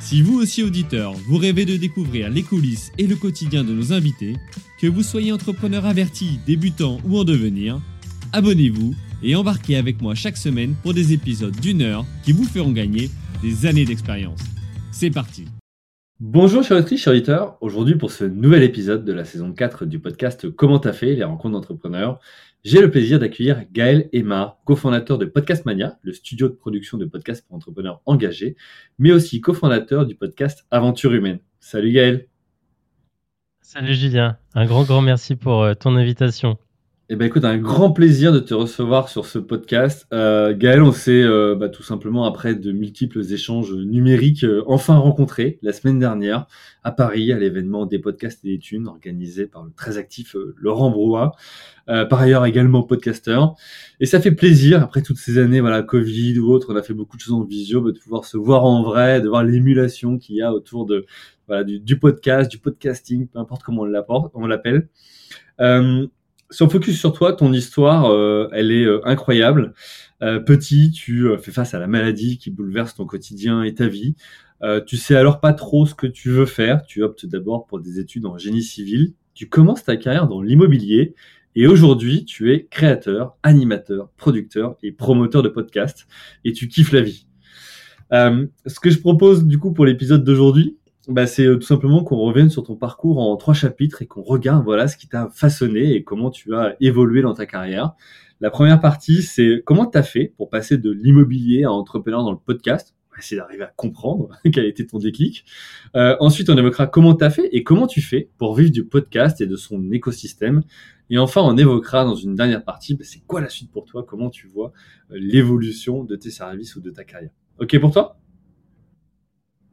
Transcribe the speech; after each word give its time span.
Si 0.00 0.22
vous 0.22 0.40
aussi 0.40 0.62
auditeur, 0.62 1.12
vous 1.26 1.38
rêvez 1.38 1.64
de 1.64 1.76
découvrir 1.76 2.30
les 2.30 2.42
coulisses 2.42 2.92
et 2.98 3.06
le 3.06 3.16
quotidien 3.16 3.64
de 3.64 3.72
nos 3.72 3.92
invités, 3.92 4.36
que 4.80 4.86
vous 4.86 5.02
soyez 5.02 5.32
entrepreneur 5.32 5.84
averti, 5.86 6.38
débutant 6.46 6.98
ou 7.04 7.18
en 7.18 7.24
devenir, 7.24 7.80
abonnez-vous 8.32 8.94
et 9.24 9.34
embarquez 9.34 9.76
avec 9.76 10.00
moi 10.00 10.14
chaque 10.14 10.36
semaine 10.36 10.76
pour 10.82 10.94
des 10.94 11.12
épisodes 11.12 11.58
d'une 11.60 11.82
heure 11.82 12.06
qui 12.24 12.32
vous 12.32 12.44
feront 12.44 12.70
gagner 12.70 13.10
des 13.42 13.66
années 13.66 13.84
d'expérience. 13.84 14.40
C'est 14.92 15.10
parti 15.10 15.46
Bonjour 16.20 16.64
chers 16.64 16.78
auditrices, 16.78 17.02
chers 17.02 17.12
auditeurs. 17.12 17.56
Aujourd'hui 17.60 17.94
pour 17.94 18.10
ce 18.10 18.24
nouvel 18.24 18.64
épisode 18.64 19.04
de 19.04 19.12
la 19.12 19.24
saison 19.24 19.52
4 19.52 19.84
du 19.84 20.00
podcast 20.00 20.50
Comment 20.50 20.80
t'as 20.80 20.92
fait 20.92 21.14
les 21.14 21.22
rencontres 21.22 21.54
d'entrepreneurs, 21.54 22.18
j'ai 22.64 22.80
le 22.80 22.90
plaisir 22.90 23.18
d'accueillir 23.18 23.64
Gaël 23.72 24.08
Emma, 24.12 24.58
cofondateur 24.64 25.16
de 25.16 25.26
Podcast 25.26 25.64
Mania, 25.64 25.98
le 26.02 26.12
studio 26.12 26.48
de 26.48 26.54
production 26.54 26.98
de 26.98 27.04
podcasts 27.04 27.46
pour 27.46 27.56
entrepreneurs 27.56 28.02
engagés, 28.04 28.56
mais 28.98 29.12
aussi 29.12 29.40
cofondateur 29.40 30.06
du 30.06 30.16
podcast 30.16 30.66
Aventure 30.70 31.12
Humaine. 31.12 31.38
Salut 31.60 31.92
Gaël. 31.92 32.26
Salut 33.60 33.94
Julien, 33.94 34.38
un 34.54 34.66
grand 34.66 34.82
grand 34.82 35.02
merci 35.02 35.36
pour 35.36 35.62
euh, 35.62 35.74
ton 35.74 35.94
invitation. 35.94 36.58
Eh 37.10 37.16
ben 37.16 37.24
écoute, 37.24 37.46
un 37.46 37.56
grand 37.56 37.90
plaisir 37.90 38.34
de 38.34 38.38
te 38.38 38.52
recevoir 38.52 39.08
sur 39.08 39.24
ce 39.24 39.38
podcast. 39.38 40.06
Euh, 40.12 40.54
Gaël, 40.54 40.82
on 40.82 40.92
s'est 40.92 41.22
euh, 41.22 41.54
bah, 41.54 41.70
tout 41.70 41.82
simplement 41.82 42.26
après 42.26 42.54
de 42.54 42.70
multiples 42.70 43.20
échanges 43.32 43.72
numériques 43.72 44.44
euh, 44.44 44.62
enfin 44.66 44.98
rencontrés 44.98 45.58
la 45.62 45.72
semaine 45.72 45.98
dernière 45.98 46.46
à 46.84 46.92
Paris 46.92 47.32
à 47.32 47.38
l'événement 47.38 47.86
des 47.86 47.98
podcasts 47.98 48.44
et 48.44 48.48
des 48.48 48.58
thunes 48.58 48.88
organisé 48.88 49.46
par 49.46 49.64
le 49.64 49.70
très 49.72 49.96
actif 49.96 50.36
euh, 50.36 50.54
Laurent 50.58 50.90
Brouat, 50.90 51.32
euh, 51.88 52.04
par 52.04 52.20
ailleurs 52.20 52.44
également 52.44 52.82
podcasteur. 52.82 53.54
Et 54.00 54.04
ça 54.04 54.20
fait 54.20 54.32
plaisir 54.32 54.82
après 54.82 55.00
toutes 55.00 55.16
ces 55.16 55.38
années, 55.38 55.62
voilà, 55.62 55.82
Covid 55.82 56.38
ou 56.40 56.50
autre, 56.52 56.74
on 56.74 56.76
a 56.76 56.82
fait 56.82 56.92
beaucoup 56.92 57.16
de 57.16 57.22
choses 57.22 57.32
en 57.32 57.44
visio, 57.44 57.80
de 57.90 57.98
pouvoir 57.98 58.26
se 58.26 58.36
voir 58.36 58.66
en 58.66 58.82
vrai, 58.82 59.22
de 59.22 59.30
voir 59.30 59.44
l'émulation 59.44 60.18
qu'il 60.18 60.36
y 60.36 60.42
a 60.42 60.52
autour 60.52 60.84
de 60.84 61.06
voilà 61.46 61.64
du, 61.64 61.80
du 61.80 61.98
podcast, 61.98 62.50
du 62.50 62.58
podcasting, 62.58 63.28
peu 63.28 63.38
importe 63.38 63.62
comment 63.62 63.86
on 64.34 64.46
l'appelle. 64.46 64.88
Euh, 65.60 66.06
si 66.50 66.62
on 66.62 66.68
focus 66.68 66.98
sur 66.98 67.12
toi, 67.12 67.32
ton 67.32 67.52
histoire, 67.52 68.10
euh, 68.10 68.48
elle 68.52 68.72
est 68.72 68.84
euh, 68.84 69.00
incroyable. 69.04 69.74
Euh, 70.22 70.40
petit, 70.40 70.90
tu 70.90 71.28
fais 71.40 71.52
face 71.52 71.74
à 71.74 71.78
la 71.78 71.86
maladie 71.86 72.38
qui 72.38 72.50
bouleverse 72.50 72.94
ton 72.94 73.06
quotidien 73.06 73.62
et 73.62 73.74
ta 73.74 73.86
vie. 73.86 74.16
tu 74.86 74.96
sais 74.96 75.14
alors 75.14 75.40
pas 75.40 75.52
trop 75.52 75.86
ce 75.86 75.94
que 75.94 76.06
tu 76.06 76.30
veux 76.30 76.46
faire. 76.46 76.82
Tu 76.84 77.02
optes 77.02 77.26
d'abord 77.26 77.66
pour 77.66 77.80
des 77.80 78.00
études 78.00 78.26
en 78.26 78.38
génie 78.38 78.62
civil. 78.62 79.14
Tu 79.34 79.48
commences 79.48 79.84
ta 79.84 79.96
carrière 79.96 80.26
dans 80.26 80.42
l'immobilier. 80.42 81.14
Et 81.54 81.66
aujourd'hui, 81.66 82.24
tu 82.24 82.52
es 82.52 82.66
créateur, 82.66 83.36
animateur, 83.42 84.10
producteur 84.16 84.76
et 84.82 84.92
promoteur 84.92 85.42
de 85.42 85.48
podcasts. 85.48 86.06
Et 86.44 86.52
tu 86.52 86.68
kiffes 86.68 86.92
la 86.92 87.02
vie. 87.02 87.26
ce 88.10 88.80
que 88.80 88.90
je 88.90 88.98
propose 88.98 89.44
du 89.44 89.58
coup 89.58 89.72
pour 89.72 89.86
l'épisode 89.86 90.24
d'aujourd'hui, 90.24 90.78
bah, 91.08 91.26
c'est 91.26 91.46
euh, 91.46 91.56
tout 91.56 91.66
simplement 91.66 92.04
qu'on 92.04 92.18
revienne 92.18 92.50
sur 92.50 92.62
ton 92.64 92.76
parcours 92.76 93.18
en 93.18 93.36
trois 93.36 93.54
chapitres 93.54 94.02
et 94.02 94.06
qu'on 94.06 94.22
regarde 94.22 94.62
voilà 94.64 94.88
ce 94.88 94.96
qui 94.96 95.08
t'a 95.08 95.28
façonné 95.30 95.94
et 95.94 96.04
comment 96.04 96.30
tu 96.30 96.54
as 96.54 96.76
évolué 96.80 97.22
dans 97.22 97.34
ta 97.34 97.46
carrière. 97.46 97.94
La 98.40 98.50
première 98.50 98.78
partie, 98.78 99.22
c'est 99.22 99.62
comment 99.64 99.86
tu 99.86 99.98
as 99.98 100.02
fait 100.02 100.32
pour 100.36 100.50
passer 100.50 100.78
de 100.78 100.90
l'immobilier 100.90 101.64
à 101.64 101.72
entrepreneur 101.72 102.22
dans 102.22 102.32
le 102.32 102.38
podcast? 102.38 102.94
Essayer 103.18 103.40
d'arriver 103.40 103.64
à 103.64 103.72
comprendre 103.74 104.28
quel 104.52 104.64
a 104.64 104.68
été 104.68 104.86
ton 104.86 104.98
déclic. 104.98 105.44
Euh, 105.96 106.16
ensuite, 106.20 106.50
on 106.50 106.56
évoquera 106.56 106.86
comment 106.86 107.16
tu 107.16 107.24
as 107.24 107.30
fait 107.30 107.48
et 107.50 107.64
comment 107.64 107.88
tu 107.88 108.00
fais 108.00 108.30
pour 108.38 108.54
vivre 108.54 108.70
du 108.70 108.84
podcast 108.84 109.40
et 109.40 109.46
de 109.46 109.56
son 109.56 109.90
écosystème. 109.90 110.62
Et 111.10 111.18
enfin, 111.18 111.40
on 111.42 111.56
évoquera 111.56 112.04
dans 112.04 112.14
une 112.14 112.36
dernière 112.36 112.62
partie, 112.62 112.94
bah, 112.94 113.04
c'est 113.04 113.22
quoi 113.26 113.40
la 113.40 113.48
suite 113.48 113.72
pour 113.72 113.86
toi, 113.86 114.04
comment 114.06 114.30
tu 114.30 114.46
vois 114.46 114.72
euh, 115.10 115.16
l'évolution 115.18 116.04
de 116.04 116.14
tes 116.14 116.30
services 116.30 116.76
ou 116.76 116.80
de 116.80 116.90
ta 116.90 117.02
carrière? 117.02 117.30
OK 117.58 117.76
pour 117.80 117.90
toi? 117.90 118.20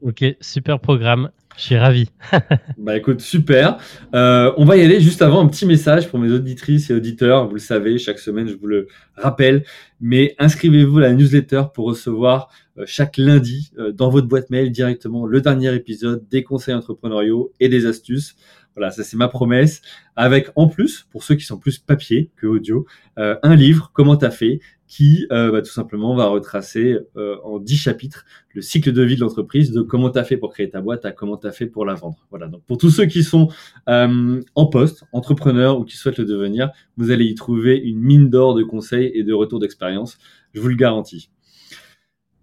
Ok, 0.05 0.23
super 0.39 0.79
programme. 0.79 1.31
Je 1.57 1.63
suis 1.63 1.77
ravi. 1.77 2.11
bah 2.77 2.95
écoute, 2.95 3.21
super. 3.21 3.79
Euh, 4.13 4.53
on 4.55 4.63
va 4.63 4.77
y 4.77 4.81
aller 4.81 5.01
juste 5.01 5.23
avant 5.23 5.41
un 5.41 5.47
petit 5.47 5.65
message 5.65 6.09
pour 6.09 6.19
mes 6.19 6.31
auditrices 6.31 6.91
et 6.91 6.93
auditeurs. 6.93 7.47
Vous 7.47 7.55
le 7.55 7.59
savez, 7.59 7.97
chaque 7.97 8.19
semaine, 8.19 8.47
je 8.47 8.53
vous 8.53 8.67
le 8.67 8.87
rappelle. 9.15 9.63
Mais 9.99 10.35
inscrivez-vous 10.37 10.99
à 10.99 11.01
la 11.01 11.13
newsletter 11.13 11.63
pour 11.73 11.87
recevoir 11.87 12.49
euh, 12.77 12.83
chaque 12.85 13.17
lundi 13.17 13.71
euh, 13.79 13.91
dans 13.91 14.11
votre 14.11 14.27
boîte 14.27 14.51
mail 14.51 14.71
directement 14.71 15.25
le 15.25 15.41
dernier 15.41 15.73
épisode 15.73 16.23
des 16.29 16.43
conseils 16.43 16.75
entrepreneuriaux 16.75 17.51
et 17.59 17.67
des 17.67 17.87
astuces. 17.87 18.35
Voilà, 18.75 18.91
ça 18.91 19.03
c'est 19.03 19.17
ma 19.17 19.27
promesse. 19.27 19.81
Avec 20.15 20.49
en 20.55 20.67
plus, 20.67 21.07
pour 21.09 21.23
ceux 21.23 21.33
qui 21.33 21.45
sont 21.45 21.57
plus 21.57 21.79
papier 21.79 22.29
que 22.35 22.45
audio, 22.45 22.85
un 23.17 23.55
livre, 23.55 23.89
Comment 23.93 24.17
t'as 24.17 24.29
fait, 24.29 24.59
qui 24.95 25.27
euh, 25.29 25.51
bah, 25.51 25.61
tout 25.61 25.73
simplement 25.73 26.15
va 26.15 26.27
retracer 26.27 26.97
euh, 27.17 27.35
en 27.43 27.59
10 27.59 27.75
chapitres 27.75 28.23
le 28.53 28.61
cycle 28.61 28.93
de 28.93 29.03
vie 29.03 29.17
de 29.17 29.19
l'entreprise, 29.19 29.73
de 29.73 29.81
comment 29.81 30.09
tu 30.09 30.17
as 30.17 30.23
fait 30.23 30.37
pour 30.37 30.53
créer 30.53 30.69
ta 30.69 30.79
boîte 30.79 31.03
à 31.03 31.11
comment 31.11 31.35
tu 31.35 31.47
as 31.47 31.51
fait 31.51 31.65
pour 31.65 31.83
la 31.83 31.95
vendre. 31.95 32.25
Voilà, 32.29 32.47
donc 32.47 32.63
pour 32.63 32.77
tous 32.77 32.91
ceux 32.91 33.05
qui 33.05 33.21
sont 33.21 33.49
euh, 33.89 34.41
en 34.55 34.65
poste, 34.67 35.03
entrepreneurs 35.11 35.77
ou 35.77 35.83
qui 35.83 35.97
souhaitent 35.97 36.19
le 36.19 36.23
devenir, 36.23 36.71
vous 36.95 37.11
allez 37.11 37.25
y 37.25 37.35
trouver 37.35 37.75
une 37.75 37.99
mine 37.99 38.29
d'or 38.29 38.55
de 38.55 38.63
conseils 38.63 39.11
et 39.13 39.23
de 39.23 39.33
retours 39.33 39.59
d'expérience, 39.59 40.17
je 40.53 40.61
vous 40.61 40.69
le 40.69 40.77
garantis. 40.77 41.29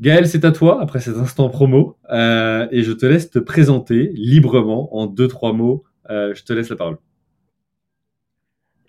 Gaël, 0.03 0.29
c'est 0.29 0.45
à 0.45 0.53
toi 0.53 0.83
après 0.83 1.01
cet 1.01 1.17
instant 1.17 1.49
promo 1.49 1.97
et 2.11 2.83
je 2.83 2.93
te 2.93 3.07
laisse 3.07 3.31
te 3.31 3.39
présenter 3.39 4.11
librement 4.13 4.95
en 4.95 5.07
deux 5.07 5.29
trois 5.29 5.55
mots. 5.55 5.85
je 6.11 6.43
te 6.43 6.53
laisse 6.53 6.69
la 6.69 6.77
parole. 6.77 6.99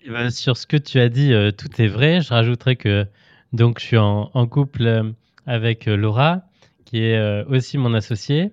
Eh 0.02 0.10
ben, 0.10 0.28
sur 0.28 0.58
ce 0.58 0.66
que 0.66 0.76
tu 0.76 0.98
as 0.98 1.08
dit, 1.08 1.32
tout 1.56 1.80
est 1.80 1.88
vrai. 1.88 2.20
Je 2.20 2.28
rajouterais 2.28 2.76
que 2.76 3.06
donc, 3.54 3.78
je 3.78 3.84
suis 3.84 3.96
en, 3.96 4.46
couple 4.48 4.84
euh, 4.84 5.12
avec 5.46 5.86
euh, 5.86 5.96
Laura, 5.96 6.42
qui 6.84 6.98
est 6.98 7.16
euh, 7.16 7.44
aussi 7.44 7.78
mon 7.78 7.94
associée. 7.94 8.52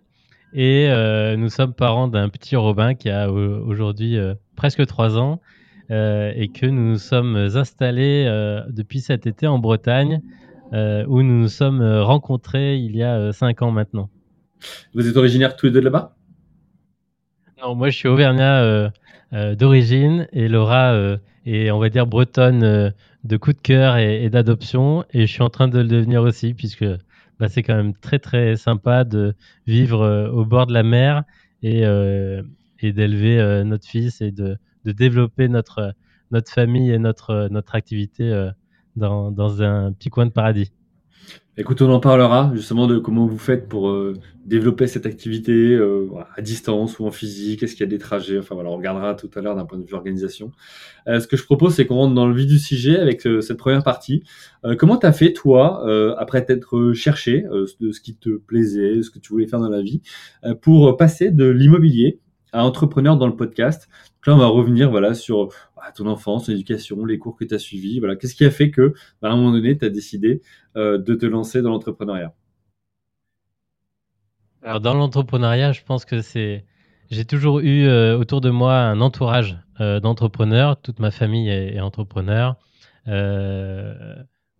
Et 0.53 0.89
nous 1.37 1.49
sommes 1.49 1.73
parents 1.73 2.09
d'un 2.09 2.27
petit 2.27 2.57
Robin 2.57 2.93
qui 2.93 3.09
a 3.09 3.31
aujourd'hui 3.31 4.17
presque 4.57 4.85
trois 4.85 5.17
ans 5.17 5.39
et 5.89 6.51
que 6.53 6.65
nous 6.65 6.89
nous 6.89 6.97
sommes 6.97 7.37
installés 7.37 8.25
depuis 8.67 8.99
cet 8.99 9.25
été 9.25 9.47
en 9.47 9.59
Bretagne, 9.59 10.21
où 10.73 11.21
nous 11.21 11.39
nous 11.43 11.47
sommes 11.47 11.81
rencontrés 11.81 12.75
il 12.75 12.97
y 12.97 13.03
a 13.03 13.31
cinq 13.31 13.61
ans 13.61 13.71
maintenant. 13.71 14.09
Vous 14.93 15.07
êtes 15.07 15.15
originaire 15.15 15.55
tous 15.55 15.67
les 15.67 15.71
deux 15.71 15.79
de 15.79 15.85
là-bas? 15.85 16.17
Non, 17.61 17.73
moi 17.73 17.89
je 17.89 17.95
suis 17.95 18.09
auvergnat 18.09 18.91
d'origine 19.31 20.27
et 20.33 20.49
Laura 20.49 21.17
est, 21.45 21.71
on 21.71 21.79
va 21.79 21.89
dire, 21.89 22.07
bretonne 22.07 22.93
de 23.23 23.37
coup 23.37 23.53
de 23.53 23.59
cœur 23.59 23.97
et, 23.97 24.29
d'adoption. 24.29 25.05
Et 25.11 25.27
je 25.27 25.31
suis 25.31 25.41
en 25.41 25.49
train 25.49 25.67
de 25.67 25.79
le 25.79 25.87
devenir 25.87 26.21
aussi, 26.23 26.53
puisque 26.53 26.85
bah, 27.39 27.49
c'est 27.49 27.63
quand 27.63 27.75
même 27.75 27.93
très 27.95 28.19
très 28.19 28.55
sympa 28.55 29.03
de 29.03 29.35
vivre 29.67 30.01
euh, 30.01 30.29
au 30.29 30.45
bord 30.45 30.67
de 30.67 30.73
la 30.73 30.83
mer 30.83 31.23
et, 31.63 31.85
euh, 31.85 32.43
et 32.79 32.93
d'élever 32.93 33.39
euh, 33.39 33.63
notre 33.63 33.87
fils 33.87 34.21
et 34.21 34.31
de, 34.31 34.57
développer 34.85 35.47
notre, 35.47 35.93
notre 36.31 36.51
famille 36.51 36.91
et 36.91 36.99
notre, 36.99 37.47
notre 37.51 37.75
activité 37.75 38.49
dans 38.95 39.61
un 39.61 39.93
petit 39.93 40.09
coin 40.09 40.25
de 40.25 40.31
paradis. 40.31 40.71
Écoute, 41.57 41.81
on 41.81 41.91
en 41.91 41.99
parlera 41.99 42.49
justement 42.55 42.87
de 42.87 42.97
comment 42.97 43.27
vous 43.27 43.37
faites 43.37 43.67
pour 43.67 43.89
euh, 43.89 44.13
développer 44.45 44.87
cette 44.87 45.05
activité 45.05 45.51
euh, 45.51 46.07
à 46.37 46.41
distance 46.41 46.97
ou 46.97 47.05
en 47.05 47.11
physique. 47.11 47.61
Est-ce 47.61 47.73
qu'il 47.73 47.81
y 47.81 47.83
a 47.83 47.89
des 47.89 47.97
trajets? 47.97 48.39
Enfin 48.39 48.55
voilà, 48.55 48.69
on 48.69 48.77
regardera 48.77 49.15
tout 49.15 49.29
à 49.35 49.41
l'heure 49.41 49.57
d'un 49.57 49.65
point 49.65 49.77
de 49.77 49.83
vue 49.83 49.93
organisation. 49.93 50.53
Euh, 51.09 51.19
ce 51.19 51.27
que 51.27 51.35
je 51.35 51.43
propose, 51.43 51.75
c'est 51.75 51.85
qu'on 51.85 51.95
rentre 51.95 52.15
dans 52.15 52.25
le 52.25 52.33
vif 52.33 52.47
du 52.47 52.57
sujet 52.57 52.97
avec 52.97 53.21
cette 53.21 53.57
première 53.57 53.83
partie. 53.83 54.23
comment 54.77 54.95
tu 54.97 55.05
as 55.05 55.11
fait, 55.11 55.33
toi, 55.33 55.85
après 56.17 56.45
t'être 56.45 56.93
cherché 56.93 57.43
de 57.79 57.91
ce 57.91 57.99
qui 57.99 58.15
te 58.15 58.29
plaisait, 58.29 59.03
ce 59.03 59.09
que 59.11 59.19
tu 59.19 59.29
voulais 59.33 59.47
faire 59.47 59.59
dans 59.59 59.69
la 59.69 59.81
vie, 59.81 60.01
pour 60.61 60.95
passer 60.95 61.31
de 61.31 61.45
l'immobilier 61.49 62.19
à 62.53 62.65
entrepreneur 62.65 63.17
dans 63.17 63.27
le 63.27 63.35
podcast? 63.35 63.89
Donc 64.21 64.27
là, 64.27 64.35
on 64.35 64.39
va 64.39 64.47
revenir 64.47 64.89
voilà, 64.89 65.13
sur 65.13 65.49
bah, 65.81 65.91
ton 65.91 66.05
enfance, 66.05 66.45
ton 66.45 66.51
éducation, 66.51 67.03
les 67.05 67.17
cours 67.17 67.35
que 67.35 67.43
tu 67.43 67.55
as 67.55 67.59
suivis. 67.59 67.97
Voilà. 67.99 68.15
Qu'est-ce 68.15 68.35
qui 68.35 68.45
a 68.45 68.51
fait 68.51 68.69
que, 68.69 68.93
bah, 69.21 69.29
à 69.29 69.31
un 69.31 69.35
moment 69.35 69.51
donné, 69.51 69.75
tu 69.77 69.83
as 69.83 69.89
décidé 69.89 70.41
euh, 70.77 70.99
de 70.99 71.15
te 71.15 71.25
lancer 71.25 71.63
dans 71.63 71.71
l'entrepreneuriat? 71.71 72.35
Alors, 74.61 74.79
dans 74.79 74.93
l'entrepreneuriat, 74.93 75.71
je 75.71 75.81
pense 75.83 76.05
que 76.05 76.21
c'est. 76.21 76.65
J'ai 77.09 77.25
toujours 77.25 77.59
eu 77.61 77.87
euh, 77.87 78.15
autour 78.17 78.41
de 78.41 78.51
moi 78.51 78.75
un 78.75 79.01
entourage 79.01 79.57
euh, 79.79 79.99
d'entrepreneurs. 79.99 80.79
Toute 80.79 80.99
ma 80.99 81.09
famille 81.09 81.49
est, 81.49 81.79
entrepreneur. 81.79 82.57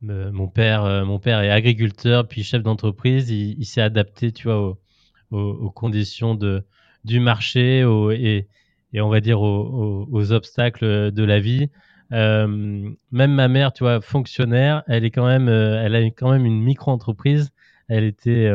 mon 0.01 0.47
père, 0.47 1.05
mon 1.05 1.19
père 1.19 1.41
est 1.41 1.51
agriculteur 1.51 2.27
puis 2.27 2.43
chef 2.43 2.63
d'entreprise. 2.63 3.29
Il, 3.29 3.63
s'est 3.65 3.81
adapté, 3.81 4.31
tu 4.31 4.47
vois, 4.47 4.59
aux, 4.59 5.37
aux 5.37 5.69
conditions 5.69 6.33
de, 6.33 6.65
du 7.03 7.19
marché 7.19 7.85
et, 8.11 8.47
et, 8.93 9.01
on 9.01 9.09
va 9.09 9.19
dire 9.19 9.41
aux, 9.41 10.31
obstacles 10.31 11.11
de 11.11 11.23
la 11.23 11.39
vie. 11.39 11.69
même 12.11 12.95
ma 13.11 13.47
mère, 13.47 13.73
tu 13.73 13.83
vois, 13.83 14.01
fonctionnaire, 14.01 14.83
elle 14.87 15.05
est 15.05 15.11
quand 15.11 15.27
même, 15.27 15.47
elle 15.47 15.95
a 15.95 16.01
quand 16.11 16.31
même 16.31 16.45
une 16.45 16.61
micro-entreprise. 16.61 17.51
Elle 17.87 18.03
était, 18.03 18.51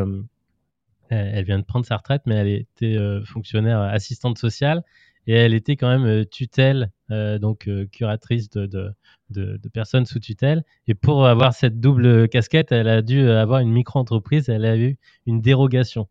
elle 1.08 1.44
vient 1.44 1.58
de 1.58 1.64
prendre 1.64 1.86
sa 1.86 1.96
retraite, 1.96 2.22
mais 2.26 2.36
elle 2.36 2.48
était 2.48 2.98
fonctionnaire 3.24 3.80
assistante 3.80 4.38
sociale 4.38 4.82
et 5.26 5.34
elle 5.34 5.54
était 5.54 5.76
quand 5.76 5.98
même 5.98 6.24
tutelle, 6.26 6.90
donc 7.10 7.68
curatrice 7.92 8.50
de, 8.50 8.66
de, 8.66 8.92
de, 9.30 9.68
personnes 9.68 10.06
sous 10.06 10.20
tutelle. 10.20 10.64
Et 10.86 10.94
pour 10.94 11.26
avoir 11.26 11.54
cette 11.54 11.80
double 11.80 12.28
casquette, 12.28 12.72
elle 12.72 12.88
a 12.88 13.02
dû 13.02 13.28
avoir 13.28 13.60
une 13.60 13.72
micro-entreprise, 13.72 14.48
elle 14.48 14.64
a 14.64 14.76
eu 14.76 14.98
une 15.26 15.40
dérogation. 15.40 16.08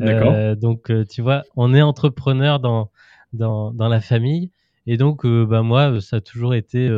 Euh, 0.00 0.54
donc, 0.54 0.90
euh, 0.90 1.04
tu 1.04 1.22
vois, 1.22 1.44
on 1.56 1.74
est 1.74 1.82
entrepreneur 1.82 2.60
dans, 2.60 2.90
dans, 3.32 3.72
la 3.78 4.00
famille. 4.00 4.50
Et 4.86 4.96
donc, 4.96 5.24
euh, 5.24 5.46
bah, 5.46 5.62
moi, 5.62 6.00
ça 6.00 6.16
a 6.16 6.20
toujours 6.20 6.54
été. 6.54 6.88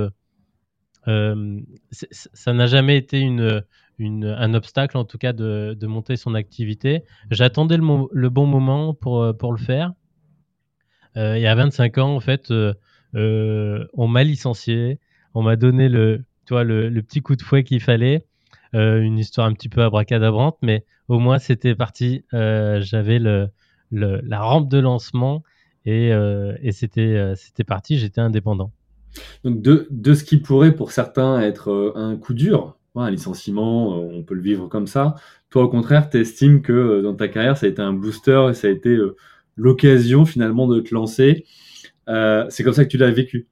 ça 1.06 2.52
n'a 2.52 2.66
jamais 2.66 2.96
été 2.96 3.20
une, 3.20 3.64
un 4.00 4.54
obstacle, 4.54 4.96
en 4.96 5.04
tout 5.04 5.18
cas, 5.18 5.32
de, 5.32 5.76
de 5.78 5.86
monter 5.86 6.16
son 6.16 6.34
activité. 6.34 7.04
J'attendais 7.30 7.76
le, 7.76 7.84
le, 8.12 8.28
bon 8.28 8.46
moment 8.46 8.94
pour, 8.94 9.36
pour 9.36 9.52
le 9.52 9.58
faire. 9.58 9.92
il 11.16 11.40
y 11.40 11.46
a 11.46 11.54
25 11.54 11.98
ans, 11.98 12.14
en 12.14 12.20
fait, 12.20 12.52
on 13.14 14.08
m'a 14.08 14.24
licencié 14.24 14.98
on 15.34 15.42
m'a 15.42 15.56
donné 15.56 15.88
le, 15.88 16.24
toi, 16.46 16.64
le, 16.64 16.90
petit 17.02 17.20
coup 17.20 17.36
de 17.36 17.42
fouet 17.42 17.64
qu'il 17.64 17.80
fallait. 17.80 18.24
Euh, 18.74 19.00
une 19.00 19.18
histoire 19.18 19.46
un 19.46 19.54
petit 19.54 19.68
peu 19.68 19.82
abracadabrante, 19.82 20.58
mais 20.62 20.84
au 21.06 21.18
moins 21.18 21.38
c'était 21.38 21.74
parti. 21.74 22.24
Euh, 22.34 22.80
j'avais 22.80 23.18
le, 23.18 23.50
la 23.90 24.40
rampe 24.40 24.68
de 24.68 24.78
lancement 24.78 25.42
et, 25.84 26.12
euh, 26.12 26.54
c'était 26.72 27.32
c'était 27.36 27.64
parti. 27.64 27.98
J'étais 27.98 28.20
indépendant. 28.20 28.72
Donc 29.44 29.62
de, 29.62 29.86
de, 29.90 30.14
ce 30.14 30.24
qui 30.24 30.36
pourrait 30.38 30.74
pour 30.74 30.92
certains 30.92 31.40
être 31.40 31.92
un 31.96 32.16
coup 32.16 32.34
dur, 32.34 32.78
un 32.94 33.10
licenciement, 33.10 33.96
on 33.98 34.22
peut 34.22 34.34
le 34.34 34.42
vivre 34.42 34.68
comme 34.68 34.86
ça. 34.86 35.14
Toi, 35.50 35.64
au 35.64 35.68
contraire, 35.68 36.10
tu 36.10 36.18
estimes 36.20 36.62
que 36.62 37.00
dans 37.00 37.14
ta 37.14 37.28
carrière, 37.28 37.56
ça 37.56 37.66
a 37.66 37.68
été 37.68 37.80
un 37.80 37.92
booster 37.92 38.48
et 38.50 38.54
ça 38.54 38.68
a 38.68 38.70
été 38.70 38.98
l'occasion 39.56 40.24
finalement 40.24 40.66
de 40.66 40.80
te 40.80 40.94
lancer. 40.94 41.46
c'est 42.06 42.64
comme 42.64 42.74
ça 42.74 42.84
que 42.84 42.90
tu 42.90 42.98
l'as 42.98 43.10
vécu. 43.10 43.48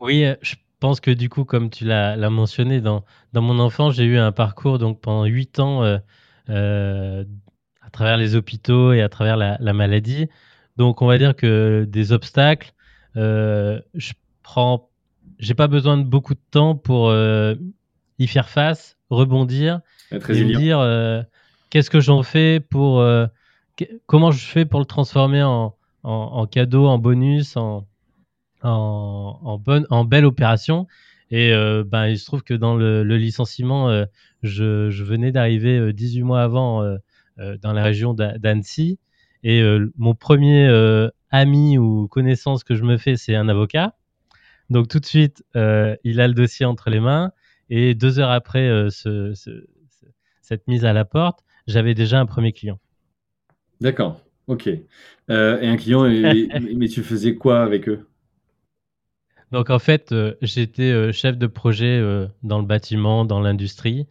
Oui, 0.00 0.24
euh, 0.24 0.34
je 0.42 0.54
pense 0.80 1.00
que 1.00 1.10
du 1.10 1.28
coup, 1.28 1.44
comme 1.44 1.70
tu 1.70 1.84
l'as 1.84 2.30
mentionné, 2.30 2.80
dans, 2.80 3.04
dans 3.32 3.42
mon 3.42 3.58
enfance, 3.58 3.94
j'ai 3.94 4.04
eu 4.04 4.18
un 4.18 4.32
parcours 4.32 4.78
donc 4.78 5.00
pendant 5.00 5.24
huit 5.24 5.58
ans 5.58 5.82
euh, 5.84 5.98
euh, 6.50 7.24
à 7.86 7.90
travers 7.90 8.16
les 8.16 8.34
hôpitaux 8.34 8.92
et 8.92 9.00
à 9.00 9.08
travers 9.08 9.36
la, 9.36 9.72
maladie. 9.72 10.28
Donc, 10.76 11.02
on 11.02 11.06
va 11.06 11.18
dire 11.18 11.34
que 11.36 11.86
des 11.88 12.12
obstacles, 12.12 12.72
je 13.14 14.12
prends, 14.42 14.90
j'ai 15.38 15.54
pas 15.54 15.68
besoin 15.68 15.96
de 15.96 16.02
beaucoup 16.02 16.34
de 16.34 16.40
temps 16.50 16.74
pour 16.74 17.14
y 18.18 18.26
faire 18.26 18.48
face, 18.48 18.98
rebondir 19.08 19.80
et 20.10 20.16
me 20.16 20.56
dire 20.56 21.24
qu'est-ce 21.70 21.90
que 21.90 22.00
j'en 22.00 22.22
fais 22.22 22.60
pour, 22.60 23.04
comment 24.06 24.30
je 24.30 24.44
fais 24.44 24.64
pour 24.64 24.80
le 24.80 24.86
transformer 24.86 25.42
en, 25.42 25.74
en 26.02 26.46
cadeau, 26.46 26.86
en 26.86 26.98
bonus, 26.98 27.56
en 27.56 27.86
en, 28.66 29.58
bonne, 29.58 29.86
en 29.90 30.04
belle 30.04 30.24
opération. 30.24 30.86
Et 31.30 31.52
euh, 31.52 31.84
ben, 31.84 32.06
il 32.06 32.18
se 32.18 32.26
trouve 32.26 32.42
que 32.42 32.54
dans 32.54 32.76
le, 32.76 33.02
licenciement, 33.02 33.90
euh, 33.90 34.04
je, 34.42 35.02
venais 35.02 35.32
d'arriver 35.32 35.92
18 35.92 36.20
euh, 36.20 36.24
mois 36.24 36.42
avant 36.42 36.82
dans 37.36 37.72
la 37.72 37.82
région 37.82 38.14
d'Annecy. 38.14 38.98
Et 39.42 39.62
mon 39.96 40.14
premier 40.14 40.68
ami 41.30 41.78
ou 41.78 42.08
connaissance 42.08 42.64
que 42.64 42.74
je 42.74 42.84
me 42.84 42.96
fais, 42.96 43.16
c'est 43.16 43.34
un 43.34 43.48
avocat. 43.48 43.94
Donc 44.70 44.88
tout 44.88 44.98
de 44.98 45.06
suite, 45.06 45.44
il 45.54 46.20
a 46.20 46.28
le 46.28 46.34
dossier 46.34 46.66
entre 46.66 46.90
les 46.90 47.00
mains. 47.00 47.32
Et 47.68 47.94
deux 47.94 48.18
heures 48.18 48.30
après 48.30 48.88
cette 50.40 50.68
mise 50.68 50.84
à 50.84 50.92
la 50.92 51.04
porte, 51.04 51.40
j'avais 51.66 51.94
déjà 51.94 52.20
un 52.20 52.26
premier 52.26 52.52
client. 52.52 52.78
D'accord, 53.80 54.20
ok. 54.46 54.66
et 54.66 54.82
un 55.28 55.76
client, 55.76 56.02
mais 56.76 56.88
tu 56.88 57.02
faisais 57.02 57.34
quoi 57.34 57.62
avec 57.62 57.88
eux? 57.88 58.06
Donc 59.52 59.70
en 59.70 59.78
fait, 59.78 60.12
euh, 60.12 60.34
j'étais 60.42 60.90
euh, 60.90 61.12
chef 61.12 61.38
de 61.38 61.46
projet 61.46 61.98
euh, 61.98 62.26
dans 62.42 62.58
le 62.58 62.66
bâtiment, 62.66 63.24
dans 63.24 63.40
l'industrie. 63.40 64.06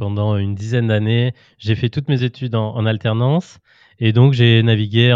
Pendant 0.00 0.38
une 0.38 0.54
dizaine 0.54 0.86
d'années, 0.86 1.34
j'ai 1.58 1.74
fait 1.74 1.90
toutes 1.90 2.08
mes 2.08 2.24
études 2.24 2.54
en, 2.54 2.86
alternance 2.86 3.58
et 3.98 4.14
donc 4.14 4.32
j'ai 4.32 4.62
navigué 4.62 5.10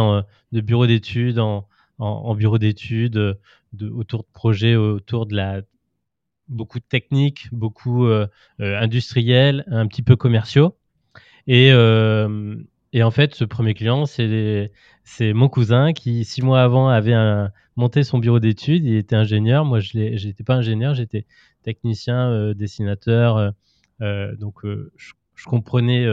de 0.53 0.61
bureau 0.61 0.87
d'études 0.87 1.39
en, 1.39 2.35
bureau 2.35 2.59
d'études, 2.59 3.39
autour 3.81 4.25
de 4.25 4.29
projets, 4.35 4.77
autour 4.77 5.25
de 5.25 5.37
la 5.37 5.63
beaucoup 6.49 6.81
de 6.81 6.85
techniques, 6.85 7.49
beaucoup 7.51 8.07
industriels, 8.59 9.65
un 9.69 9.87
petit 9.87 10.03
peu 10.03 10.17
commerciaux. 10.17 10.77
Et, 11.47 11.69
et 11.69 13.03
en 13.03 13.11
fait, 13.11 13.35
ce 13.35 13.45
premier 13.45 13.73
client, 13.73 14.05
c'est 14.05 15.33
mon 15.33 15.49
cousin 15.49 15.95
qui, 15.95 16.27
six 16.27 16.43
mois 16.43 16.63
avant, 16.63 16.89
avait 16.89 17.15
monté 17.77 18.05
son 18.05 18.19
bureau 18.19 18.39
d'études. 18.39 18.85
Il 18.85 18.97
était 18.97 19.17
ingénieur. 19.17 19.65
Moi, 19.65 19.81
je 19.81 19.97
n'étais 19.99 20.45
pas 20.45 20.57
ingénieur, 20.57 20.95
j'étais 20.95 21.25
technicien, 21.63 22.31
euh, 22.31 22.55
dessinateur. 22.55 23.53
Euh, 24.01 24.05
euh, 24.05 24.37
donc, 24.37 24.61
je, 24.65 25.45
comprenais 25.45 26.07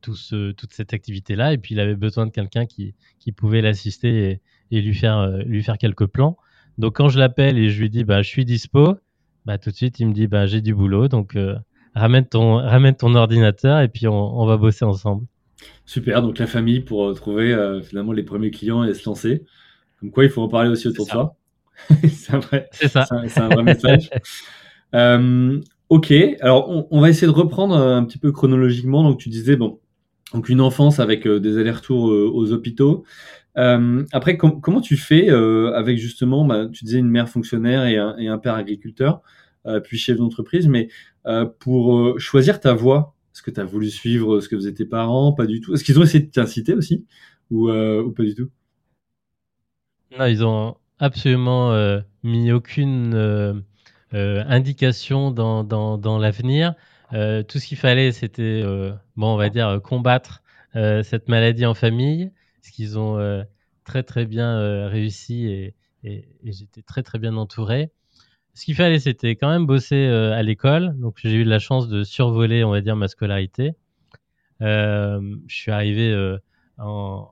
tout 0.00 0.14
ce, 0.14 0.52
toute 0.52 0.72
cette 0.72 0.92
activité-là. 0.92 1.52
Et 1.52 1.58
puis, 1.58 1.74
il 1.74 1.80
avait 1.80 1.96
besoin 1.96 2.26
de 2.26 2.30
quelqu'un 2.30 2.66
qui, 2.66 2.94
qui 3.18 3.32
pouvait 3.32 3.62
l'assister 3.62 4.40
et, 4.70 4.80
lui, 4.80 4.94
faire, 4.94 5.28
lui 5.44 5.62
faire 5.62 5.78
quelques 5.78 6.06
plans. 6.06 6.36
Donc, 6.78 6.96
quand 6.96 7.08
je 7.08 7.18
l'appelle 7.18 7.58
et 7.58 7.70
je 7.70 7.80
lui 7.80 7.90
dis, 7.90 8.04
bah, 8.04 8.22
je 8.22 8.28
suis 8.28 8.44
dispo, 8.44 8.96
bah, 9.44 9.58
tout 9.58 9.70
de 9.70 9.76
suite, 9.76 10.00
il 10.00 10.08
me 10.08 10.12
dit, 10.12 10.26
bah, 10.26 10.46
j'ai 10.46 10.60
du 10.60 10.74
boulot. 10.74 11.08
Donc, 11.08 11.36
ramène 11.96 12.26
ton, 12.26 12.56
ramène 12.56 12.94
ton 12.94 13.14
ordinateur 13.14 13.80
et 13.80 13.88
puis 13.88 14.06
on, 14.06 14.46
va 14.46 14.56
bosser 14.56 14.84
ensemble. 14.84 15.26
Super, 15.86 16.22
donc 16.22 16.38
la 16.38 16.46
famille 16.46 16.80
pour 16.80 17.06
euh, 17.06 17.14
trouver 17.14 17.52
euh, 17.52 17.80
finalement 17.82 18.12
les 18.12 18.22
premiers 18.22 18.50
clients 18.50 18.84
et 18.84 18.92
se 18.94 19.08
lancer. 19.08 19.44
Comme 19.98 20.10
quoi, 20.10 20.24
il 20.24 20.30
faut 20.30 20.42
en 20.42 20.48
parler 20.48 20.68
aussi 20.68 20.86
autour 20.86 21.06
de 21.06 21.10
soi. 21.10 21.36
c'est 22.08 22.36
vrai, 22.36 22.68
ça. 22.72 23.06
C'est 23.28 23.40
un, 23.40 23.48
vrai 23.48 23.62
message. 23.62 24.10
Euh, 24.94 25.60
ok, 25.88 26.12
alors 26.40 26.86
on, 26.90 27.00
va 27.00 27.08
essayer 27.08 27.26
de 27.26 27.32
reprendre 27.32 27.76
un 27.76 28.04
petit 28.04 28.18
peu 28.18 28.32
chronologiquement. 28.32 29.02
Donc 29.02 29.18
tu 29.18 29.28
disais, 29.28 29.56
bon, 29.56 29.80
donc 30.32 30.48
une 30.48 30.60
enfance 30.60 31.00
avec 31.00 31.26
des 31.26 31.58
allers-retours 31.58 32.04
aux 32.04 32.52
hôpitaux. 32.52 33.04
après, 33.54 34.36
comment 34.36 34.80
tu 34.80 34.96
fais 34.96 35.28
avec 35.30 35.98
justement, 35.98 36.44
bah, 36.44 36.66
tu 36.72 36.84
disais 36.84 36.98
une 36.98 37.10
mère 37.10 37.28
fonctionnaire 37.28 37.84
et 37.84 37.98
un, 37.98 38.16
et 38.18 38.28
un 38.28 38.38
père 38.38 38.54
agriculteur, 38.54 39.22
puis 39.84 39.98
chef 39.98 40.18
d'entreprise, 40.18 40.68
mais 40.68 40.88
euh, 41.26 41.44
pour 41.44 41.96
euh, 41.96 42.18
choisir 42.18 42.60
ta 42.60 42.72
voie 42.72 43.14
Est-ce 43.34 43.42
que 43.42 43.50
tu 43.50 43.60
as 43.60 43.64
voulu 43.64 43.90
suivre 43.90 44.40
ce 44.40 44.48
que 44.48 44.56
faisaient 44.56 44.74
tes 44.74 44.84
parents 44.84 45.32
Pas 45.32 45.46
du 45.46 45.60
tout? 45.60 45.74
Est-ce 45.74 45.82
qu'ils 45.82 45.98
ont 45.98 46.04
essayé 46.04 46.24
de 46.24 46.30
t'inciter 46.30 46.74
aussi 46.74 47.04
ou, 47.50 47.68
euh, 47.68 48.02
ou, 48.02 48.12
pas 48.12 48.22
du 48.22 48.34
tout? 48.34 48.48
Non, 50.16 50.26
ils 50.26 50.44
ont 50.44 50.76
absolument 50.98 51.76
mis 52.22 52.52
aucune 52.52 53.64
indication 54.12 55.30
dans, 55.30 55.64
dans, 55.64 55.98
dans 55.98 56.18
l'avenir. 56.18 56.74
tout 57.10 57.58
ce 57.58 57.66
qu'il 57.66 57.78
fallait, 57.78 58.12
c'était, 58.12 58.62
bon, 59.16 59.34
on 59.34 59.36
va 59.36 59.48
dire, 59.48 59.80
combattre 59.82 60.42
cette 60.74 61.28
maladie 61.28 61.66
en 61.66 61.74
famille, 61.74 62.30
ce 62.62 62.72
qu'ils 62.72 62.98
ont 62.98 63.44
très 63.84 64.02
très 64.02 64.26
bien 64.26 64.88
réussi 64.88 65.72
et, 66.04 66.28
j'étais 66.44 66.82
très 66.82 67.02
très 67.02 67.18
bien 67.18 67.36
entouré 67.36 67.90
ce 68.56 68.64
qu'il 68.64 68.74
fallait, 68.74 68.98
c'était 68.98 69.36
quand 69.36 69.50
même 69.50 69.66
bosser 69.66 70.06
euh, 70.06 70.32
à 70.32 70.42
l'école. 70.42 70.98
Donc, 70.98 71.18
j'ai 71.22 71.34
eu 71.34 71.44
la 71.44 71.58
chance 71.58 71.88
de 71.88 72.04
survoler, 72.04 72.64
on 72.64 72.70
va 72.70 72.80
dire, 72.80 72.96
ma 72.96 73.06
scolarité. 73.06 73.74
Euh, 74.62 75.20
je 75.46 75.54
suis 75.54 75.70
arrivé 75.70 76.10
euh, 76.10 76.38
avant 76.78 77.28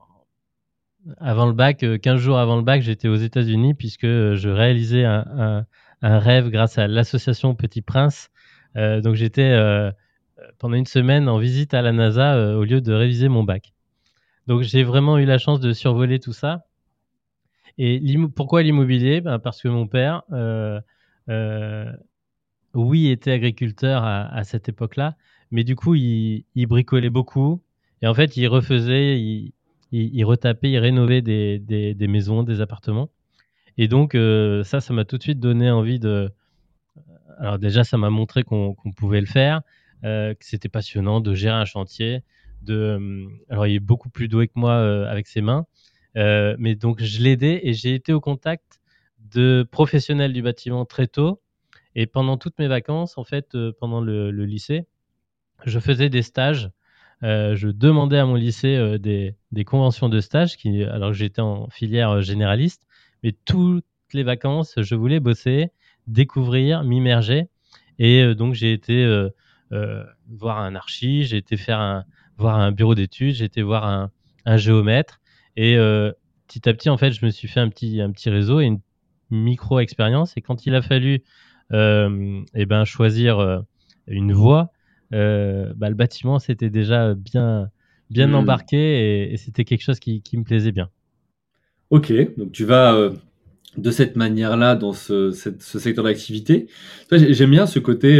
le 1.47 1.53
bac, 1.53 1.83
15 1.99 2.21
jours 2.21 2.37
avant 2.37 2.57
le 2.57 2.61
bac, 2.61 2.83
j'étais 2.83 3.07
aux 3.07 3.15
États-Unis 3.15 3.73
puisque 3.73 4.05
je 4.05 4.49
réalisais 4.49 5.03
un, 5.03 5.65
rêve 6.05 6.49
grâce 6.49 6.77
à 6.77 6.87
l'association 6.87 7.55
Petit 7.55 7.81
Prince. 7.81 8.29
donc, 8.75 9.15
j'étais 9.15 9.57
pendant 10.59 10.75
une 10.75 10.85
semaine 10.85 11.29
en 11.29 11.37
visite 11.37 11.73
à 11.73 11.81
la 11.81 11.91
NASA 11.91 12.57
au 12.57 12.63
lieu 12.63 12.81
de 12.81 12.93
réviser 12.93 13.29
mon 13.29 13.43
bac. 13.43 13.73
Donc, 14.47 14.61
j'ai 14.61 14.83
vraiment 14.83 15.17
eu 15.17 15.25
la 15.25 15.37
chance 15.37 15.59
de 15.59 15.73
survoler 15.73 16.19
tout 16.19 16.33
ça. 16.33 16.65
Et 17.77 18.01
pourquoi 18.35 18.63
l'immobilier? 18.63 19.21
Ben, 19.21 19.39
Parce 19.39 19.61
que 19.61 19.67
mon 19.67 19.87
père 19.87 20.23
euh, 21.29 21.91
oui, 22.73 23.07
était 23.07 23.31
agriculteur 23.31 24.03
à, 24.03 24.43
cette 24.43 24.69
époque-là, 24.69 25.15
mais 25.51 25.63
du 25.63 25.75
coup, 25.75 25.95
il, 25.95 26.45
bricolait 26.67 27.09
beaucoup. 27.09 27.61
Et 28.01 28.07
en 28.07 28.13
fait, 28.13 28.35
il 28.37 28.47
refaisait, 28.47 29.19
il, 29.91 30.25
retapait, 30.25 30.71
il 30.71 30.77
rénovait 30.77 31.21
des, 31.21 32.07
maisons, 32.07 32.43
des 32.43 32.61
appartements. 32.61 33.09
Et 33.77 33.87
donc, 33.87 34.15
euh, 34.15 34.63
ça, 34.63 34.79
ça 34.81 34.93
m'a 34.93 35.05
tout 35.05 35.17
de 35.17 35.23
suite 35.23 35.39
donné 35.39 35.69
envie 35.69 35.99
de. 35.99 36.31
Alors, 37.37 37.59
déjà, 37.59 37.83
ça 37.83 37.97
m'a 37.97 38.09
montré 38.09 38.43
qu'on 38.43 38.75
pouvait 38.95 39.19
le 39.19 39.25
faire, 39.27 39.61
euh, 40.03 40.33
que 40.33 40.45
c'était 40.45 40.69
passionnant 40.69 41.19
de 41.19 41.33
gérer 41.33 41.55
un 41.55 41.65
chantier, 41.65 42.23
de. 42.61 43.27
Alors, 43.49 43.67
il 43.67 43.75
est 43.75 43.79
beaucoup 43.79 44.09
plus 44.09 44.27
doué 44.27 44.47
que 44.47 44.53
moi 44.55 44.75
avec 45.09 45.27
ses 45.27 45.41
mains, 45.41 45.65
mais 46.15 46.75
donc 46.75 47.01
je 47.01 47.21
l'aidais 47.21 47.59
et 47.63 47.73
j'ai 47.73 47.93
été 47.95 48.13
au 48.13 48.21
contact 48.21 48.79
de 49.33 49.67
professionnels 49.69 50.33
du 50.33 50.41
bâtiment 50.41 50.85
très 50.85 51.07
tôt. 51.07 51.41
Et 51.95 52.07
pendant 52.07 52.37
toutes 52.37 52.59
mes 52.59 52.67
vacances, 52.67 53.17
en 53.17 53.23
fait, 53.23 53.57
pendant 53.79 54.01
le, 54.01 54.31
lycée, 54.45 54.85
je 55.65 55.79
faisais 55.79 56.09
des 56.09 56.21
stages. 56.21 56.71
je 57.21 57.67
demandais 57.67 58.17
à 58.17 58.25
mon 58.25 58.35
lycée 58.35 58.97
des, 58.99 59.35
des, 59.51 59.65
conventions 59.65 60.07
de 60.07 60.21
stage, 60.21 60.55
qui, 60.55 60.83
alors 60.83 61.09
que 61.09 61.17
j'étais 61.17 61.41
en 61.41 61.69
filière 61.69 62.21
généraliste, 62.21 62.85
mais 63.25 63.33
toutes 63.43 63.83
les 64.13 64.23
vacances, 64.23 64.75
je 64.77 64.95
voulais 64.95 65.19
bosser, 65.19 65.69
découvrir, 66.07 66.83
m'immerger. 66.83 67.47
Et 67.97 68.35
donc, 68.35 68.53
j'ai 68.53 68.71
été 68.71 69.03
euh, 69.03 70.03
voir 70.29 70.59
un 70.59 70.75
archi, 70.75 71.23
j'ai 71.23 71.37
été 71.37 71.57
faire 71.57 71.79
un, 71.79 72.05
voir 72.37 72.59
un 72.59 72.71
bureau 72.71 72.93
d'études, 72.93 73.33
j'ai 73.33 73.45
été 73.45 73.63
voir 73.63 73.85
un, 73.85 74.11
un 74.45 74.57
géomètre. 74.57 75.21
Et 75.57 75.75
euh, 75.75 76.11
petit 76.47 76.69
à 76.69 76.73
petit, 76.73 76.89
en 76.89 76.97
fait, 76.97 77.11
je 77.11 77.25
me 77.25 77.31
suis 77.31 77.47
fait 77.47 77.59
un 77.59 77.69
petit, 77.69 77.99
un 77.99 78.11
petit 78.11 78.29
réseau 78.29 78.59
et 78.59 78.65
une 78.65 78.79
micro-expérience. 79.31 80.37
Et 80.37 80.41
quand 80.41 80.65
il 80.65 80.75
a 80.75 80.81
fallu 80.81 81.23
euh, 81.73 82.43
eh 82.53 82.65
ben, 82.65 82.85
choisir 82.85 83.39
euh, 83.39 83.59
une 84.07 84.33
voie, 84.33 84.71
euh, 85.13 85.73
bah, 85.75 85.89
le 85.89 85.95
bâtiment, 85.95 86.39
c'était 86.39 86.69
déjà 86.69 87.15
bien, 87.15 87.69
bien 88.09 88.27
hmm. 88.27 88.35
embarqué 88.35 89.33
et, 89.33 89.37
c'était 89.37 89.65
quelque 89.65 89.81
chose 89.81 89.99
qui, 89.99 90.21
qui, 90.21 90.37
me 90.37 90.43
plaisait 90.43 90.71
bien. 90.71 90.89
Ok, 91.95 92.11
donc 92.37 92.51
tu 92.51 92.65
vas 92.65 93.09
de 93.77 93.89
cette 93.89 94.17
manière-là 94.17 94.75
dans 94.75 94.91
ce, 94.91 95.31
secteur 95.31 96.03
d'activité. 96.03 96.67
J'aime 97.09 97.51
bien 97.51 97.65
ce 97.67 97.79
côté 97.79 98.19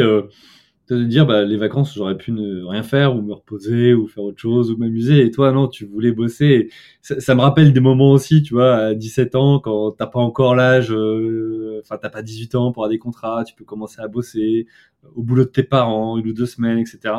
de 0.88 1.04
dire 1.04 1.26
bah, 1.26 1.44
les 1.44 1.58
vacances 1.58 1.94
j'aurais 1.94 2.16
pu 2.16 2.32
ne 2.32 2.64
rien 2.64 2.84
faire 2.84 3.18
ou 3.18 3.22
me 3.22 3.34
reposer 3.34 3.94
ou 3.94 4.08
faire 4.08 4.24
autre 4.24 4.40
chose 4.40 4.72
ou 4.72 4.78
m'amuser. 4.78 5.26
Et 5.26 5.30
toi 5.30 5.52
non 5.52 5.68
tu 5.68 5.86
voulais 5.86 6.14
bosser. 6.14 6.70
Ça, 7.02 7.36
me 7.36 7.42
rappelle 7.42 7.74
des 7.74 7.82
moments 7.82 8.12
aussi 8.12 8.44
tu 8.44 8.54
vois 8.54 8.76
à 8.78 8.94
17 8.94 9.36
ans 9.36 9.60
quand 9.60 9.92
t'as 9.92 10.08
pas 10.08 10.22
encore 10.22 10.56
l'âge 10.56 10.94
euh, 10.94 11.82
enfin 11.84 11.98
t'as 12.02 12.10
pas 12.10 12.22
18 12.22 12.56
ans 12.56 12.72
pour 12.72 12.84
avoir 12.84 12.92
des 12.92 12.98
contrats 12.98 13.44
tu 13.44 13.56
peux 13.56 13.66
commencer 13.66 14.00
à 14.00 14.08
bosser 14.08 14.68
au 15.16 15.22
boulot 15.22 15.44
de 15.44 15.50
tes 15.50 15.64
parents 15.64 16.18
une 16.18 16.30
ou 16.30 16.34
deux 16.34 16.46
semaines 16.46 16.80
etc 16.80 17.16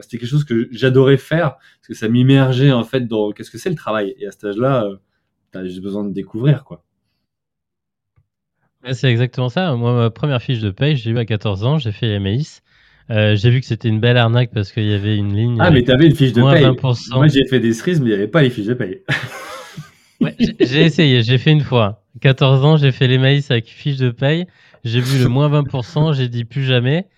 c'était 0.00 0.18
quelque 0.18 0.28
chose 0.28 0.44
que 0.44 0.68
j'adorais 0.72 1.18
faire 1.18 1.56
parce 1.56 1.86
que 1.86 1.94
ça 1.94 2.08
m'immergeait 2.08 2.72
en 2.72 2.82
fait 2.82 3.06
dans 3.06 3.30
qu'est-ce 3.30 3.52
que 3.52 3.58
c'est 3.58 3.70
le 3.70 3.76
travail. 3.76 4.14
Et 4.18 4.26
à 4.26 4.32
cet 4.32 4.44
âge 4.44 4.56
là 4.56 4.84
euh, 4.86 4.96
t'as 5.52 5.64
juste 5.64 5.82
besoin 5.82 6.04
de 6.04 6.12
découvrir 6.12 6.64
quoi 6.64 6.84
c'est 8.92 9.10
exactement 9.10 9.48
ça. 9.48 9.74
Moi, 9.74 9.92
ma 9.92 10.10
première 10.10 10.40
fiche 10.40 10.60
de 10.60 10.70
paye, 10.70 10.96
j'ai 10.96 11.10
eu 11.10 11.18
à 11.18 11.24
14 11.24 11.64
ans, 11.64 11.78
j'ai 11.78 11.92
fait 11.92 12.18
MAIS. 12.18 12.62
Euh, 13.10 13.34
j'ai 13.34 13.50
vu 13.50 13.60
que 13.60 13.66
c'était 13.66 13.88
une 13.88 14.00
belle 14.00 14.16
arnaque 14.16 14.50
parce 14.54 14.72
qu'il 14.72 14.84
y 14.84 14.94
avait 14.94 15.16
une 15.16 15.34
ligne. 15.34 15.56
Ah, 15.58 15.70
mais 15.70 15.82
t'avais 15.82 16.06
une 16.06 16.14
fiche 16.14 16.32
de 16.32 16.42
paye. 16.42 16.64
Moi, 17.10 17.28
j'ai 17.28 17.44
fait 17.44 17.60
des 17.60 17.72
cerises, 17.72 18.00
mais 18.00 18.06
il 18.06 18.10
n'y 18.10 18.14
avait 18.14 18.28
pas 18.28 18.42
les 18.42 18.50
fiches 18.50 18.66
de 18.66 18.74
paye. 18.74 19.02
ouais, 20.20 20.34
j'ai 20.38 20.82
essayé, 20.82 21.22
j'ai 21.22 21.38
fait 21.38 21.50
une 21.50 21.62
fois. 21.62 22.04
14 22.20 22.64
ans, 22.64 22.76
j'ai 22.76 22.92
fait 22.92 23.08
les 23.08 23.18
maïs 23.18 23.50
avec 23.50 23.66
fiche 23.66 23.96
de 23.96 24.10
paye. 24.10 24.46
J'ai 24.84 25.00
vu 25.00 25.22
le 25.22 25.28
moins 25.28 25.50
20%, 25.50 26.14
j'ai 26.14 26.28
dit 26.28 26.44
plus 26.44 26.64
jamais. 26.64 27.08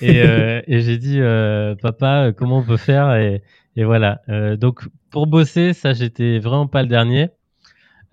Et, 0.00 0.22
euh, 0.22 0.62
et 0.66 0.80
j'ai 0.80 0.98
dit, 0.98 1.20
euh, 1.20 1.74
papa, 1.74 2.32
comment 2.36 2.58
on 2.58 2.62
peut 2.62 2.76
faire? 2.76 3.14
Et, 3.16 3.42
et 3.76 3.84
voilà. 3.84 4.22
Euh, 4.28 4.56
donc, 4.56 4.82
pour 5.10 5.26
bosser, 5.26 5.72
ça, 5.72 5.92
j'étais 5.92 6.38
vraiment 6.38 6.66
pas 6.66 6.82
le 6.82 6.88
dernier. 6.88 7.28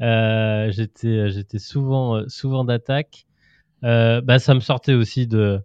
Euh, 0.02 0.72
j'étais, 0.72 1.30
j'étais 1.30 1.60
souvent, 1.60 2.28
souvent 2.28 2.64
d'attaque. 2.64 3.26
bah, 3.82 4.40
ça 4.40 4.54
me 4.54 4.60
sortait 4.60 4.94
aussi 4.94 5.28
de, 5.28 5.64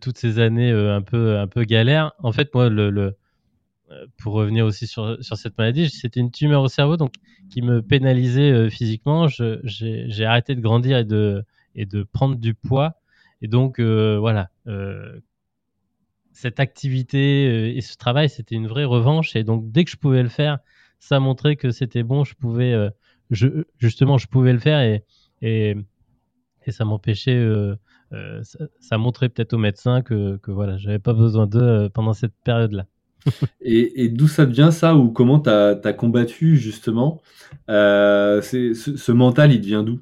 toutes 0.00 0.18
ces 0.18 0.38
années 0.38 0.70
euh, 0.70 0.96
un 0.96 1.02
peu 1.02 1.38
un 1.38 1.46
peu 1.46 1.64
galère. 1.64 2.12
En 2.22 2.32
fait, 2.32 2.52
moi, 2.54 2.70
euh, 2.70 3.12
pour 4.18 4.34
revenir 4.34 4.64
aussi 4.64 4.86
sur, 4.86 5.16
cette 5.20 5.58
maladie, 5.58 5.88
c'était 5.90 6.20
une 6.20 6.30
tumeur 6.30 6.62
au 6.62 6.68
cerveau 6.68 6.96
donc 6.96 7.14
qui 7.50 7.62
me 7.62 7.82
pénalisait 7.82 8.50
euh, 8.50 8.70
physiquement. 8.70 9.28
J'ai 9.28 10.24
arrêté 10.24 10.54
de 10.54 10.60
grandir 10.60 10.98
et 10.98 11.04
de 11.04 12.02
prendre 12.12 12.36
du 12.36 12.54
poids. 12.54 12.94
Et 13.42 13.48
donc 13.48 13.80
voilà, 13.80 14.50
cette 16.32 16.60
activité 16.60 17.76
et 17.76 17.80
ce 17.80 17.96
travail, 17.96 18.28
c'était 18.28 18.54
une 18.54 18.66
vraie 18.66 18.84
revanche. 18.84 19.36
Et 19.36 19.44
donc 19.44 19.70
dès 19.70 19.84
que 19.84 19.90
je 19.90 19.96
pouvais 19.96 20.22
le 20.22 20.28
faire, 20.28 20.58
ça 20.98 21.20
montrait 21.20 21.56
que 21.56 21.70
c'était 21.70 22.02
bon. 22.02 22.24
Je 22.24 22.34
pouvais, 22.34 22.74
je, 23.30 23.64
justement, 23.78 24.18
je 24.18 24.26
pouvais 24.26 24.52
le 24.52 24.58
faire 24.58 24.80
et 24.80 25.04
et, 25.42 25.76
et 26.64 26.72
ça 26.72 26.84
m'empêchait 26.84 27.38
euh, 28.12 28.42
ça, 28.80 28.98
montrait 28.98 29.28
peut-être 29.28 29.52
aux 29.52 29.58
médecins 29.58 30.02
que, 30.02 30.36
que 30.36 30.52
voilà, 30.52 30.76
j'avais 30.76 31.00
pas 31.00 31.12
besoin 31.12 31.46
d'eux 31.46 31.60
euh, 31.60 31.88
pendant 31.88 32.12
cette 32.12 32.34
période-là. 32.44 32.86
et, 33.60 34.08
d'où 34.08 34.28
ça 34.28 34.44
vient 34.44 34.70
ça 34.70 34.94
ou 34.94 35.10
comment 35.10 35.40
tu 35.40 35.50
as, 35.50 35.92
combattu 35.92 36.56
justement 36.56 37.20
euh, 37.68 38.40
ce, 38.42 38.74
ce, 38.74 39.12
mental, 39.12 39.52
il 39.52 39.60
vient 39.60 39.82
d'où? 39.82 40.00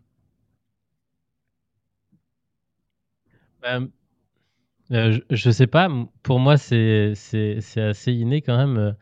Ben, 4.94 5.20
je, 5.30 5.50
sais 5.50 5.66
pas. 5.66 5.88
Pour 6.22 6.40
moi, 6.40 6.56
c'est 6.56 7.14
assez 7.76 8.12
inné 8.12 8.42
quand 8.42 8.56
même. 8.56 8.94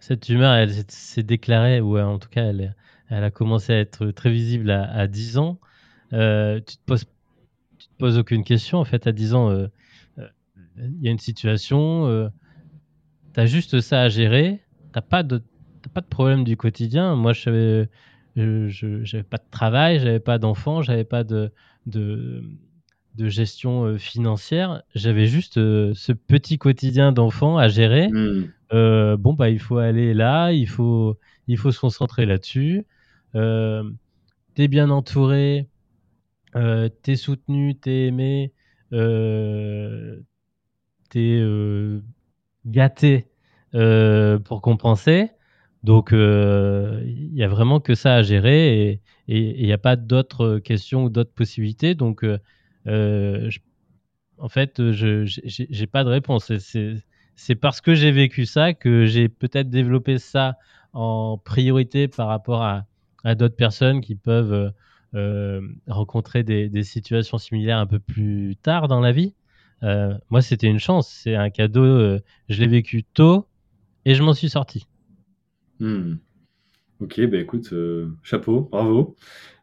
cette 0.00 0.28
humeur, 0.28 0.54
elle 0.54 0.72
s'est 0.88 1.22
déclarée, 1.22 1.80
ou 1.80 1.98
en 1.98 2.18
tout 2.18 2.28
cas, 2.28 2.44
elle, 2.44 2.74
elle 3.08 3.24
a 3.24 3.30
commencé 3.30 3.72
à 3.72 3.80
être 3.80 4.10
très 4.10 4.30
visible 4.30 4.70
à, 4.70 4.90
à 4.90 5.06
10 5.06 5.38
ans. 5.38 5.58
tu 6.10 6.16
te 6.18 6.84
poses 6.86 7.06
tu 7.80 7.88
te 7.88 7.96
poses 7.98 8.18
aucune 8.18 8.44
question. 8.44 8.78
En 8.78 8.84
fait, 8.84 9.06
à 9.06 9.12
10 9.12 9.34
ans, 9.34 9.50
euh, 9.50 9.66
euh, 10.18 10.28
il 10.76 11.02
y 11.02 11.08
a 11.08 11.10
une 11.10 11.18
situation, 11.18 12.06
euh, 12.06 12.28
tu 13.34 13.40
as 13.40 13.46
juste 13.46 13.80
ça 13.80 14.02
à 14.02 14.08
gérer, 14.08 14.60
tu 14.94 15.00
pas 15.00 15.22
de 15.22 15.42
pas 15.94 16.02
de 16.02 16.06
problème 16.06 16.44
du 16.44 16.58
quotidien. 16.58 17.16
Moi, 17.16 17.32
je 17.32 17.86
n'avais 18.36 19.22
pas 19.22 19.38
de 19.38 19.50
travail, 19.50 19.98
j'avais 19.98 20.20
pas 20.20 20.38
d'enfant, 20.38 20.82
j'avais 20.82 21.04
pas 21.04 21.24
de, 21.24 21.50
de, 21.86 22.44
de 23.20 23.28
gestion 23.28 23.98
financière. 23.98 24.82
J'avais 24.94 25.26
juste 25.26 25.54
ce 25.54 26.12
petit 26.12 26.58
quotidien 26.58 27.12
d'enfant 27.12 27.58
à 27.58 27.68
gérer. 27.68 28.08
Hmm. 28.08 29.16
bon, 29.16 29.34
bah, 29.34 29.50
il 29.50 29.58
faut 29.58 29.78
aller 29.78 30.14
là, 30.14 30.52
il 30.52 30.68
faut, 30.68 31.18
il 31.46 31.58
faut 31.58 31.72
se 31.72 31.80
concentrer 31.80 32.26
là-dessus. 32.26 32.86
Euh, 33.34 33.84
tu 34.54 34.62
es 34.62 34.68
bien 34.68 34.90
entouré, 34.90 35.68
euh, 36.56 36.88
t'es 37.02 37.16
soutenu, 37.16 37.76
t'es 37.76 38.06
aimé, 38.06 38.52
euh, 38.92 40.20
t'es 41.10 41.38
euh, 41.40 42.02
gâté 42.66 43.28
euh, 43.74 44.38
pour 44.38 44.62
compenser. 44.62 45.30
Donc, 45.82 46.10
il 46.12 47.32
y 47.32 47.42
a 47.42 47.48
vraiment 47.48 47.80
que 47.80 47.94
ça 47.94 48.16
à 48.16 48.22
gérer 48.22 49.00
et 49.28 49.56
il 49.58 49.64
n'y 49.64 49.72
a 49.72 49.78
pas 49.78 49.96
d'autres 49.96 50.58
questions 50.58 51.04
ou 51.04 51.08
d'autres 51.08 51.32
possibilités. 51.32 51.94
Donc, 51.94 52.24
je, 52.86 53.58
en 54.38 54.48
fait, 54.48 54.92
je 54.92 55.24
j'ai 55.26 55.86
pas 55.86 56.04
de 56.04 56.08
réponse. 56.08 56.52
C'est 57.36 57.54
parce 57.54 57.80
que 57.80 57.94
j'ai 57.94 58.12
vécu 58.12 58.46
ça 58.46 58.74
que 58.74 59.06
j'ai 59.06 59.28
peut-être 59.28 59.70
développé 59.70 60.18
ça 60.18 60.56
en 60.92 61.38
priorité 61.38 62.08
par 62.08 62.28
rapport 62.28 62.62
à, 62.62 62.86
à 63.24 63.34
d'autres 63.34 63.56
personnes 63.56 64.00
qui 64.00 64.14
peuvent 64.14 64.72
euh, 65.14 65.60
rencontrer 65.88 66.44
des, 66.44 66.82
situations 66.84 67.36
similaires 67.36 67.78
un 67.78 67.86
peu 67.86 67.98
plus 67.98 68.56
tard 68.62 68.86
dans 68.86 69.00
la 69.00 69.10
vie. 69.10 69.34
Euh, 69.82 70.14
moi, 70.30 70.40
c'était 70.40 70.68
une 70.68 70.78
chance, 70.78 71.08
c'est 71.08 71.34
un 71.34 71.50
cadeau. 71.50 71.84
Euh, 71.84 72.20
je 72.48 72.60
l'ai 72.60 72.68
vécu 72.68 73.02
tôt 73.02 73.48
et 74.04 74.14
je 74.14 74.22
m'en 74.22 74.34
suis 74.34 74.50
sorti. 74.50 74.86
Hmm. 75.80 76.14
Ok, 77.00 77.20
bah 77.26 77.38
écoute, 77.38 77.74
chapeau, 78.22 78.68
bravo. 78.70 79.16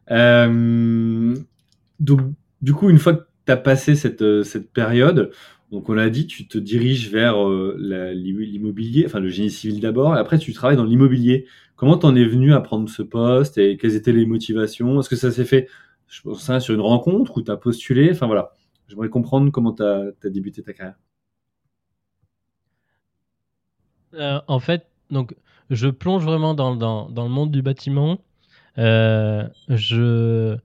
donc, 0.08 2.20
du 2.62 2.74
coup, 2.74 2.90
une 2.90 2.98
fois 2.98 3.14
que 3.14 3.24
tu 3.46 3.52
as 3.52 3.56
passé 3.56 3.96
cette, 3.96 4.42
cette 4.42 4.72
période, 4.72 5.30
donc 5.70 5.88
on 5.88 5.94
l'a 5.94 6.10
dit, 6.10 6.26
tu 6.26 6.48
te 6.48 6.58
diriges 6.58 7.10
vers 7.10 7.36
l'immobilier, 7.48 9.04
enfin 9.06 9.20
le 9.20 9.28
génie 9.28 9.50
civil 9.50 9.80
d'abord, 9.80 10.16
et 10.16 10.18
après 10.18 10.38
tu 10.38 10.52
travailles 10.52 10.76
dans 10.76 10.84
l'immobilier. 10.84 11.46
Comment 11.76 11.96
t'en 11.96 12.16
es 12.16 12.24
venu 12.24 12.54
à 12.54 12.60
prendre 12.60 12.88
ce 12.88 13.02
poste 13.02 13.58
et 13.58 13.76
quelles 13.76 13.94
étaient 13.94 14.12
les 14.12 14.26
motivations? 14.26 15.00
Est-ce 15.00 15.08
que 15.08 15.16
ça 15.16 15.30
s'est 15.30 15.44
fait 15.44 15.68
je 16.08 16.22
pense 16.22 16.42
ça, 16.42 16.58
sur 16.60 16.74
une 16.74 16.80
rencontre 16.80 17.36
ou 17.36 17.42
tu 17.42 17.50
as 17.50 17.56
postulé? 17.56 18.10
Enfin 18.10 18.26
voilà, 18.26 18.52
j'aimerais 18.88 19.10
comprendre 19.10 19.50
comment 19.52 19.72
tu 19.72 19.82
as, 19.82 20.12
débuté 20.24 20.62
ta 20.62 20.72
carrière. 20.72 20.96
Euh, 24.14 24.40
en 24.48 24.58
fait, 24.58 24.86
donc, 25.10 25.36
je 25.70 25.88
plonge 25.88 26.24
vraiment 26.24 26.54
dans, 26.54 26.74
dans, 26.74 27.24
le 27.24 27.28
monde 27.28 27.50
du 27.50 27.62
bâtiment. 27.62 28.18
Euh, 28.78 29.46
je, 29.68 30.56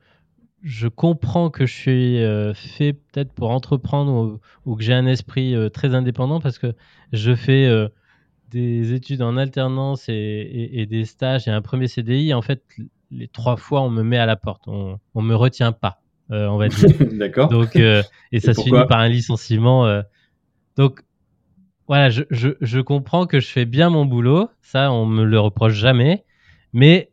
je 0.64 0.88
comprends 0.88 1.50
que 1.50 1.66
je 1.66 1.74
suis 1.74 2.24
euh, 2.24 2.54
fait 2.54 2.94
peut-être 2.94 3.34
pour 3.34 3.52
entreprendre 3.52 4.40
ou, 4.66 4.76
que 4.76 4.84
j'ai 4.84 4.94
un 4.94 5.06
esprit 5.06 5.56
très 5.74 5.94
indépendant 5.94 6.40
parce 6.40 6.58
que 6.58 6.74
je 7.12 7.36
fais 7.36 7.70
des 8.54 8.94
études 8.94 9.22
en 9.24 9.36
alternance 9.36 10.06
et, 10.08 10.88
des 10.90 11.06
stages 11.06 11.48
et 11.48 11.52
un 11.52 11.62
premier 11.62 11.88
CDI, 11.88 12.34
en 12.34 12.42
fait, 12.42 12.64
les 13.12 13.28
trois 13.28 13.58
fois, 13.58 13.82
on 13.82 13.90
me 13.90 14.04
met 14.04 14.18
à 14.18 14.26
la 14.26 14.36
porte. 14.36 14.64
On, 14.68 15.00
on 15.16 15.22
me 15.22 15.36
retient 15.36 15.72
pas, 15.72 16.02
euh, 16.32 16.48
on 16.48 16.58
va 16.58 16.68
dire. 16.68 16.90
D'accord. 17.14 17.50
Donc, 17.50 17.76
euh, 17.76 18.04
et 18.32 18.40
ça 18.40 18.54
se 18.54 18.62
finit 18.62 18.86
par 18.88 19.00
un 19.00 19.10
licenciement. 19.10 19.88
Euh. 19.88 20.02
Donc, 20.78 21.02
voilà, 21.88 22.10
je, 22.10 22.24
je, 22.30 22.50
je, 22.62 22.80
comprends 22.80 23.26
que 23.26 23.40
je 23.40 23.48
fais 23.48 23.66
bien 23.66 23.90
mon 23.90 24.06
boulot, 24.06 24.50
ça 24.62 24.92
on 24.92 25.06
me 25.06 25.26
le 25.26 25.40
reproche 25.40 25.74
jamais, 25.74 26.24
mais 26.72 27.12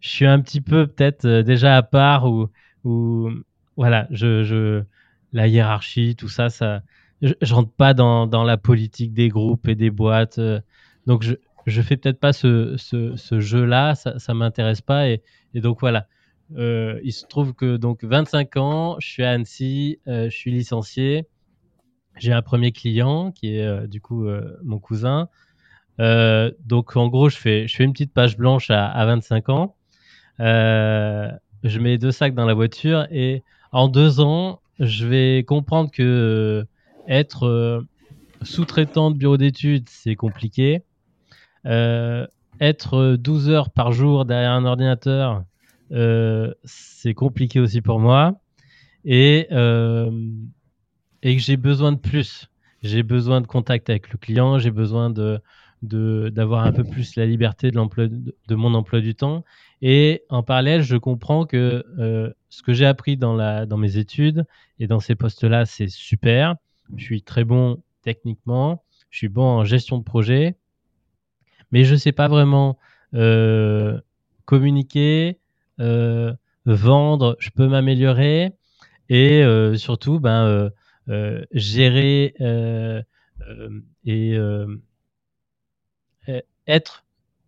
je 0.00 0.08
suis 0.08 0.26
un 0.26 0.40
petit 0.40 0.60
peu 0.60 0.86
peut-être 0.86 1.24
euh, 1.24 1.42
déjà 1.42 1.76
à 1.76 1.82
part 1.82 2.30
ou, 2.30 2.48
ou 2.84 3.30
voilà, 3.76 4.06
je, 4.10 4.44
je, 4.44 4.82
la 5.32 5.46
hiérarchie, 5.48 6.16
tout 6.16 6.28
ça, 6.28 6.50
ça, 6.50 6.82
je, 7.22 7.32
rentre 7.52 7.72
pas 7.72 7.94
dans, 7.94 8.26
dans, 8.26 8.44
la 8.44 8.56
politique 8.56 9.12
des 9.12 9.28
groupes 9.28 9.68
et 9.68 9.74
des 9.74 9.90
boîtes, 9.90 10.38
euh, 10.38 10.60
donc 11.06 11.22
je, 11.22 11.34
je 11.66 11.82
fais 11.82 11.96
peut-être 11.96 12.20
pas 12.20 12.32
ce, 12.32 12.76
ce, 12.76 13.16
ce 13.16 13.40
jeu-là, 13.40 13.94
ça, 13.94 14.18
ça 14.18 14.34
m'intéresse 14.34 14.80
pas 14.80 15.08
et, 15.08 15.22
donc 15.54 15.80
voilà. 15.80 16.06
Euh, 16.56 16.98
il 17.04 17.12
se 17.12 17.26
trouve 17.26 17.52
que 17.52 17.76
donc 17.76 18.04
25 18.04 18.56
ans, 18.56 18.96
je 19.00 19.08
suis 19.08 19.22
à 19.22 19.32
Annecy, 19.32 20.00
je 20.06 20.30
suis 20.30 20.50
licencié, 20.50 21.26
j'ai 22.16 22.32
un 22.32 22.40
premier 22.40 22.72
client 22.72 23.32
qui 23.32 23.56
est 23.56 23.86
du 23.86 24.00
coup 24.00 24.26
mon 24.62 24.78
cousin. 24.78 25.28
Donc 25.98 26.96
en 26.96 27.08
gros, 27.08 27.28
je 27.28 27.36
fais, 27.36 27.68
je 27.68 27.76
fais 27.76 27.84
une 27.84 27.92
petite 27.92 28.14
page 28.14 28.38
blanche 28.38 28.70
à 28.70 29.04
25 29.04 29.48
ans. 29.50 29.76
Je 30.38 31.78
mets 31.78 31.98
deux 31.98 32.12
sacs 32.12 32.34
dans 32.34 32.46
la 32.46 32.54
voiture 32.54 33.06
et 33.10 33.42
en 33.72 33.88
deux 33.88 34.20
ans, 34.20 34.60
je 34.78 35.06
vais 35.06 35.44
comprendre 35.44 35.90
que 35.90 36.66
être 37.06 37.84
sous-traitant 38.42 39.10
de 39.10 39.16
bureau 39.16 39.36
d'études, 39.36 39.88
c'est 39.88 40.14
compliqué. 40.16 40.82
être 41.64 43.16
12 43.16 43.50
heures 43.50 43.70
par 43.70 43.92
jour 43.92 44.24
derrière 44.24 44.52
un 44.52 44.64
ordinateur, 44.64 45.44
c'est 46.64 47.14
compliqué 47.14 47.60
aussi 47.60 47.80
pour 47.80 47.98
moi. 47.98 48.34
Et 49.04 49.48
et 51.22 51.36
que 51.36 51.42
j'ai 51.42 51.56
besoin 51.56 51.92
de 51.92 51.98
plus. 51.98 52.48
J'ai 52.82 53.02
besoin 53.02 53.40
de 53.40 53.46
contact 53.46 53.90
avec 53.90 54.12
le 54.12 54.18
client, 54.18 54.58
j'ai 54.58 54.70
besoin 54.70 55.10
de 55.10 55.40
d'avoir 55.82 56.64
un 56.64 56.72
peu 56.72 56.82
plus 56.82 57.14
la 57.14 57.24
liberté 57.24 57.70
de 57.70 57.76
l'emploi 57.76 58.08
de, 58.08 58.54
mon 58.54 58.74
emploi 58.74 59.00
du 59.00 59.14
temps. 59.14 59.44
Et 59.80 60.24
en 60.28 60.42
parallèle, 60.42 60.82
je 60.82 60.96
comprends 60.96 61.46
que 61.46 61.84
euh, 61.98 62.32
ce 62.48 62.62
que 62.62 62.72
j'ai 62.72 62.86
appris 62.86 63.16
dans 63.16 63.34
la 63.34 63.66
dans 63.66 63.76
mes 63.76 63.96
études 63.96 64.44
et 64.78 64.86
dans 64.86 65.00
ces 65.00 65.14
postes-là, 65.14 65.66
c'est 65.66 65.88
super. 65.88 66.56
Je 66.96 67.04
suis 67.04 67.22
très 67.22 67.44
bon 67.44 67.82
techniquement, 68.02 68.82
je 69.10 69.18
suis 69.18 69.28
bon 69.28 69.44
en 69.44 69.64
gestion 69.64 69.98
de 69.98 70.02
projet, 70.04 70.56
mais 71.70 71.84
je 71.84 71.94
sais 71.94 72.12
pas 72.12 72.28
vraiment 72.28 72.78
euh, 73.14 74.00
communiquer, 74.46 75.38
euh, 75.80 76.32
vendre. 76.64 77.36
Je 77.38 77.50
peux 77.50 77.68
m'améliorer 77.68 78.52
et 79.08 79.42
surtout, 79.76 80.18
ben 80.20 80.70
gérer 81.52 82.34
et 84.04 84.38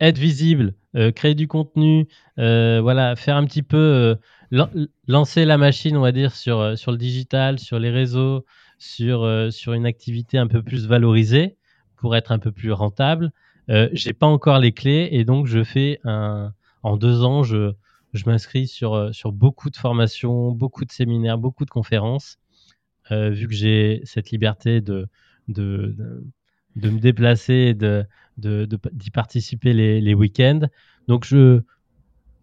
être 0.00 0.18
visible, 0.18 0.74
créer 1.14 1.34
du 1.34 1.48
contenu, 1.48 2.08
voilà, 2.36 3.16
faire 3.16 3.36
un 3.36 3.44
petit 3.44 3.62
peu 3.62 4.16
lancer 5.06 5.44
la 5.44 5.58
machine, 5.58 5.96
on 5.96 6.00
va 6.00 6.12
dire, 6.12 6.34
sur, 6.34 6.76
sur 6.76 6.90
le 6.92 6.98
digital, 6.98 7.58
sur 7.58 7.78
les 7.78 7.90
réseaux, 7.90 8.44
sur, 8.78 9.48
sur 9.50 9.72
une 9.72 9.86
activité 9.86 10.38
un 10.38 10.46
peu 10.46 10.62
plus 10.62 10.86
valorisée 10.86 11.56
pour 11.96 12.16
être 12.16 12.32
un 12.32 12.38
peu 12.38 12.50
plus 12.50 12.72
rentable. 12.72 13.30
Euh, 13.68 13.88
j'ai 13.92 14.12
pas 14.12 14.26
encore 14.26 14.58
les 14.58 14.72
clés 14.72 15.08
et 15.12 15.24
donc 15.24 15.46
je 15.46 15.62
fais 15.62 16.00
un, 16.04 16.52
en 16.82 16.96
deux 16.96 17.22
ans, 17.22 17.42
je, 17.42 17.72
je 18.14 18.24
m'inscris 18.26 18.66
sur, 18.66 19.14
sur 19.14 19.32
beaucoup 19.32 19.70
de 19.70 19.76
formations, 19.76 20.50
beaucoup 20.50 20.84
de 20.84 20.90
séminaires, 20.90 21.38
beaucoup 21.38 21.64
de 21.64 21.70
conférences 21.70 22.38
euh, 23.12 23.30
vu 23.30 23.46
que 23.46 23.54
j'ai 23.54 24.00
cette 24.04 24.30
liberté 24.30 24.80
de, 24.80 25.08
de, 25.48 25.94
me 26.76 26.98
déplacer 26.98 27.54
et 27.54 27.74
de, 27.74 28.06
d'y 28.36 28.66
de, 28.66 29.10
participer 29.12 29.72
les, 29.72 30.00
les 30.00 30.14
week-ends. 30.14 30.60
Donc, 31.08 31.24
je, 31.24 31.60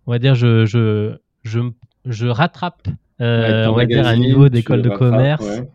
on 0.05 0.11
va 0.11 0.19
dire, 0.19 0.35
je, 0.35 0.65
je, 0.65 1.17
je, 1.43 1.59
je 2.05 2.27
rattrape, 2.27 2.87
euh, 3.21 3.67
on 3.67 3.73
va 3.73 3.85
dire, 3.85 4.05
un 4.05 4.17
niveau 4.17 4.49
d'école 4.49 4.81
de 4.81 4.89
commerce. 4.89 5.45
Ouais. 5.45 5.69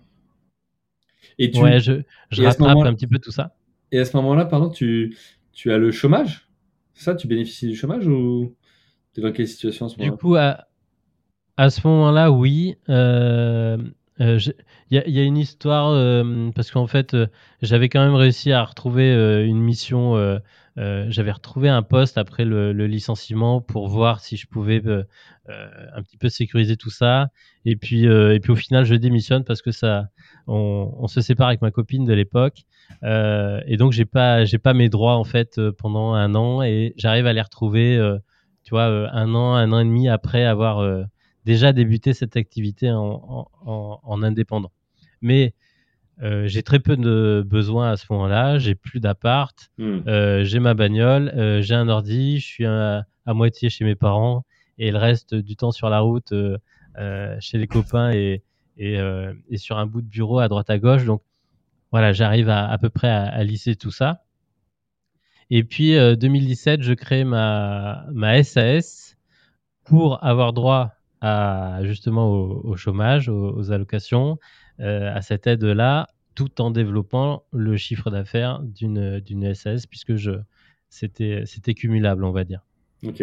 Et 1.38 1.50
tu, 1.50 1.60
ouais, 1.60 1.80
je, 1.80 2.02
je 2.30 2.42
rattrape 2.42 2.78
un 2.78 2.94
petit 2.94 3.06
peu 3.06 3.18
tout 3.18 3.32
ça. 3.32 3.54
Et 3.90 3.98
à 3.98 4.04
ce 4.04 4.16
moment-là, 4.18 4.44
pardon, 4.44 4.68
tu, 4.70 5.16
tu 5.52 5.72
as 5.72 5.78
le 5.78 5.90
chômage? 5.90 6.48
Ça, 6.94 7.14
tu 7.14 7.26
bénéficies 7.26 7.68
du 7.68 7.74
chômage 7.74 8.06
ou 8.06 8.54
tu 9.14 9.20
es 9.20 9.22
dans 9.22 9.32
quelle 9.32 9.48
situation 9.48 9.86
à 9.86 9.88
ce 9.88 9.96
moment-là? 9.98 10.16
Du 10.16 10.18
coup, 10.18 10.36
à, 10.36 10.66
à 11.56 11.70
ce 11.70 11.86
moment-là, 11.86 12.30
oui. 12.30 12.76
Euh, 12.88 13.76
il 14.22 14.98
euh, 14.98 15.02
y, 15.06 15.18
a 15.18 15.22
une 15.22 15.37
histoire 15.37 15.88
euh, 15.90 16.50
parce 16.54 16.70
qu'en 16.70 16.87
fait, 16.87 17.14
euh, 17.14 17.26
j'avais 17.61 17.88
quand 17.88 18.04
même 18.04 18.14
réussi 18.14 18.52
à 18.52 18.62
retrouver 18.62 19.12
une 19.46 19.61
mission. 19.61 20.40
J'avais 20.76 21.32
retrouvé 21.32 21.68
un 21.68 21.82
poste 21.82 22.18
après 22.18 22.44
le, 22.44 22.72
licenciement 22.87 23.61
pour 23.61 23.88
voir 23.88 24.20
si 24.20 24.37
je 24.37 24.46
pouvais 24.46 24.82
un 25.48 26.02
petit 26.02 26.16
peu 26.16 26.28
sécuriser 26.28 26.76
tout 26.76 26.90
ça. 26.90 27.28
Et 27.64 27.76
puis, 27.76 28.04
et 28.04 28.40
puis 28.40 28.52
au 28.52 28.56
final, 28.56 28.85
je 28.85 28.94
démissionne 28.94 29.44
parce 29.44 29.62
que 29.62 29.70
ça, 29.70 30.08
on 30.46 31.06
se 31.08 31.20
sépare 31.20 31.48
avec 31.48 31.62
ma 31.62 31.70
copine 31.70 32.04
de 32.04 32.12
l'époque. 32.12 32.62
et 33.02 33.76
donc, 33.76 33.92
j'ai 33.92 34.06
pas, 34.06 34.44
j'ai 34.44 34.58
pas 34.58 34.74
mes 34.74 34.88
droits 34.88 35.16
en 35.16 35.24
fait 35.24 35.61
pendant 35.78 36.14
un 36.14 36.35
an 36.35 36.62
et 36.62 36.94
j'arrive 36.96 37.26
à 37.26 37.32
les 37.32 37.42
retrouver. 37.42 38.00
tu 38.64 38.70
vois, 38.70 38.85
un 38.85 39.35
an, 39.35 39.54
un 39.54 39.72
an 39.72 39.80
et 39.80 39.85
demi 39.85 40.08
après 40.08 40.44
avoir 40.44 41.06
déjà 41.44 41.72
débuté 41.72 42.12
cette 42.12 42.37
activité 42.37 42.90
en, 42.90 43.48
en, 43.64 44.00
en 44.02 44.22
indépendant. 44.22 44.72
Mais 45.20 45.55
euh, 46.22 46.46
j'ai 46.46 46.62
très 46.62 46.78
peu 46.78 46.96
de 46.96 47.44
besoins 47.46 47.90
à 47.90 47.96
ce 47.96 48.07
moment-là. 48.11 48.59
J'ai 48.59 48.74
plus 48.74 49.00
d'appart, 49.00 49.70
mmh. 49.78 49.98
euh, 50.07 50.44
j'ai 50.44 50.61
ma 50.61 50.74
bagnole, 50.74 51.33
euh, 51.35 51.62
j'ai 51.62 51.74
un 51.74 51.88
ordi, 51.88 52.38
je 52.38 52.46
suis 52.46 52.66
à, 52.66 53.07
à, 53.26 53.35
moitié 53.35 53.70
chez 53.70 53.85
mes 53.85 53.94
parents 53.94 54.44
et 54.78 54.90
le 54.90 54.98
reste 54.98 55.35
du 55.35 55.57
temps 55.57 55.72
sur 55.72 55.88
la 55.90 56.00
route 56.00 56.33
chez 57.40 57.59
les 57.59 57.66
copains 57.66 58.11
et, 58.12 58.42
et, 58.76 58.98
et, 59.48 59.57
sur 59.57 59.78
un 59.78 59.87
bout 59.87 60.02
de 60.02 60.07
bureau 60.07 60.38
à 60.38 60.48
droite 60.48 60.70
à 60.70 60.78
gauche. 60.78 61.05
Donc 61.05 61.22
voilà, 61.90 62.12
j'arrive 62.12 62.48
à, 62.48 62.68
à 62.68 62.78
peu 62.78 62.88
près 62.88 63.09
à, 63.09 63.24
à, 63.24 63.42
lisser 63.44 63.76
tout 63.76 63.90
ça. 63.90 64.24
Et 65.50 65.64
puis 65.64 65.92
2017, 65.92 66.83
je 66.83 66.94
crée 66.94 67.24
ma, 67.24 68.07
ma 68.12 68.42
SAS 68.42 69.16
pour 69.85 70.24
avoir 70.24 70.52
droit 70.52 70.92
à, 71.22 71.78
justement 71.85 72.28
au, 72.28 72.61
au 72.64 72.76
chômage, 72.76 73.28
aux, 73.28 73.56
aux 73.56 73.70
allocations, 73.70 74.38
euh, 74.80 75.14
à 75.14 75.22
cette 75.22 75.46
aide-là, 75.46 76.08
tout 76.35 76.61
en 76.61 76.70
développant 76.70 77.44
le 77.52 77.76
chiffre 77.76 78.11
d'affaires 78.11 78.61
d'une 78.62 79.20
d'une 79.20 79.54
SAS, 79.54 79.87
puisque 79.87 80.16
je 80.16 80.32
c'était 80.90 81.44
c'était 81.46 81.74
cumulable, 81.74 82.24
on 82.24 82.32
va 82.32 82.44
dire. 82.44 82.61
Ok. 83.06 83.22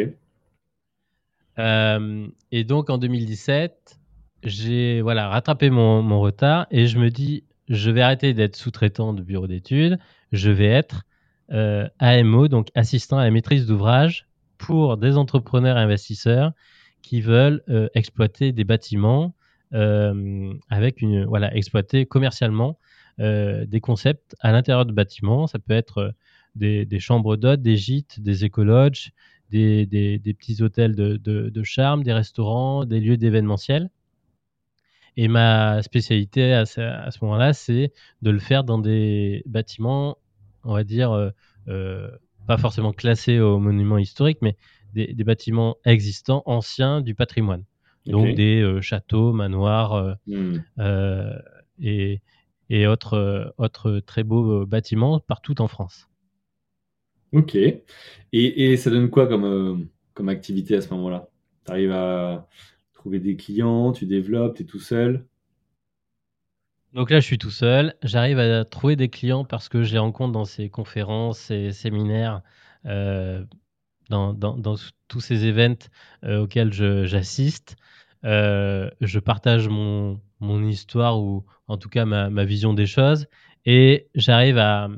Euh, 1.60 2.28
et 2.52 2.64
donc 2.64 2.90
en 2.90 2.98
2017, 2.98 4.00
j'ai 4.44 5.02
voilà 5.02 5.28
rattrapé 5.28 5.70
mon, 5.70 6.02
mon, 6.02 6.22
retard 6.22 6.68
et 6.72 6.88
je 6.88 6.98
me 6.98 7.10
dis 7.10 7.44
je 7.68 7.92
vais 7.92 8.02
arrêter 8.02 8.34
d'être 8.34 8.56
sous-traitant 8.56 9.14
de 9.14 9.22
bureau 9.22 9.48
d'études, 9.48 10.00
je 10.32 10.52
vais 10.52 10.68
être 10.68 11.04
euh, 11.52 11.88
AMO, 12.00 12.48
donc 12.48 12.70
assistant 12.76 13.18
à 13.18 13.26
la 13.26 13.32
maîtrise 13.32 13.66
d'ouvrage 13.66 14.28
pour 14.58 14.96
des 14.96 15.18
entrepreneurs 15.18 15.78
et 15.78 15.82
investisseurs 15.82 16.54
qui 17.02 17.22
veulent 17.22 17.64
euh, 17.70 17.88
exploiter 17.94 18.52
des 18.52 18.64
bâtiments 18.64 19.36
euh, 19.74 20.54
avec 20.70 21.02
une 21.02 21.26
voilà 21.26 21.56
exploiter 21.56 22.06
commercialement 22.06 22.80
euh, 23.20 23.66
des 23.66 23.82
concepts 23.82 24.36
à 24.40 24.52
l'intérieur 24.52 24.86
de 24.86 24.94
bâtiments. 24.94 25.48
Ça 25.48 25.60
peut 25.60 25.74
être 25.74 26.14
des, 26.56 27.00
chambres 27.00 27.36
d'hôtes, 27.36 27.62
des 27.62 27.78
gîtes, 27.78 28.20
des 28.20 28.46
écologes, 28.46 29.12
des, 29.50 29.88
petits 30.38 30.62
hôtels 30.62 30.96
de, 30.96 31.64
charme, 31.64 32.04
des 32.04 32.14
restaurants, 32.14 32.86
des 32.86 33.00
lieux 33.00 33.18
d'événementiel. 33.18 33.90
Et 35.18 35.28
ma 35.28 35.82
spécialité 35.82 36.54
à 36.54 36.66
ce, 36.66 36.80
à 36.80 37.12
ce 37.12 37.20
moment-là, 37.24 37.54
c'est 37.54 37.92
de 38.22 38.32
le 38.32 38.40
faire 38.40 38.64
dans 38.64 38.80
des 38.80 39.44
bâtiments, 39.46 40.18
on 40.64 40.74
va 40.74 40.84
dire, 40.84 41.32
pas 41.66 42.58
forcément 42.58 42.94
classés 42.94 43.40
au 43.40 43.60
monument 43.60 43.98
historique, 43.98 44.40
mais 44.42 44.56
des, 44.94 45.14
des, 45.14 45.24
bâtiments 45.24 45.78
existants, 45.86 46.44
anciens 46.46 47.02
du 47.02 47.16
patrimoine. 47.16 47.64
Okay. 48.06 48.12
Donc 48.12 48.36
des 48.36 48.62
euh, 48.62 48.82
châteaux, 48.82 49.34
manoirs 49.34 50.18
mmh. 50.28 50.58
et, 51.82 52.22
et 52.70 52.88
autres, 52.88 53.54
autres 53.58 54.00
très 54.00 54.24
beaux 54.24 54.66
bâtiments 54.66 55.20
partout 55.20 55.62
en 55.62 55.68
France. 55.68 56.08
Ok. 57.32 57.56
Et, 57.56 57.82
et 58.32 58.78
ça 58.78 58.90
donne 58.90 59.10
quoi 59.10 59.28
comme, 59.28 59.88
comme 60.14 60.30
activité 60.30 60.76
à 60.76 60.82
ce 60.82 60.90
moment-là? 60.94 61.30
Tu 61.66 61.72
arrives 61.72 61.92
à 61.92 62.48
trouver 62.94 63.20
des 63.20 63.36
clients, 63.36 63.92
tu 63.92 64.06
développes, 64.06 64.58
tu 64.58 64.64
es 64.64 64.66
tout 64.66 64.80
seul? 64.80 65.26
Donc 66.94 67.12
là, 67.12 67.20
je 67.20 67.26
suis 67.26 67.38
tout 67.38 67.52
seul. 67.52 67.94
J'arrive 68.02 68.40
à 68.40 68.66
trouver 68.66 68.96
des 68.96 69.10
clients 69.10 69.46
parce 69.46 69.70
que 69.70 69.78
les 69.78 69.98
rencontre 69.98 70.32
dans 70.32 70.46
ces 70.46 70.70
conférences 70.70 71.52
et 71.52 71.72
séminaires 71.72 72.42
euh, 72.86 73.44
dans, 74.10 74.34
dans, 74.34 74.58
dans, 74.58 74.76
tous 75.08 75.22
ces 75.22 75.46
événements 75.46 75.78
euh, 76.24 76.42
auxquels 76.42 76.74
j'assiste. 76.74 77.76
Euh, 78.26 78.90
je 79.02 79.20
partage 79.20 79.70
mon, 79.70 80.20
mon, 80.40 80.64
histoire 80.68 81.20
ou 81.20 81.46
en 81.68 81.78
tout 81.78 81.90
cas 81.90 82.04
ma, 82.06 82.30
ma 82.30 82.44
vision 82.44 82.74
des 82.74 82.86
choses 82.86 83.28
Et 83.66 84.08
j'arrive 84.14 84.58
à 84.58 84.90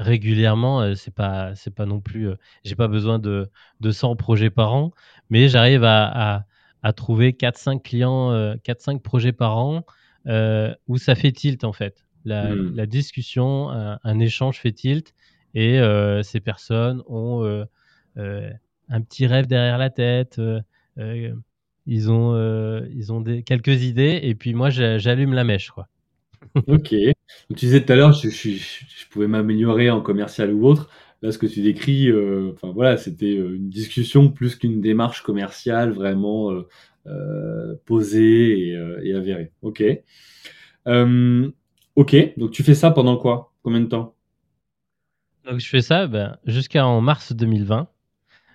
régulièrement, 0.00 0.94
c'est 0.96 1.14
pas 1.14 1.54
c'est 1.54 1.72
pas 1.72 1.86
non 1.86 2.00
plus, 2.00 2.28
j'ai 2.64 2.74
pas 2.74 2.88
besoin 2.88 3.20
de, 3.20 3.48
de 3.80 3.90
100 3.92 4.16
projets 4.16 4.50
par 4.50 4.74
an, 4.74 4.90
mais 5.30 5.48
j'arrive 5.48 5.84
à, 5.84 6.46
à, 6.82 6.92
trouver 6.92 7.30
4-5 7.32 7.80
clients, 7.80 8.32
4-5 8.56 9.00
projets 9.00 9.32
par 9.32 9.56
an 9.56 9.84
où 10.88 10.98
ça 10.98 11.14
fait 11.14 11.32
tilt 11.32 11.62
en 11.62 11.72
fait. 11.72 12.04
La, 12.24 12.54
mmh. 12.54 12.74
la 12.74 12.86
discussion, 12.86 13.70
un, 13.70 14.18
échange 14.18 14.58
fait 14.58 14.72
tilt 14.72 15.14
et 15.54 15.80
ces 16.22 16.40
personnes 16.40 17.02
ont 17.06 17.64
un 18.16 19.00
petit 19.00 19.26
rêve 19.26 19.46
derrière 19.46 19.78
la 19.78 19.90
tête. 19.90 20.40
ils 21.86 22.10
ont, 22.10 22.84
ils 22.90 23.12
ont 23.12 23.22
quelques 23.44 23.82
idées 23.82 24.20
et 24.22 24.34
puis 24.34 24.54
moi 24.54 24.70
j'allume 24.70 25.32
la 25.32 25.44
mèche 25.44 25.70
quoi. 25.70 25.88
Ok. 26.66 26.88
tu 26.88 27.14
disais 27.54 27.84
tout 27.84 27.92
à 27.92 27.96
l'heure, 27.96 28.12
je, 28.12 29.08
pouvais 29.10 29.26
m'améliorer 29.26 29.90
en 29.90 30.00
commercial 30.00 30.52
ou 30.52 30.66
autre. 30.66 30.90
Là, 31.22 31.32
ce 31.32 31.38
que 31.38 31.46
tu 31.46 31.62
décris, 31.62 32.10
euh, 32.10 32.52
voilà, 32.74 32.96
c'était 32.96 33.36
euh, 33.36 33.56
une 33.56 33.70
discussion 33.70 34.30
plus 34.30 34.56
qu'une 34.56 34.80
démarche 34.80 35.22
commerciale 35.22 35.90
vraiment 35.90 36.52
euh, 37.06 37.74
posée 37.86 38.74
et, 39.02 39.14
avérée. 39.14 39.52
Ok. 39.62 39.82
ok. 40.86 42.16
Donc 42.36 42.50
tu 42.50 42.62
fais 42.62 42.74
ça 42.74 42.90
pendant 42.90 43.16
quoi? 43.16 43.52
Combien 43.62 43.80
de 43.80 43.86
temps? 43.86 44.13
Donc 45.46 45.60
je 45.60 45.68
fais 45.68 45.82
ça 45.82 46.06
ben, 46.06 46.36
jusqu'en 46.46 47.00
mars 47.00 47.32
2020, 47.32 47.88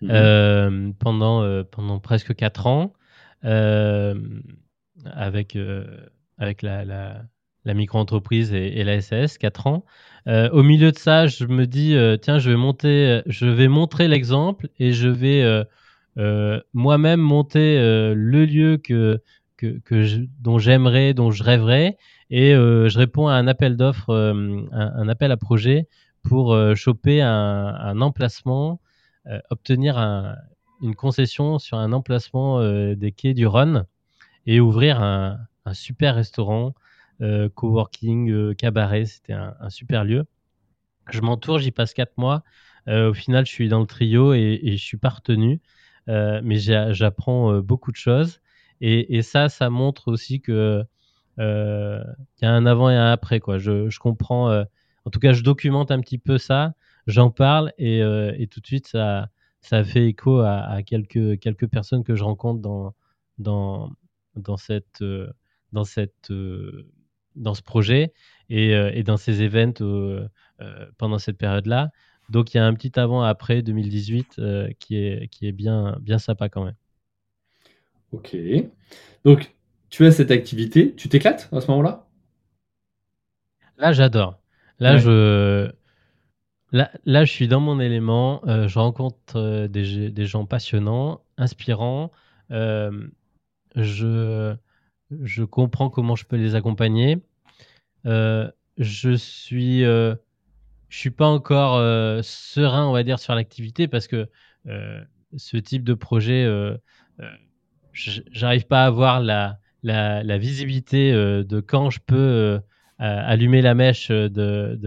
mmh 0.02 0.94
pendant 1.00 1.64
pendant 1.66 2.00
presque 2.00 2.36
4 2.36 2.68
ans, 2.68 2.94
avec 3.44 5.58
avec 6.38 6.62
la 6.62 7.24
la 7.66 7.74
micro-entreprise 7.74 8.54
et, 8.54 8.84
la 8.84 9.02
SAS, 9.02 9.38
4 9.38 9.68
ans. 9.68 9.86
Euh, 10.28 10.50
au 10.52 10.64
milieu 10.64 10.92
de 10.92 10.98
ça, 10.98 11.28
je 11.28 11.46
me 11.46 11.66
dis, 11.66 11.96
euh, 11.96 12.18
tiens, 12.18 12.40
je 12.40 12.50
vais 12.50 12.58
monter, 12.58 13.22
je 13.26 13.46
vais 13.46 13.68
montrer 13.68 14.08
l'exemple 14.08 14.70
et 14.80 14.92
je 14.92 15.08
vais 15.08 15.66
euh, 16.18 16.60
moi-même 16.74 17.20
monter 17.20 17.78
le 17.80 18.46
lieu 18.46 18.78
que, 18.78 19.22
que, 19.58 19.80
dont 20.42 20.58
j'aimerais, 20.58 21.14
dont 21.14 21.32
je 21.32 21.44
rêverais. 21.44 21.98
Et 22.32 22.54
je 22.54 22.98
réponds 22.98 23.28
à 23.28 23.34
un 23.34 23.48
appel 23.48 23.76
d'offres, 23.76 24.14
un, 24.72 25.08
appel 25.08 25.32
à 25.32 25.38
projet 25.38 25.88
pour 26.24 26.58
choper 26.76 27.22
un, 27.22 28.02
emplacement, 28.02 28.82
obtenir 29.50 29.98
une 30.82 30.96
concession 30.96 31.60
sur 31.60 31.78
un 31.78 31.92
emplacement 31.94 32.62
des 32.94 33.12
quais 33.12 33.34
du 33.34 33.48
Rhône 33.48 33.86
et 34.46 34.60
ouvrir 34.60 35.02
un, 35.02 35.40
un 35.66 35.74
super 35.74 36.16
restaurant 36.16 36.74
euh, 37.22 37.50
coworking, 37.50 38.32
euh, 38.32 38.54
cabaret, 38.54 39.06
c'était 39.06 39.34
un, 39.34 39.70
super 39.70 40.06
lieu. 40.06 40.26
Je 41.12 41.20
m'entoure, 41.22 41.60
j'y 41.60 41.72
passe 41.72 41.94
quatre 41.94 42.18
mois. 42.18 42.44
Euh, 42.88 43.10
au 43.10 43.14
final, 43.14 43.46
je 43.46 43.52
suis 43.52 43.68
dans 43.68 43.82
le 43.82 43.86
trio 43.86 44.34
et, 44.34 44.62
je 44.64 44.84
suis 44.84 44.98
pas 44.98 45.10
retenu, 45.10 45.60
mais 46.08 46.58
j'apprends 46.58 47.60
beaucoup 47.60 47.92
de 47.92 47.98
choses. 47.98 48.42
Et, 48.82 49.22
ça, 49.22 49.50
ça 49.50 49.70
montre 49.70 50.10
aussi 50.10 50.42
que 50.42 50.84
il 51.38 52.42
y 52.42 52.46
a 52.46 52.52
un 52.52 52.66
avant 52.66 52.90
et 52.90 52.96
un 52.96 53.12
après. 53.12 53.40
Quoi. 53.40 53.58
Je, 53.58 53.98
comprends, 54.00 54.64
en 55.10 55.12
tout 55.12 55.20
cas, 55.20 55.34
je 55.34 55.42
documente 55.42 55.90
un 55.90 56.00
petit 56.02 56.20
peu 56.20 56.38
ça, 56.38 56.76
j'en 57.08 57.32
parle 57.32 57.74
et, 57.80 58.00
tout 58.52 58.60
de 58.60 58.68
suite, 58.68 58.88
ça, 58.88 59.30
ça 59.62 59.84
fait 59.84 60.06
écho 60.06 60.40
à, 60.42 60.84
quelques, 60.86 61.40
quelques 61.40 61.68
personnes 61.68 62.04
que 62.04 62.14
je 62.14 62.24
rencontre 62.24 62.62
dans, 62.62 62.94
dans, 63.40 63.92
dans 64.36 64.58
cette, 64.58 65.04
dans 65.74 65.84
cette 65.84 66.32
dans 67.36 67.54
ce 67.54 67.62
projet 67.62 68.14
et, 68.50 68.76
euh, 68.76 68.92
et 68.94 69.04
dans 69.04 69.18
ces 69.18 69.42
events 69.42 69.82
euh, 69.82 70.28
euh, 70.62 70.86
pendant 70.98 71.18
cette 71.18 71.38
période-là. 71.38 71.90
Donc 72.30 72.54
il 72.54 72.58
y 72.58 72.60
a 72.60 72.66
un 72.66 72.74
petit 72.76 73.00
avant-après 73.00 73.64
2018 73.64 74.40
qui, 74.80 74.98
est, 74.98 75.28
qui 75.30 75.48
est 75.48 75.52
bien, 75.52 75.98
bien 76.02 76.20
sympa 76.20 76.48
quand 76.48 76.64
même. 76.64 76.76
Ok. 78.12 78.38
Donc 79.26 79.56
tu 79.90 80.06
as 80.06 80.12
cette 80.12 80.30
activité, 80.30 80.94
tu 80.94 81.10
t'éclates 81.10 81.50
à 81.52 81.62
ce 81.62 81.68
moment-là? 81.72 82.06
Là, 83.78 83.94
j'adore. 83.94 84.40
Là, 84.80 84.98
je. 84.98 85.72
Là, 86.72 86.92
là, 87.06 87.26
je 87.26 87.32
suis 87.32 87.48
dans 87.48 87.60
mon 87.60 87.80
élément. 87.80 88.42
je 88.46 88.80
rencontre 88.80 89.68
des, 89.68 90.12
des, 90.12 90.26
gens 90.26 90.46
passionnants, 90.46 91.22
inspirants. 91.38 92.12
je, 92.50 94.56
je 95.12 95.44
comprends 95.44 95.90
comment 95.90 96.16
je 96.16 96.26
peux 96.26 96.36
les 96.36 96.56
accompagner. 96.56 97.22
Euh, 98.06 98.50
je 98.78 99.16
suis, 99.16 99.84
euh, 99.84 100.16
je 100.90 100.98
suis 100.98 101.12
pas 101.12 101.28
encore 101.28 101.76
euh, 101.76 102.22
serein, 102.24 102.88
on 102.88 102.94
va 102.94 103.04
dire, 103.04 103.20
sur 103.20 103.36
l'activité 103.36 103.88
parce 103.88 104.08
que 104.08 104.30
ce 105.36 105.58
type 105.58 105.84
de 105.84 105.94
projet, 105.94 106.48
j'arrive 107.94 108.68
pas 108.68 108.84
à 108.84 108.88
avoir 108.88 109.20
la, 109.20 109.60
la, 109.84 110.38
visibilité 110.38 111.12
de 111.12 111.60
quand 111.60 111.90
je 111.90 112.00
peux 112.06 112.62
allumer 113.00 113.62
la 113.62 113.74
mèche 113.74 114.10
de, 114.10 114.78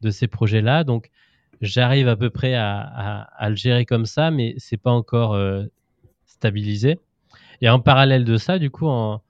de, 0.00 0.10
ces 0.10 0.26
projets-là. 0.26 0.84
Donc, 0.84 1.10
j'arrive 1.60 2.08
à 2.08 2.16
peu 2.16 2.30
près 2.30 2.54
à, 2.54 3.48
le 3.48 3.56
gérer 3.56 3.86
comme 3.86 4.06
ça, 4.06 4.30
mais 4.30 4.54
c'est 4.58 4.76
pas 4.76 4.90
encore 4.90 5.38
stabilisé. 6.26 6.98
Et 7.60 7.68
en 7.68 7.80
parallèle 7.80 8.24
de 8.24 8.36
ça, 8.36 8.58
du 8.58 8.70
coup, 8.70 8.86
en, 8.86 9.22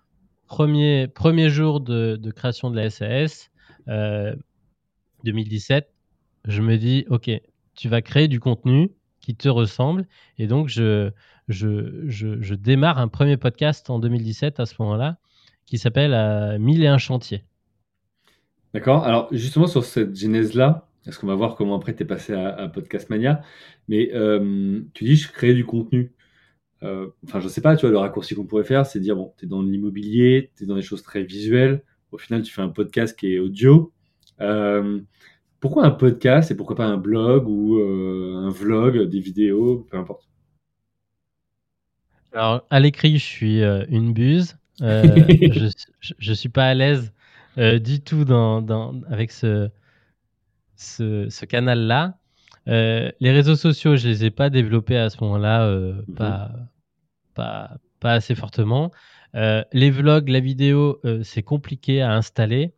premier, 0.46 1.08
premier 1.08 1.48
jour 1.48 1.80
de, 1.80 2.30
création 2.34 2.70
de 2.70 2.76
la 2.76 2.90
SAS, 2.90 3.50
2017, 5.24 5.84
euh, 5.84 6.50
je 6.50 6.62
me 6.62 6.76
dis, 6.76 7.06
OK, 7.08 7.30
tu 7.74 7.88
vas 7.88 8.02
créer 8.02 8.28
du 8.28 8.40
contenu 8.40 8.90
qui 9.20 9.34
te 9.34 9.48
ressemble. 9.48 10.06
Et 10.38 10.46
donc, 10.46 10.68
je, 10.68 11.10
je, 11.48 12.54
démarre 12.54 12.98
un 12.98 13.08
premier 13.08 13.37
podcast 13.37 13.90
en 13.90 13.98
2017 13.98 14.60
à 14.60 14.66
ce 14.66 14.74
moment-là 14.80 15.18
qui 15.66 15.78
s'appelle 15.78 16.12
euh, 16.14 16.58
Mille 16.58 16.84
et 16.84 16.88
un 16.88 16.98
chantiers. 16.98 17.44
D'accord. 18.74 19.04
Alors, 19.04 19.28
justement, 19.30 19.68
sur 19.68 19.84
cette 19.84 20.16
genèse-là, 20.16 20.88
parce 21.04 21.16
qu'on 21.16 21.28
va 21.28 21.37
voir 21.37 21.54
comment 21.54 21.76
après 21.76 21.94
tu 21.94 22.02
es 22.02 22.06
passé 22.06 22.34
à, 22.34 22.68
Podcast 22.68 23.08
Mania, 23.08 23.40
mais 23.87 24.10
euh, 24.14 24.80
tu 24.94 25.04
dis, 25.04 25.14
je 25.14 25.30
crée 25.30 25.54
du 25.54 25.64
contenu. 25.64 26.12
Euh, 26.82 27.06
enfin, 27.24 27.38
je 27.38 27.46
sais 27.46 27.60
pas, 27.60 27.76
tu 27.76 27.82
vois, 27.82 27.92
le 27.92 27.98
raccourci 27.98 28.34
qu'on 28.34 28.46
pourrait 28.46 28.64
faire, 28.64 28.84
c'est 28.84 28.98
dire, 28.98 29.14
bon, 29.14 29.32
tu 29.38 29.44
es 29.44 29.48
dans 29.48 29.62
l'immobilier, 29.62 30.50
tu 30.56 30.64
es 30.64 30.66
dans 30.66 30.74
des 30.74 30.82
choses 30.82 31.04
très 31.04 31.22
visuelles. 31.22 31.84
Au 32.10 32.18
final, 32.18 32.42
tu 32.42 32.52
fais 32.52 32.62
un 32.62 32.68
podcast 32.68 33.16
qui 33.16 33.34
est 33.34 33.38
audio. 33.38 33.92
Euh, 34.40 35.00
pourquoi 35.60 35.84
un 35.84 35.92
podcast 35.92 36.50
et 36.50 36.56
pourquoi 36.56 36.74
pas 36.74 36.87
un 36.87 36.96
blog 36.96 37.48
ou 37.48 37.76
un 37.80 38.50
vlog, 38.50 39.08
des 39.08 39.20
vidéos, 39.20 39.87
peu 39.88 39.96
importe? 39.96 40.28
Alors, 42.32 42.66
à 42.70 42.80
l'écrit, 42.80 43.18
je 43.18 43.24
suis 43.24 43.62
une 43.62 44.12
buse. 44.12 44.56
je, 44.80 45.70
ne 46.28 46.34
suis 46.34 46.48
pas 46.48 46.66
à 46.66 46.74
l'aise 46.74 47.12
du 47.56 48.00
tout 48.00 48.24
dans, 48.24 49.00
avec 49.08 49.30
ce, 49.32 49.70
ce, 50.76 51.44
canal-là. 51.44 52.18
les 52.66 53.12
réseaux 53.20 53.56
sociaux, 53.56 53.96
je 53.96 54.08
les 54.08 54.24
ai 54.24 54.30
pas 54.30 54.50
développés 54.50 54.96
à 54.96 55.10
ce 55.10 55.22
moment-là, 55.22 55.68
mhm. 55.70 56.14
pas, 56.14 56.50
pas, 57.34 57.76
pas 58.00 58.12
assez 58.12 58.34
fortement. 58.34 58.90
Euh, 59.34 59.64
les 59.72 59.90
vlogs, 59.90 60.28
la 60.28 60.40
vidéo, 60.40 61.00
euh, 61.04 61.22
c'est 61.22 61.42
compliqué 61.42 62.02
à 62.02 62.12
installer. 62.12 62.72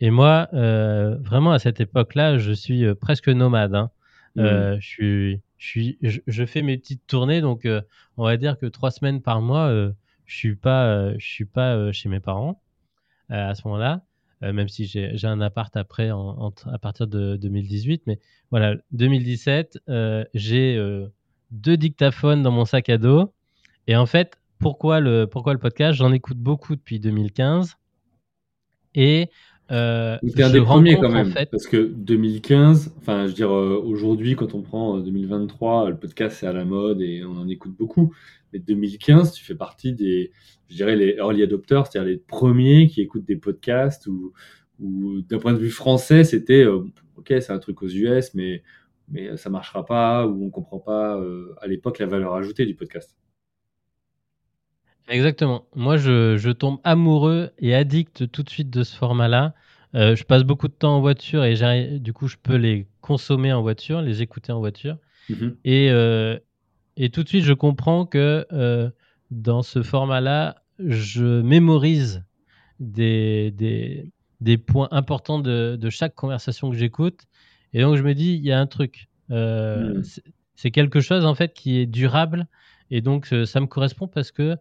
Et 0.00 0.10
moi, 0.10 0.48
euh, 0.52 1.16
vraiment 1.20 1.52
à 1.52 1.58
cette 1.58 1.80
époque-là, 1.80 2.38
je 2.38 2.52
suis 2.52 2.84
presque 2.96 3.28
nomade. 3.28 3.74
Hein. 3.74 3.90
Mmh. 4.34 4.80
je, 4.80 4.86
suis, 4.86 5.40
je, 5.58 5.66
suis, 5.66 5.98
je, 6.26 6.46
fais 6.46 6.62
mes 6.62 6.78
petites 6.78 7.06
tournées, 7.06 7.42
donc 7.42 7.68
on 8.16 8.24
va 8.24 8.38
dire 8.38 8.58
que 8.58 8.64
trois 8.64 8.90
semaines 8.90 9.20
par 9.20 9.42
mois, 9.42 9.70
je 10.24 10.36
suis 10.36 10.56
pas, 10.56 11.12
je 11.18 11.26
suis 11.26 11.44
pas 11.44 11.92
chez 11.92 12.08
mes 12.08 12.18
parents 12.18 12.62
à 13.28 13.54
ce 13.54 13.68
moment-là. 13.68 14.00
Même 14.42 14.68
si 14.68 14.86
j'ai 14.86 15.26
un 15.26 15.40
appart 15.40 15.76
après 15.76 16.10
en, 16.10 16.52
à 16.66 16.78
partir 16.78 17.06
de 17.06 17.36
2018. 17.36 18.02
Mais 18.06 18.18
voilà, 18.50 18.76
2017, 18.92 19.78
j'ai 20.34 21.04
deux 21.50 21.76
dictaphones 21.76 22.42
dans 22.42 22.50
mon 22.50 22.64
sac 22.64 22.88
à 22.88 22.98
dos 22.98 23.32
et 23.86 23.96
en 23.96 24.06
fait, 24.06 24.38
pourquoi 24.58 25.00
le, 25.00 25.26
pourquoi 25.26 25.52
le 25.52 25.58
podcast? 25.58 25.98
J'en 25.98 26.12
écoute 26.12 26.38
beaucoup 26.38 26.76
depuis 26.76 27.00
2015. 27.00 27.76
Et 28.94 29.30
euh, 29.72 30.18
un 30.22 30.50
des 30.50 30.60
premiers 30.60 30.96
quand 30.96 31.08
même, 31.08 31.32
parce 31.50 31.66
que 31.66 31.78
2015, 31.78 32.94
enfin 32.98 33.22
je 33.22 33.28
veux 33.28 33.32
dire 33.32 33.50
euh, 33.50 33.80
aujourd'hui 33.82 34.36
quand 34.36 34.54
on 34.54 34.60
prend 34.60 34.98
2023, 34.98 35.86
euh, 35.86 35.90
le 35.90 35.96
podcast 35.96 36.36
c'est 36.38 36.46
à 36.46 36.52
la 36.52 36.66
mode 36.66 37.00
et 37.00 37.24
on 37.24 37.38
en 37.38 37.48
écoute 37.48 37.74
beaucoup. 37.76 38.14
Mais 38.52 38.58
2015, 38.58 39.32
tu 39.32 39.42
fais 39.42 39.54
partie 39.54 39.94
des, 39.94 40.30
je 40.68 40.76
dirais 40.76 40.94
les 40.94 41.14
early 41.16 41.42
adopters, 41.42 41.86
c'est-à-dire 41.86 42.10
les 42.10 42.18
premiers 42.18 42.86
qui 42.88 43.00
écoutent 43.00 43.24
des 43.24 43.36
podcasts 43.36 44.06
ou, 44.06 44.34
ou 44.78 45.22
d'un 45.22 45.38
point 45.38 45.54
de 45.54 45.58
vue 45.58 45.70
français, 45.70 46.22
c'était 46.24 46.64
euh, 46.64 46.84
ok 47.16 47.28
c'est 47.28 47.50
un 47.50 47.58
truc 47.58 47.82
aux 47.82 47.88
US, 47.88 48.34
mais 48.34 48.62
mais 49.08 49.36
ça 49.38 49.48
marchera 49.48 49.86
pas 49.86 50.26
ou 50.26 50.44
on 50.44 50.50
comprend 50.50 50.78
pas 50.78 51.20
à 51.60 51.66
l'époque 51.66 51.98
la 51.98 52.06
valeur 52.06 52.34
ajoutée 52.34 52.66
du 52.66 52.74
podcast. 52.74 53.16
Exactement. 55.08 55.66
Moi, 55.74 55.96
je, 55.96 56.50
tombe 56.52 56.78
amoureux 56.84 57.50
et 57.58 57.74
addict 57.74 58.30
tout 58.30 58.42
de 58.42 58.50
suite 58.50 58.70
de 58.70 58.82
ce 58.82 58.96
format-là. 58.96 59.54
Euh, 59.94 60.16
je 60.16 60.24
passe 60.24 60.42
beaucoup 60.42 60.68
de 60.68 60.72
temps 60.72 60.96
en 60.96 61.00
voiture 61.00 61.44
et 61.44 61.98
du 61.98 62.12
coup, 62.12 62.28
je 62.28 62.36
peux 62.42 62.56
les 62.56 62.86
consommer 63.00 63.52
en 63.52 63.60
voiture, 63.62 64.00
les 64.00 64.22
écouter 64.22 64.52
en 64.52 64.58
voiture. 64.58 64.96
Mhm. 65.28 65.56
Et, 65.64 65.90
euh, 65.90 66.38
et 66.96 67.10
tout 67.10 67.22
de 67.22 67.28
suite, 67.28 67.44
je 67.44 67.52
comprends 67.52 68.06
que 68.06 68.46
euh, 68.52 68.90
dans 69.30 69.62
ce 69.62 69.82
format-là, 69.82 70.62
je 70.78 71.42
mémorise 71.42 72.24
des, 72.80 73.50
des, 73.50 74.10
des 74.40 74.56
points 74.56 74.88
importants 74.92 75.38
de, 75.38 75.76
de 75.78 75.90
chaque 75.90 76.14
conversation 76.14 76.70
que 76.70 76.76
j'écoute. 76.76 77.20
Et 77.74 77.82
donc, 77.82 77.96
je 77.96 78.02
me 78.02 78.14
dis, 78.14 78.34
il 78.34 78.44
y 78.44 78.52
a 78.52 78.58
un 78.58 78.66
truc. 78.66 79.08
Mm. 79.28 80.02
c'est- 80.02 80.70
quelque 80.70 81.00
chose, 81.00 81.24
en 81.24 81.34
fait, 81.34 81.54
qui 81.54 81.78
est 81.78 81.86
durable. 81.86 82.46
Et 82.90 83.00
donc, 83.00 83.34
ça 83.46 83.60
me 83.60 83.66
correspond 83.66 84.06
parce 84.06 84.30
que, 84.30 84.56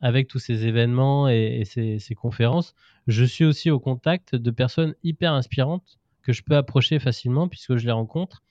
avec 0.00 0.28
tous 0.28 0.38
ces 0.38 0.66
événements 0.66 1.28
et, 1.28 1.60
et 1.60 1.64
ces, 1.64 1.98
ces 1.98 2.14
conférences, 2.14 2.74
je 3.06 3.24
suis 3.24 3.44
aussi 3.44 3.70
au 3.70 3.80
contact 3.80 4.34
de 4.34 4.50
personnes 4.50 4.94
hyper 5.02 5.32
inspirantes 5.32 5.98
que 6.22 6.32
je 6.32 6.42
peux 6.42 6.56
approcher 6.56 6.98
facilement 6.98 7.48
puisque 7.48 7.76
je 7.76 7.84
les 7.86 7.92
rencontre. 7.92 8.42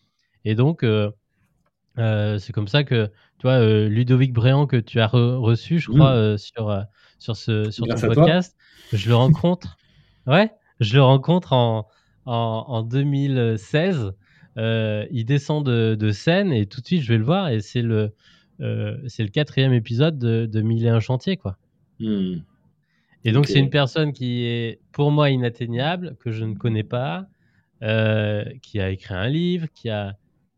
Et 0.45 0.55
donc, 0.55 0.83
euh, 0.83 1.11
euh, 1.99 2.39
c'est 2.39 2.53
comme 2.53 2.67
ça 2.67 2.83
que, 2.83 3.07
tu 3.37 3.43
vois, 3.43 3.53
euh, 3.59 3.87
Ludovic 3.87 4.33
Bréant 4.33 4.65
que 4.67 4.77
tu 4.77 4.99
as 4.99 5.07
re- 5.07 5.35
reçu, 5.37 5.79
je 5.79 5.89
crois, 5.89 6.13
Mm. 6.13 6.17
euh, 6.17 6.37
sur, 6.37 6.69
euh, 6.69 6.81
sur, 7.19 7.35
ce, 7.35 7.69
sur 7.71 7.85
Grâce 7.85 8.01
ton 8.01 8.07
toi. 8.07 8.15
podcast, 8.15 8.55
je 8.91 9.09
le 9.09 9.15
rencontre. 9.15 9.77
ouais, 10.27 10.51
je 10.79 10.95
le 10.95 11.03
rencontre 11.03 11.53
en, 11.53 11.87
en, 12.25 12.65
en 12.67 12.81
2016. 12.83 14.13
Euh, 14.57 15.05
il 15.11 15.25
descend 15.25 15.65
de, 15.65 15.95
de 15.95 16.11
scène 16.11 16.51
et 16.51 16.67
tout 16.67 16.81
de 16.81 16.85
suite, 16.85 17.01
je 17.01 17.09
vais 17.11 17.17
le 17.17 17.23
voir 17.23 17.49
et 17.49 17.59
c'est 17.61 17.81
le, 17.81 18.13
euh, 18.63 18.97
c'est 19.07 19.23
le 19.23 19.29
quatrième 19.29 19.73
épisode 19.73 20.17
de, 20.17 20.45
de 20.45 20.61
Mille 20.61 20.85
et 20.85 20.89
un 20.89 20.99
chantier, 20.99 21.37
quoi. 21.37 21.57
Hmm. 21.99 22.37
Et 23.25 23.31
donc, 23.31 23.47
c'est 23.47 23.59
une 23.59 23.69
personne 23.69 24.11
qui 24.11 24.45
est 24.45 24.79
pour 24.91 25.11
moi 25.11 25.29
inatteignable, 25.29 26.17
que 26.19 26.31
je 26.31 26.43
ne 26.43 26.55
connais 26.55 26.83
pas, 26.83 27.25
euh, 27.81 28.43
qui 28.61 28.81
a 28.81 28.89
écrit 28.89 29.13
un 29.13 29.29
livre, 29.29 29.67
qui 29.73 29.89
a, 29.89 30.17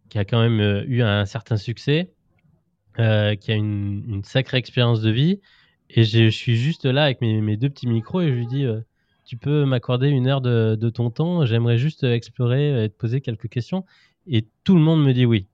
qui 0.10 0.18
a 0.18 0.26
quand 0.26 0.42
même 0.42 0.60
euh, 0.60 0.84
eu 0.88 1.02
un 1.04 1.26
certain 1.26 1.58
succès, 1.58 2.12
qui 2.96 3.02
a 3.02 3.56
une, 3.56 4.04
une 4.08 4.24
sacrée 4.24 4.58
expérience 4.58 5.02
de 5.02 5.12
vie. 5.12 5.42
Et 5.90 6.04
je 6.04 6.30
suis 6.30 6.56
juste 6.56 6.86
là 6.86 7.04
avec 7.04 7.22
mes, 7.22 7.42
mes 7.42 7.58
deux 7.58 7.70
petits 7.70 7.88
micros 7.88 8.22
et 8.22 8.30
je 8.30 8.34
lui 8.34 8.48
dis 8.48 8.66
Tu 9.26 9.38
peux 9.38 9.66
m'accorder 9.66 10.08
une 10.08 10.28
heure 10.28 10.42
de, 10.42 10.76
de 10.80 10.90
ton 10.90 11.12
temps? 11.12 11.46
J'aimerais 11.46 11.78
juste 11.78 12.04
explorer 12.04 12.86
et 12.86 12.90
te 12.90 12.96
poser 12.96 13.22
quelques 13.22 13.50
questions. 13.50 13.84
Et 14.28 14.48
tout 14.64 14.76
le 14.76 14.82
monde 14.82 15.04
me 15.04 15.14
dit 15.14 15.26
oui. 15.26 15.46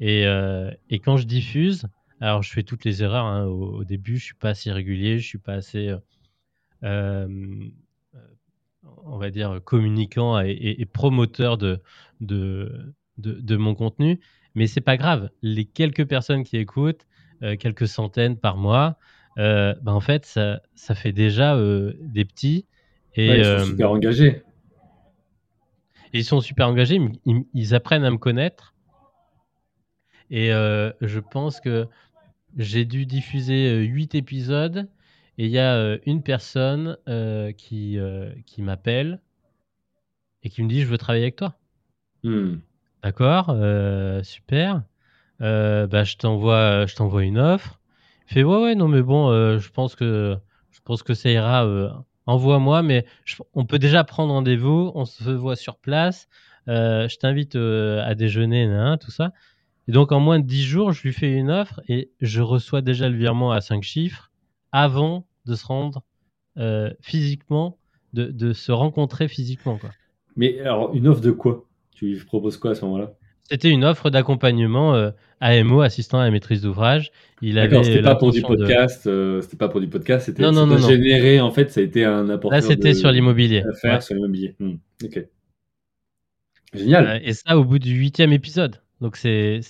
Et, 0.00 0.26
euh, 0.26 0.70
et 0.90 1.00
quand 1.00 1.16
je 1.16 1.26
diffuse, 1.26 1.86
alors 2.20 2.42
je 2.42 2.50
fais 2.52 2.62
toutes 2.62 2.84
les 2.84 3.02
erreurs 3.02 3.24
hein, 3.26 3.46
au, 3.46 3.78
au 3.80 3.84
début, 3.84 4.18
je 4.18 4.24
suis 4.24 4.34
pas 4.34 4.50
assez 4.50 4.72
régulier, 4.72 5.18
je 5.18 5.26
suis 5.26 5.38
pas 5.38 5.54
assez. 5.54 5.88
euh, 5.88 5.98
euh, 6.84 7.28
on 9.04 9.18
va 9.18 9.30
dire, 9.30 9.60
communicant 9.64 10.40
et, 10.40 10.50
et- 10.50 10.80
et 10.82 10.86
promoteur 10.86 11.58
de, 11.58 11.80
de, 12.20 12.94
de, 13.18 13.32
de 13.40 13.56
mon 13.56 13.74
contenu. 13.74 14.20
Mais 14.54 14.66
c'est 14.66 14.80
pas 14.80 14.96
grave. 14.96 15.30
Les 15.42 15.64
quelques 15.64 16.06
personnes 16.06 16.44
qui 16.44 16.56
écoutent, 16.56 17.06
euh, 17.42 17.56
quelques 17.56 17.88
centaines 17.88 18.36
par 18.36 18.56
mois, 18.56 18.98
bah, 19.36 19.76
en 19.86 20.00
fait, 20.00 20.24
ça, 20.26 20.60
ça 20.74 20.94
fait 20.94 21.12
déjà 21.12 21.58
des 22.00 22.24
petits. 22.24 22.66
Et, 23.16 23.28
Ouais, 23.30 23.38
ils 23.38 23.44
sont 23.44 23.58
super 23.64 23.90
engagés. 23.90 24.42
ils 26.12 26.24
sont 26.24 26.40
super 26.40 26.68
engagés, 26.68 27.00
ils 27.52 27.74
apprennent 27.74 28.04
à 28.04 28.10
me 28.10 28.16
connaître. 28.18 28.73
Et 30.30 30.52
euh, 30.52 30.90
je 31.00 31.20
pense 31.20 31.60
que 31.60 31.86
j'ai 32.56 32.84
dû 32.84 33.06
diffuser 33.06 33.76
8 33.84 34.14
épisodes 34.14 34.88
et 35.38 35.46
il 35.46 35.50
y 35.50 35.58
a 35.58 35.74
euh, 35.76 35.98
une 36.06 36.22
personne 36.22 36.96
euh, 37.08 37.52
qui, 37.52 37.98
euh, 37.98 38.30
qui 38.46 38.62
m'appelle 38.62 39.20
et 40.42 40.50
qui 40.50 40.62
me 40.62 40.68
dit 40.68 40.82
je 40.82 40.86
veux 40.86 40.98
travailler 40.98 41.24
avec 41.24 41.36
toi. 41.36 41.54
Hmm. 42.22 42.56
D'accord, 43.02 43.50
euh, 43.50 44.22
super. 44.22 44.82
Euh, 45.42 45.86
bah, 45.86 46.04
je 46.04 46.16
t'envoie, 46.16 46.86
je 46.86 46.94
t'envoie 46.94 47.24
une 47.24 47.38
offre. 47.38 47.80
Il 48.30 48.34
fait 48.34 48.44
ouais 48.44 48.62
ouais 48.62 48.74
non 48.74 48.88
mais 48.88 49.02
bon, 49.02 49.30
euh, 49.30 49.58
je 49.58 49.70
pense 49.70 49.94
que 49.96 50.36
je 50.70 50.80
pense 50.84 51.02
que 51.02 51.14
ça 51.14 51.30
ira. 51.30 51.66
euh, 51.66 51.90
Envoie-moi, 52.26 52.82
mais 52.82 53.04
je- 53.26 53.36
on 53.54 53.66
peut 53.66 53.78
déjà 53.78 54.02
prendre 54.04 54.32
rendez-vous. 54.32 54.92
On 54.94 55.04
se 55.04 55.30
voit 55.30 55.56
sur 55.56 55.76
place. 55.76 56.28
Euh, 56.68 57.06
je 57.08 57.16
t'invite 57.18 57.54
euh, 57.56 58.02
à 58.04 58.14
déjeuner, 58.14 58.66
nan, 58.66 58.98
tout 58.98 59.10
ça. 59.10 59.32
Et 59.88 59.92
donc 59.92 60.12
en 60.12 60.20
moins 60.20 60.38
de 60.40 60.46
10 60.46 60.62
jours, 60.64 60.92
je 60.92 61.02
lui 61.02 61.12
fais 61.12 61.32
une 61.32 61.50
offre 61.50 61.80
et 61.88 62.10
je 62.20 62.40
reçois 62.40 62.80
déjà 62.80 63.08
le 63.08 63.16
virement 63.16 63.52
à 63.52 63.60
5 63.60 63.82
chiffres 63.82 64.30
avant 64.72 65.26
de 65.46 65.54
se 65.54 65.66
rendre 65.66 66.02
euh, 66.58 66.90
physiquement, 67.00 67.78
de, 68.12 68.26
de 68.26 68.52
se 68.52 68.72
rencontrer 68.72 69.28
physiquement 69.28 69.76
quoi. 69.78 69.90
Mais 70.36 70.58
alors, 70.60 70.94
une 70.94 71.06
offre 71.06 71.20
de 71.20 71.30
quoi? 71.30 71.64
Tu 71.94 72.06
lui 72.06 72.24
proposes 72.24 72.56
quoi 72.56 72.72
à 72.72 72.74
ce 72.74 72.84
moment-là? 72.86 73.12
C'était 73.50 73.70
une 73.70 73.84
offre 73.84 74.08
d'accompagnement 74.08 74.94
euh, 74.94 75.10
AMO, 75.40 75.82
assistant 75.82 76.18
à 76.18 76.24
la 76.24 76.30
maîtrise 76.30 76.62
d'ouvrage. 76.62 77.12
Il 77.42 77.58
avait 77.58 77.84
c'était 77.84 78.00
pas 78.00 78.14
pour 78.16 78.32
du 78.32 78.40
l'intention 78.40 78.54
de- 78.54 78.64
podcast, 78.64 79.06
euh, 79.06 79.42
c'était 79.42 79.58
pas 79.58 79.68
pour 79.68 79.80
du 79.82 79.88
podcast, 79.88 80.26
c'était 80.26 80.42
Non, 80.42 80.50
non, 80.52 80.66
non, 80.66 80.78
généré, 80.78 81.40
en 81.40 81.50
fait, 81.50 81.70
ça 81.70 81.80
a 81.80 81.82
été 81.82 82.04
un 82.06 82.30
apporteur 82.30 82.58
Là, 82.58 82.62
c'était 82.66 82.88
de- 82.92 82.94
sur 82.96 83.12
l'immobilier. 83.12 83.62
Ouais. 83.84 84.00
sur 84.00 84.14
l'immobilier. 84.14 84.56
Hmm. 84.58 84.76
Ok. 85.04 85.26
Génial. 86.72 87.06
Euh, 87.06 87.18
et 87.22 87.32
ça 87.34 87.58
au 87.58 87.64
bout 87.64 87.78
du 87.78 87.92
huitième 87.94 88.32
épisode. 88.32 88.80
Donc 89.00 89.16
c'est 89.16 89.60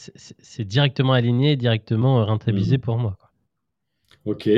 directement 0.65 1.13
aligné, 1.13 1.57
directement 1.57 2.21
euh, 2.21 2.25
rentabilisé 2.25 2.77
Mhm. 2.77 2.81
pour 2.83 2.99
moi. 2.99 3.17
quoi. 3.19 3.31
Ok. 4.27 4.49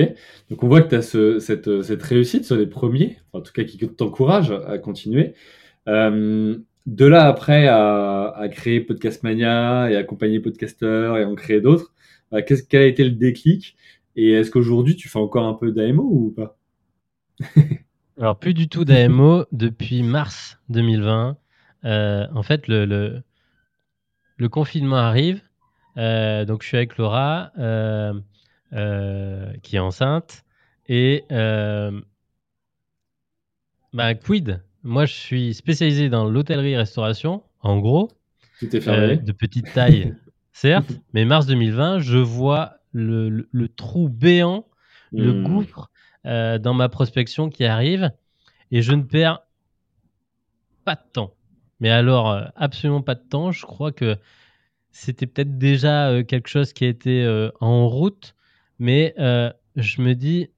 Donc 0.51 0.63
on 0.63 0.69
voit 0.69 0.83
que 0.83 0.89
tu 0.91 0.95
as 0.95 1.03
ce, 1.03 1.39
cette, 1.39 1.69
euh, 1.69 1.83
cette 1.83 2.03
réussite 2.03 2.45
sur 2.45 2.57
les 2.57 2.67
premiers, 2.67 3.19
en 3.33 3.41
tout 3.41 3.53
cas 3.53 3.65
qui 3.65 3.79
t'encourage 3.79 4.51
à 4.51 4.79
continuer. 4.79 5.35
Euh, 5.89 6.57
de 6.87 7.05
là 7.07 7.27
après 7.27 7.67
à, 7.69 8.29
à 8.37 8.49
créer 8.49 8.81
Podcast 8.81 9.23
Mania 9.25 9.91
et 9.91 9.97
accompagner 9.97 10.39
podcasteurs 10.41 11.17
et 11.19 11.25
en 11.25 11.35
créer 11.35 11.61
d'autres, 11.61 11.93
euh, 12.33 12.43
qu'est-ce, 12.47 12.63
quel 12.63 12.83
a 12.83 12.87
été 12.87 13.03
le 13.05 13.11
déclic 13.11 13.77
Et 14.15 14.31
est-ce 14.33 14.51
qu'aujourd'hui 14.53 14.95
tu 14.97 15.09
fais 15.09 15.19
encore 15.19 15.47
un 15.47 15.55
peu 15.55 15.73
d'AMO 15.73 16.03
ou 16.03 16.31
pas? 16.37 16.59
Alors 18.19 18.39
plus 18.39 18.55
du 18.55 18.69
tout 18.69 18.85
d'AMO 18.85 19.45
depuis 19.53 20.03
mars 20.03 20.59
2020. 20.69 21.37
Euh, 21.85 22.27
en 22.35 22.43
fait, 22.43 22.69
le, 22.69 22.85
le, 22.87 23.23
le 24.37 24.49
confinement 24.49 24.97
arrive. 24.97 25.41
Euh, 25.97 26.45
donc 26.45 26.63
je 26.63 26.69
suis 26.69 26.77
avec 26.77 26.99
Laura 26.99 27.53
euh, 27.59 28.13
euh, 28.73 29.53
qui 29.63 29.77
est 29.77 29.81
enceinte. 29.81 30.45
Et 30.89 31.25
bah, 33.93 34.15
quid? 34.15 34.63
Moi, 34.83 35.07
je 35.07 35.15
suis 35.15 35.55
spécialisé 35.55 36.09
dans 36.09 36.27
l'hôtellerie-restauration, 36.27 37.43
en 37.61 37.79
gros. 37.79 38.11
Tout 38.61 38.75
est 38.75 38.81
fermé. 38.81 39.17
de 39.19 39.33
petite 39.33 39.73
taille, 39.73 40.15
certes, 40.53 40.91
mais 41.13 41.25
mars 41.25 41.47
2020, 41.47 41.99
je 42.01 42.19
vois 42.19 42.75
le, 42.93 43.29
le- 43.29 43.49
le 43.51 43.69
trou 43.69 44.09
béant, 44.09 44.67
le 45.13 45.33
Hmm. 45.33 45.45
gouffre 45.45 45.91
dans 46.25 46.75
ma 46.75 46.89
prospection 46.89 47.51
qui 47.51 47.65
arrive 47.65 48.11
et 48.73 48.83
je 48.83 48.93
ne 48.93 49.03
perds 49.03 49.41
pas 50.85 50.97
de 50.97 51.03
temps. 51.13 51.36
Mais 51.81 51.91
alors, 51.91 52.31
euh, 52.31 52.45
absolument 52.57 53.03
pas 53.03 53.15
de 53.15 53.23
temps. 53.29 53.53
Je 53.53 53.65
crois 53.67 53.93
que 53.93 54.17
c'était 54.93 55.27
peut-être 55.27 55.59
déjà 55.59 56.09
euh, 56.11 56.23
quelque 56.25 56.49
chose 56.49 56.73
qui 56.73 56.85
était 56.87 57.23
euh, 57.25 57.51
en 57.61 57.89
route, 57.89 58.35
mais 58.79 59.15
je 59.77 60.01
me 60.03 60.15
dis, 60.15 60.51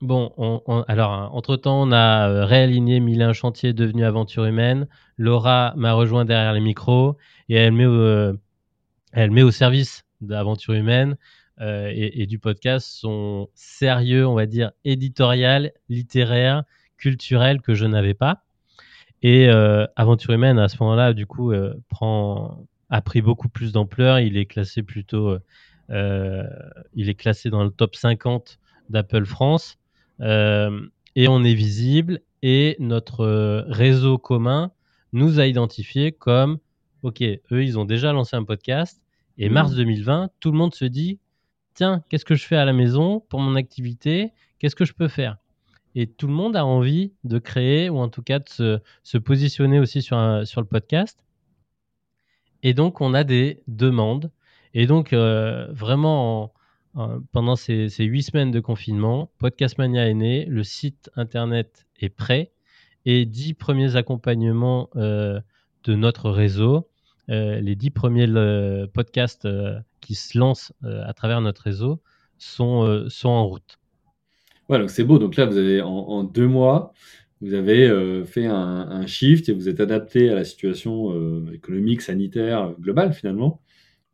bon, 0.00 0.32
on- 0.38 0.62
on- 0.66 0.82
alors, 0.88 1.12
hein, 1.12 1.30
entre-temps, 1.32 1.82
on 1.82 1.92
a 1.92 2.44
réaligné 2.46 3.00
un 3.24 3.32
chantier 3.34 3.72
devenu 3.72 4.04
aventure 4.04 4.44
humaine. 4.46 4.88
Laura 5.18 5.74
m'a 5.76 5.92
rejoint 5.92 6.24
derrière 6.24 6.52
les 6.54 6.60
micros 6.60 7.16
et 7.48 7.56
elle 7.56 7.72
met, 7.72 7.86
au- 7.86 9.50
service 9.50 10.04
d'Aventure 10.20 10.74
Humaine 10.74 11.16
et 11.60 12.26
du 12.26 12.38
podcast 12.38 12.86
son 12.88 13.48
sérieux, 13.54 14.26
on 14.26 14.34
va 14.34 14.46
dire, 14.46 14.72
éditorial, 14.84 15.72
littéraire, 15.88 16.64
culturel 16.96 17.60
que 17.60 17.74
je 17.74 17.86
n'avais 17.86 18.14
pas. 18.14 18.42
Et 19.24 19.48
euh, 19.48 19.86
Aventure 19.96 20.34
Humaine, 20.34 20.58
à 20.58 20.68
ce 20.68 20.76
moment-là, 20.80 21.14
du 21.14 21.26
coup, 21.26 21.50
euh, 21.50 21.72
prend, 21.88 22.68
a 22.90 23.00
pris 23.00 23.22
beaucoup 23.22 23.48
plus 23.48 23.72
d'ampleur. 23.72 24.20
Il 24.20 24.36
est 24.36 24.44
classé 24.44 24.82
plutôt, 24.82 25.38
euh, 25.88 26.44
il 26.92 27.08
est 27.08 27.14
classé 27.14 27.48
dans 27.48 27.64
le 27.64 27.70
top 27.70 27.96
50 27.96 28.58
d'Apple 28.90 29.24
France. 29.24 29.78
Et 30.20 31.28
on 31.28 31.42
est 31.42 31.54
visible. 31.54 32.20
Et 32.42 32.76
notre 32.78 33.64
réseau 33.66 34.18
commun 34.18 34.72
nous 35.14 35.40
a 35.40 35.46
identifiés 35.46 36.12
comme, 36.12 36.58
OK, 37.02 37.22
eux, 37.22 37.64
ils 37.64 37.78
ont 37.78 37.86
déjà 37.86 38.12
lancé 38.12 38.36
un 38.36 38.44
podcast. 38.44 39.00
Et 39.38 39.48
mars 39.48 39.74
2020, 39.74 40.28
tout 40.38 40.52
le 40.52 40.58
monde 40.58 40.74
se 40.74 40.84
dit, 40.84 41.18
tiens, 41.72 42.04
qu'est-ce 42.10 42.26
que 42.26 42.34
je 42.34 42.44
fais 42.44 42.56
à 42.56 42.66
la 42.66 42.74
maison 42.74 43.20
pour 43.30 43.40
mon 43.40 43.54
activité? 43.54 44.32
Qu'est-ce 44.58 44.76
que 44.76 44.84
je 44.84 44.92
peux 44.92 45.08
faire? 45.08 45.38
Et 45.94 46.06
tout 46.08 46.26
le 46.26 46.32
monde 46.32 46.56
a 46.56 46.64
envie 46.66 47.12
de 47.24 47.38
créer, 47.38 47.88
ou 47.90 47.98
en 47.98 48.08
tout 48.08 48.22
cas 48.22 48.40
de 48.40 48.80
se, 49.02 49.18
positionner 49.18 49.78
aussi 49.78 50.02
sur, 50.02 50.18
sur 50.44 50.60
le 50.60 50.66
podcast. 50.66 51.18
Et 52.62 52.74
donc, 52.74 53.00
on 53.00 53.14
a 53.14 53.24
des 53.24 53.62
demandes. 53.68 54.30
Et 54.74 54.86
donc, 54.86 55.12
euh, 55.12 55.68
vraiment, 55.72 56.44
en- 56.44 56.52
en- 56.94 57.20
pendant 57.32 57.56
ces, 57.56 57.88
huit 57.98 58.22
semaines 58.22 58.50
de 58.50 58.60
confinement, 58.60 59.30
Podcast 59.38 59.78
Mania 59.78 60.08
est 60.08 60.14
né, 60.14 60.44
le 60.46 60.64
site 60.64 61.10
internet 61.16 61.86
est 62.00 62.08
prêt. 62.08 62.50
et 63.06 63.26
dix 63.26 63.52
premiers 63.54 63.96
accompagnements 63.96 64.88
de 64.94 65.42
notre 65.94 66.30
réseau. 66.30 66.88
les 67.28 67.74
dix 67.76 67.90
premiers 67.90 68.26
podcasts 68.94 69.46
qui 70.00 70.14
se 70.14 70.38
lancent 70.38 70.72
à 70.82 71.12
travers 71.14 71.40
notre 71.42 71.62
réseau 71.62 72.02
sont 72.38 73.04
en 73.24 73.46
route. 73.46 73.78
Ouais, 74.68 74.78
donc 74.78 74.90
c'est 74.90 75.04
beau. 75.04 75.18
Donc 75.18 75.36
là, 75.36 75.44
vous 75.46 75.58
avez 75.58 75.82
en, 75.82 76.24
deux 76.24 76.46
mois, 76.46 76.94
vous 77.40 77.54
avez 77.54 77.86
euh, 77.86 78.24
fait 78.24 78.46
un, 78.46 79.06
shift 79.06 79.48
et 79.48 79.52
vous 79.52 79.68
êtes 79.68 79.80
adapté 79.80 80.30
à 80.30 80.34
la 80.34 80.44
situation 80.44 81.12
euh, 81.12 81.52
économique, 81.52 82.00
sanitaire, 82.00 82.74
globale 82.80 83.12
finalement, 83.12 83.60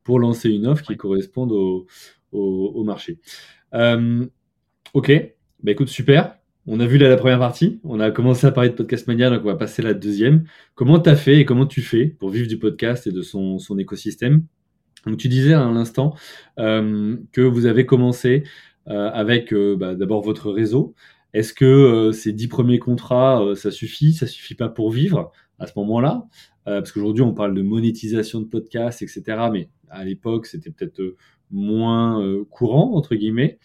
pour 0.03 0.19
lancer 0.19 0.51
une 0.51 0.67
offre 0.67 0.85
qui 0.85 0.97
corresponde 0.97 1.53
au, 1.53 1.87
au, 2.33 2.83
marché. 2.83 3.19
Euh, 3.75 4.27
ok, 4.93 5.13
bah 5.63 5.73
écoute, 5.73 5.89
super. 5.89 6.37
On 6.67 6.79
a 6.81 6.87
vu 6.87 6.99
là 6.99 7.09
la 7.09 7.17
première 7.17 7.39
partie. 7.39 7.81
On 7.85 8.01
a 8.01 8.11
commencé 8.11 8.47
à 8.47 8.53
parler 8.53 8.71
de 8.71 8.75
Podcast 8.75 9.07
Mania, 9.07 9.31
donc 9.31 9.43
on 9.43 9.47
va 9.47 9.57
passer 9.57 9.83
à 9.83 9.87
la 9.87 9.95
deuxième. 9.95 10.45
Comment 10.75 10.99
tu 10.99 11.09
as 11.11 11.17
fait 11.17 11.39
et 11.39 11.45
comment 11.45 11.67
tu 11.67 11.81
fais 11.81 12.07
pour 12.07 12.31
vivre 12.31 12.49
du 12.49 12.59
podcast 12.59 13.07
et 13.07 13.13
de 13.13 13.23
son, 13.23 13.59
son 13.59 13.79
écosystème? 13.79 14.45
Donc 15.07 15.17
tu 15.17 15.29
disais 15.29 15.55
à 15.55 15.65
l'instant 15.71 16.15
que 16.57 17.41
vous 17.41 17.65
avez 17.65 17.87
commencé 17.87 18.43
euh, 18.43 18.47
avec 18.87 19.53
euh, 19.53 19.77
bah, 19.77 19.95
d'abord 19.95 20.23
votre 20.23 20.51
réseau. 20.51 20.95
Est-ce 21.33 21.53
que 21.53 21.65
euh, 21.65 22.13
ces 22.13 22.33
dix 22.33 22.49
premiers 22.49 22.79
contrats, 22.79 23.45
ça 23.55 23.71
suffit? 23.71 24.13
Ça 24.13 24.27
suffit 24.27 24.55
pas 24.55 24.69
pour 24.69 24.91
vivre 24.91 25.31
à 25.59 25.67
ce 25.67 25.73
moment-là? 25.77 26.27
Parce 26.67 26.93
qu'aujourd'hui, 26.93 27.23
on 27.23 27.35
parle 27.35 27.55
de 27.55 27.63
monétisation 27.63 28.39
de 28.41 28.45
podcasts, 28.45 29.03
etc. 29.03 29.23
Mais 29.53 29.71
à 29.89 30.05
l'époque, 30.05 30.47
c'était 30.47 30.71
peut-être 30.71 31.17
moins 31.51 32.23
courant, 32.49 32.95
entre 32.95 33.17
guillemets. 33.17 33.59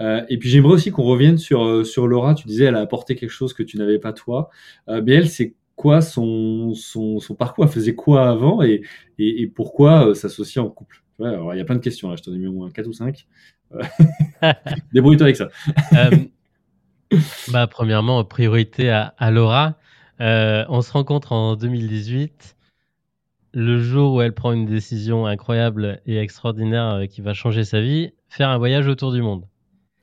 et 0.00 0.36
puis 0.38 0.50
j'aimerais 0.50 0.74
aussi 0.74 0.90
qu'on 0.90 1.04
revienne 1.04 1.38
sur, 1.38 1.86
sur 1.86 2.06
Laura. 2.06 2.34
Tu 2.34 2.46
disais, 2.46 2.64
elle 2.64 2.74
a 2.74 2.80
apporté 2.80 3.14
quelque 3.14 3.30
chose 3.30 3.54
que 3.54 3.62
tu 3.62 3.78
n'avais 3.78 3.98
pas 3.98 4.12
toi. 4.12 4.50
mais 4.86 5.14
elle, 5.14 5.30
c'est 5.30 5.54
quoi 5.76 6.02
son, 6.02 6.74
son, 6.74 7.20
son, 7.20 7.34
parcours? 7.34 7.64
Elle 7.64 7.70
faisait 7.70 7.94
quoi 7.94 8.28
avant? 8.28 8.60
Et, 8.60 8.82
et, 9.18 9.42
et 9.42 9.46
pourquoi 9.46 10.14
s'associer 10.14 10.60
en 10.60 10.68
couple? 10.68 11.02
Il 11.20 11.56
y 11.56 11.60
a 11.60 11.64
plein 11.64 11.76
de 11.76 11.80
questions 11.80 12.10
là, 12.10 12.16
je 12.16 12.22
t'en 12.22 12.32
ai 12.32 12.38
mis 12.38 12.46
au 12.46 12.52
moins 12.52 12.70
4 12.70 12.86
ou 12.86 12.92
5. 12.92 13.26
Débrouille-toi 14.92 15.26
avec 15.26 15.36
ça. 15.36 15.48
Euh, 17.12 17.20
bah, 17.52 17.66
premièrement, 17.66 18.24
priorité 18.24 18.88
à, 18.90 19.30
Laura. 19.30 19.76
Euh, 20.20 20.64
on 20.70 20.80
se 20.80 20.90
rencontre 20.92 21.32
en 21.32 21.56
2018. 21.56 22.56
Le 23.52 23.78
jour 23.82 24.14
où 24.14 24.22
elle 24.22 24.32
prend 24.32 24.52
une 24.52 24.64
décision 24.64 25.26
incroyable 25.26 26.00
et 26.06 26.16
extraordinaire 26.16 26.94
euh, 26.94 27.06
qui 27.06 27.20
va 27.20 27.34
changer 27.34 27.64
sa 27.64 27.82
vie, 27.82 28.12
faire 28.30 28.48
un 28.48 28.56
voyage 28.56 28.86
autour 28.86 29.12
du 29.12 29.20
monde. 29.20 29.46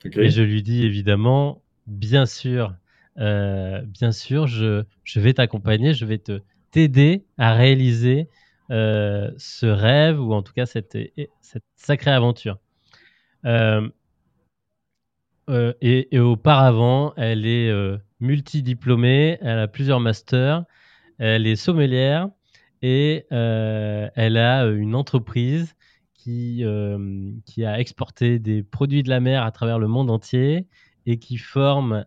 Et 0.04 0.30
je 0.30 0.42
lui 0.42 0.62
dis 0.62 0.84
évidemment, 0.84 1.62
bien 1.88 2.26
sûr, 2.26 2.74
bien 3.16 4.12
sûr, 4.12 4.46
je, 4.46 4.84
je 5.02 5.20
vais 5.20 5.34
t'accompagner, 5.34 5.92
je 5.92 6.06
vais 6.06 6.18
te 6.18 6.40
t'aider 6.70 7.24
à 7.36 7.54
réaliser 7.54 8.28
ce 8.70 9.66
rêve 9.66 10.20
ou 10.20 10.32
en 10.32 10.42
tout 10.42 10.52
cas 10.52 10.64
cette, 10.64 10.96
cette 11.40 11.64
sacrée 11.76 12.12
aventure. 12.12 12.60
Euh, 13.44 13.88
euh, 15.48 15.72
et, 15.80 16.18
auparavant, 16.18 17.12
elle 17.16 17.46
est 17.46 17.70
euh, 17.70 17.98
multidiplômée, 18.20 19.38
elle 19.40 19.58
a 19.58 19.68
plusieurs 19.68 20.00
masters, 20.00 20.64
elle 21.18 21.46
est 21.46 21.56
sommelière 21.56 22.28
et 22.82 23.26
elle 23.30 24.36
a 24.36 24.66
une 24.66 24.94
entreprise 24.94 25.74
qui, 26.14 26.64
qui 27.44 27.64
a 27.64 27.78
exporté 27.78 28.38
des 28.38 28.62
produits 28.62 29.02
de 29.02 29.10
la 29.10 29.20
mer 29.20 29.42
à 29.42 29.50
travers 29.50 29.78
le 29.78 29.86
monde 29.86 30.10
entier 30.10 30.66
et 31.04 31.18
qui 31.18 31.36
forme, 31.36 32.06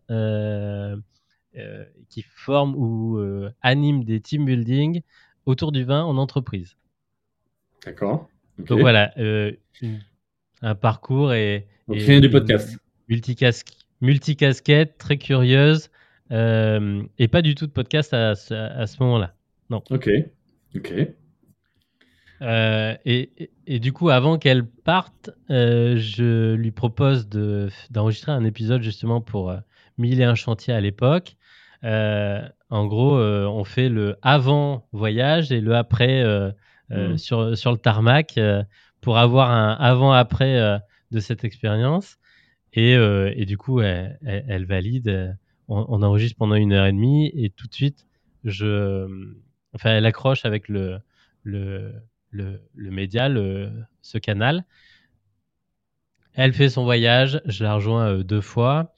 qui 2.09 2.21
forme 2.23 2.73
ou 2.75 3.19
anime 3.61 4.03
des 4.03 4.19
team 4.19 4.45
building 4.45 5.01
autour 5.45 5.71
du 5.71 5.83
vin 5.83 6.03
en 6.03 6.17
entreprise. 6.17 6.75
D'accord. 7.85 8.29
Donc 8.57 8.79
voilà, 8.79 9.13
un 10.63 10.75
parcours 10.75 11.33
et, 11.33 11.67
rien 11.87 12.21
du 12.21 12.29
podcast. 12.29 12.77
Multicasque, 13.09 13.73
multicasquette, 14.01 14.97
très 14.97 15.17
curieuse, 15.17 15.89
euh, 16.31 17.03
et 17.19 17.27
pas 17.27 17.41
du 17.41 17.53
tout 17.53 17.67
de 17.67 17.71
podcast 17.71 18.13
à, 18.13 18.35
ce 18.35 19.03
moment-là. 19.03 19.35
Non. 19.69 19.83
Ok. 19.91 20.09
Ok. 20.75 20.93
Euh, 22.41 22.95
et, 23.05 23.51
et, 23.67 23.79
du 23.79 23.93
coup, 23.93 24.09
avant 24.09 24.37
qu'elle 24.37 24.65
parte, 24.65 25.29
euh, 25.49 25.97
je 25.97 26.55
lui 26.55 26.71
propose 26.71 27.27
d'enregistrer 27.89 28.31
un 28.31 28.43
épisode 28.43 28.81
justement 28.81 29.21
pour 29.21 29.53
Mille 29.97 30.19
et 30.21 30.25
un 30.25 30.35
chantiers 30.35 30.73
à 30.73 30.81
l'époque. 30.81 31.35
en 31.83 32.87
gros, 32.87 33.17
on 33.17 33.63
fait 33.65 33.89
le 33.89 34.15
avant 34.21 34.87
voyage 34.93 35.51
et 35.51 35.59
le 35.59 35.75
après 35.75 36.23
hmm. 36.89 37.17
sur, 37.17 37.57
sur 37.57 37.71
le 37.71 37.77
tarmac 37.77 38.39
pour 39.03 39.17
avoir 39.17 39.51
un 39.51 39.73
avant-après 39.73 40.57
euh, 40.57 40.79
de 41.11 41.19
cette 41.19 41.43
expérience. 41.43 42.17
Et, 42.71 42.95
euh, 42.95 43.31
du 43.45 43.57
coup, 43.57 43.81
elle, 43.81 44.65
valide. 44.65 45.37
On, 45.67 46.01
enregistre 46.01 46.37
pendant 46.37 46.55
une 46.55 46.73
heure 46.73 46.85
et 46.85 46.91
demie 46.91 47.31
et 47.35 47.49
tout 47.49 47.67
de 47.67 47.73
suite, 47.73 48.05
je, 48.43 49.07
enfin, 49.73 49.91
elle 49.91 50.05
accroche 50.05 50.45
avec 50.45 50.67
le, 50.67 50.99
le, 51.43 51.93
le, 52.31 52.61
le 52.75 52.91
média, 52.91 53.29
ce 54.01 54.17
canal. 54.17 54.65
Elle 56.33 56.53
fait 56.53 56.69
son 56.69 56.83
voyage, 56.83 57.41
je 57.45 57.63
la 57.63 57.75
rejoins 57.75 58.07
euh, 58.07 58.23
deux 58.23 58.41
fois. 58.41 58.93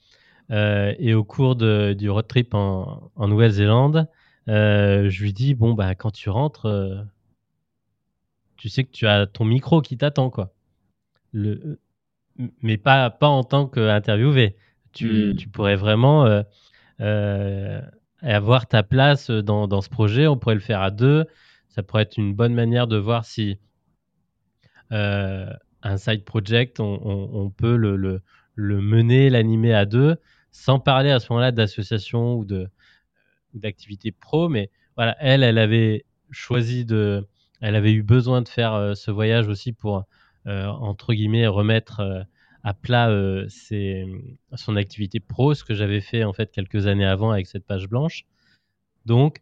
et 0.50 1.14
au 1.14 1.24
cours 1.24 1.56
du 1.56 2.10
road 2.10 2.26
trip 2.26 2.54
en, 2.54 3.10
en 3.14 3.28
Nouvelle-Zélande, 3.28 4.08
je 4.46 5.22
lui 5.22 5.32
dis 5.32 5.54
bon 5.54 5.74
bah 5.74 5.94
quand 5.94 6.12
tu 6.12 6.30
rentres, 6.30 6.66
tu 8.56 8.68
sais 8.68 8.84
que 8.84 8.90
tu 8.90 9.06
as 9.06 9.26
ton 9.26 9.44
micro 9.44 9.82
qui 9.82 9.96
t'attend, 9.96 10.30
quoi. 10.30 10.52
Le, 11.32 11.78
mais 12.62 12.76
pas, 12.76 13.10
pas 13.10 13.28
en 13.28 13.44
tant 13.44 13.66
qu'interviewé. 13.66 14.56
Tu, 14.92 15.32
hmm. 15.32 15.36
tu 15.36 15.48
pourrais 15.48 15.76
vraiment 15.76 16.26
euh, 16.26 16.42
euh, 17.00 17.80
avoir 18.22 18.66
ta 18.66 18.82
place 18.82 19.30
dans, 19.30 19.68
dans, 19.68 19.80
ce 19.80 19.88
projet. 19.88 20.26
On 20.26 20.36
pourrait 20.36 20.54
le 20.54 20.60
faire 20.60 20.82
à 20.82 20.90
deux. 20.90 21.26
Ça 21.68 21.82
pourrait 21.82 22.02
être 22.02 22.16
une 22.16 22.34
bonne 22.34 22.54
manière 22.54 22.86
de 22.86 22.96
voir 22.96 23.24
si 23.24 23.58
euh, 24.92 25.50
un 25.82 25.96
side 25.96 26.24
project, 26.24 26.80
on, 26.80 27.00
on, 27.04 27.50
peut 27.50 27.76
le, 27.76 27.96
le, 27.96 28.22
le 28.54 28.80
mener, 28.80 29.30
l'animer 29.30 29.74
à 29.74 29.84
deux, 29.84 30.16
sans 30.52 30.78
parler 30.80 31.10
à 31.10 31.20
ce 31.20 31.32
moment-là 31.32 31.52
d'association 31.52 32.34
ou 32.34 32.44
de 32.44 32.68
d'activité 33.54 34.12
pro. 34.12 34.48
Mais 34.48 34.70
voilà, 34.96 35.16
elle, 35.20 35.42
elle 35.42 35.58
avait 35.58 36.04
choisi 36.30 36.84
de 36.84 37.26
elle 37.60 37.74
avait 37.74 37.92
eu 37.92 38.02
besoin 38.02 38.42
de 38.42 38.48
faire 38.48 38.74
euh, 38.74 38.94
ce 38.94 39.10
voyage 39.10 39.48
aussi 39.48 39.72
pour, 39.72 40.04
euh, 40.46 40.66
entre 40.66 41.14
guillemets, 41.14 41.46
remettre 41.46 42.00
euh, 42.00 42.22
à 42.62 42.74
plat 42.74 43.08
son 44.56 44.76
activité 44.76 45.20
pro, 45.20 45.54
ce 45.54 45.62
que 45.62 45.74
j'avais 45.74 46.00
fait 46.00 46.24
en 46.24 46.32
fait 46.32 46.50
quelques 46.50 46.88
années 46.88 47.06
avant 47.06 47.30
avec 47.30 47.46
cette 47.46 47.64
page 47.64 47.88
blanche. 47.88 48.24
Donc, 49.04 49.38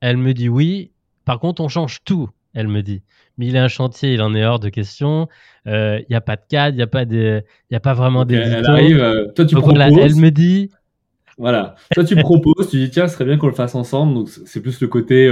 elle 0.00 0.16
me 0.16 0.32
dit 0.32 0.48
oui. 0.48 0.92
Par 1.26 1.38
contre, 1.38 1.60
on 1.60 1.68
change 1.68 2.02
tout. 2.02 2.30
Elle 2.54 2.66
me 2.66 2.82
dit. 2.82 3.02
Mais 3.36 3.46
il 3.46 3.56
a 3.58 3.62
un 3.62 3.68
chantier, 3.68 4.14
il 4.14 4.22
en 4.22 4.34
est 4.34 4.44
hors 4.44 4.58
de 4.58 4.70
question. 4.70 5.28
Il 5.66 6.06
n'y 6.08 6.16
a 6.16 6.22
pas 6.22 6.36
de 6.36 6.42
cadre, 6.48 6.74
il 6.74 6.78
n'y 6.78 6.82
a 6.82 6.86
pas 6.86 7.02
il 7.02 7.44
a 7.76 7.80
pas 7.80 7.92
vraiment 7.92 8.24
d'édition. 8.24 8.58
Elle 8.58 8.66
arrive. 8.66 9.32
toi, 9.36 9.44
tu 9.44 9.54
proposes. 9.54 9.98
elle 9.98 10.16
me 10.16 10.30
dit. 10.30 10.70
Voilà. 11.36 11.74
Toi, 11.92 12.04
tu 12.04 12.16
proposes. 12.16 12.70
Tu 12.70 12.78
dis 12.78 12.90
tiens, 12.90 13.06
ce 13.06 13.14
serait 13.14 13.26
bien 13.26 13.36
qu'on 13.36 13.48
le 13.48 13.52
fasse 13.52 13.74
ensemble. 13.74 14.14
Donc, 14.14 14.30
c'est 14.30 14.62
plus 14.62 14.80
le 14.80 14.88
côté 14.88 15.30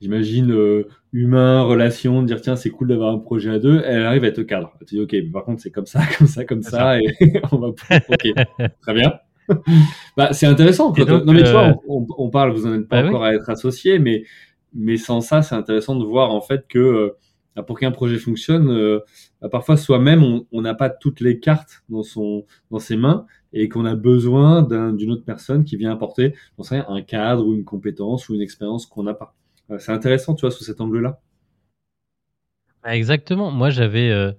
j'imagine, 0.00 0.52
euh, 0.52 0.88
humain, 1.16 1.62
relation, 1.62 2.22
dire 2.22 2.42
tiens, 2.42 2.56
c'est 2.56 2.68
cool 2.68 2.88
d'avoir 2.88 3.14
un 3.14 3.18
projet 3.18 3.50
à 3.50 3.58
deux, 3.58 3.82
elle 3.86 4.02
arrive 4.02 4.24
à 4.24 4.28
être 4.28 4.42
cadre. 4.42 4.74
Tu 4.86 4.96
dis, 4.96 5.00
ok, 5.00 5.32
par 5.32 5.44
contre, 5.44 5.62
c'est 5.62 5.70
comme 5.70 5.86
ça, 5.86 6.00
comme 6.18 6.26
ça, 6.26 6.44
comme 6.44 6.62
ça, 6.62 7.00
et 7.00 7.06
on 7.52 7.58
va. 7.58 7.68
Ok, 7.68 8.28
très 8.82 8.94
bien. 8.94 9.14
bah, 10.16 10.32
c'est 10.32 10.46
intéressant. 10.46 10.92
non, 10.92 11.32
mais 11.32 11.42
toi, 11.42 11.68
euh, 11.68 11.74
on, 11.88 12.28
parle, 12.28 12.52
vous 12.52 12.68
n'en 12.68 12.74
êtes 12.74 12.88
pas 12.88 13.02
bah 13.02 13.08
encore 13.08 13.24
à 13.24 13.32
être 13.32 13.48
associé, 13.48 13.98
mais, 13.98 14.24
mais 14.74 14.98
sans 14.98 15.22
ça, 15.22 15.40
c'est 15.40 15.54
intéressant 15.54 15.96
de 15.96 16.04
voir 16.04 16.32
en 16.32 16.42
fait 16.42 16.66
que 16.68 16.78
euh, 16.78 17.62
pour 17.62 17.78
qu'un 17.78 17.92
projet 17.92 18.18
fonctionne, 18.18 19.00
bah, 19.40 19.48
parfois 19.48 19.78
soi-même, 19.78 20.22
on 20.52 20.60
n'a 20.60 20.74
pas 20.74 20.90
toutes 20.90 21.20
les 21.20 21.40
cartes 21.40 21.82
dans, 21.88 22.02
son, 22.02 22.44
dans 22.70 22.78
ses 22.78 22.98
mains 22.98 23.24
et 23.54 23.70
qu'on 23.70 23.86
a 23.86 23.94
besoin 23.94 24.62
d'une 24.92 25.12
autre 25.12 25.24
personne 25.24 25.64
qui 25.64 25.76
vient 25.76 25.92
apporter, 25.92 26.34
un 26.70 27.00
cadre 27.00 27.46
ou 27.46 27.54
une 27.54 27.64
compétence 27.64 28.28
ou 28.28 28.34
une 28.34 28.42
expérience 28.42 28.84
qu'on 28.84 29.04
n'a 29.04 29.14
pas. 29.14 29.34
C'est 29.78 29.92
intéressant, 29.92 30.34
tu 30.34 30.42
vois, 30.42 30.50
sous 30.50 30.64
cet 30.64 30.80
angle-là. 30.80 31.20
Bah, 32.82 32.96
exactement. 32.96 33.50
Moi, 33.50 33.70
j'avais 33.70 34.10
euh, 34.10 34.32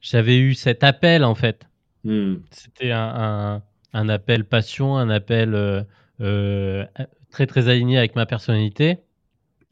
j'avais 0.00 0.38
eu 0.38 0.54
cet 0.54 0.84
appel, 0.84 1.24
en 1.24 1.34
fait. 1.34 1.66
Hmm. 2.04 2.36
C'était 2.50 2.92
un, 2.92 3.62
un, 3.92 4.08
appel 4.08 4.44
passion, 4.44 4.96
un 4.96 5.10
appel 5.10 5.54
euh, 5.54 5.82
euh, 6.20 6.86
très, 7.30 7.46
très 7.46 7.68
aligné 7.68 7.98
avec 7.98 8.14
ma 8.14 8.24
personnalité. 8.24 8.98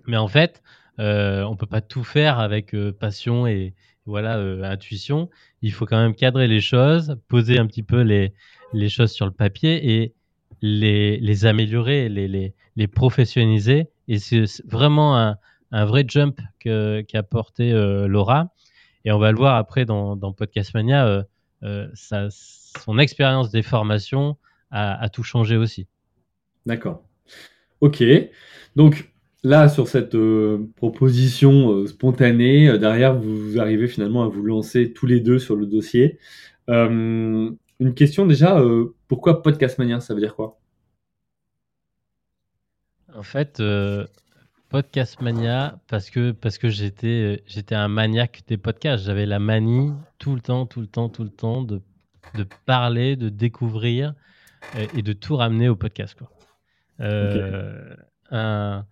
Mais 0.07 0.17
en 0.17 0.29
fait, 0.29 0.63
on 0.99 1.57
peut 1.57 1.67
pas 1.67 1.81
tout 1.81 2.03
faire 2.03 2.41
avec 2.41 2.75
passion 2.99 3.47
et 3.47 3.75
voilà 4.07 4.37
intuition. 4.69 5.31
Il 5.63 5.73
faut 5.73 5.87
quand 5.87 5.99
même 5.99 6.15
cadrer 6.15 6.49
les 6.49 6.61
choses, 6.61 7.17
poser 7.29 7.59
un 7.59 7.67
petit 7.67 7.83
peu 7.83 8.01
les, 8.01 8.33
les 8.73 8.89
choses 8.89 9.13
sur 9.13 9.27
le 9.27 9.33
papier 9.33 10.01
et 10.01 10.15
les, 10.63 11.19
les 11.19 11.47
améliorer, 11.47 12.09
les, 12.09 12.27
les, 12.27 12.55
les 12.77 12.87
professionnaliser. 12.89 13.89
Et 14.09 14.19
c'est 14.19 14.45
vraiment 14.67 15.17
un, 15.71 15.85
vrai 15.85 16.05
jump 16.09 16.41
qu'a 16.61 17.23
porté 17.23 17.73
Laura. 17.73 18.53
Et 19.05 19.13
on 19.13 19.19
va 19.19 19.31
le 19.31 19.39
voir 19.39 19.57
après 19.57 19.85
dans, 19.85 20.17
dans 20.17 20.33
Podcast 20.33 20.75
Mania, 20.75 21.25
ça, 21.95 22.29
son 22.31 22.99
expérience 22.99 23.51
des 23.51 23.63
formations 23.63 24.37
a, 24.71 25.09
tout 25.09 25.23
changé 25.23 25.57
aussi. 25.57 25.87
D'accord. 26.67 27.03
Ok. 27.81 28.03
Donc, 28.77 29.11
là, 29.43 29.69
sur 29.69 29.89
cette 29.89 30.15
euh, 30.15 30.69
proposition 30.77 31.73
euh, 31.73 31.87
spontanée, 31.87 32.69
euh, 32.69 32.79
derrière, 32.79 33.19
vous, 33.19 33.59
arrivez 33.59 33.89
finalement 33.89 34.25
à 34.25 34.29
vous 34.29 34.43
lancer 34.43 34.93
tous 34.93 35.07
les 35.07 35.21
deux 35.21 35.39
sur 35.39 35.57
le 35.57 35.67
dossier. 35.67 36.19
une 36.69 37.95
question 37.95 38.27
déjà, 38.27 38.63
pourquoi 39.07 39.43
Podcast 39.43 39.79
Mania 39.79 40.01
Ça 40.01 40.15
veut 40.15 40.21
dire 40.21 40.35
quoi? 40.35 40.59
En 43.15 43.23
fait, 43.23 43.63
Podcast 44.69 45.21
Mania, 45.21 45.79
parce 45.89 46.11
que, 46.11 46.33
parce 46.33 46.59
que 46.59 46.69
j'étais, 46.69 47.43
j'étais 47.47 47.75
un 47.75 47.89
maniaque 47.89 48.43
des 48.47 48.59
podcasts. 48.59 49.05
J'avais 49.05 49.27
la 49.27 49.39
manie 49.39 49.93
tout 50.19 50.35
le 50.35 50.41
temps, 50.41 50.67
tout 50.67 50.81
le 50.81 50.87
temps, 50.87 51.09
tout 51.09 51.25
le 51.25 51.31
temps 51.31 51.63
de, 51.63 51.81
de 52.35 52.47
parler, 52.67 53.17
de 53.17 53.29
découvrir 53.29 54.15
et 54.95 55.03
de 55.03 55.13
tout 55.13 55.37
ramener 55.37 55.69
au 55.69 55.77
podcast. 55.77 56.19
Quoi. 56.19 56.31
un, 58.31 58.85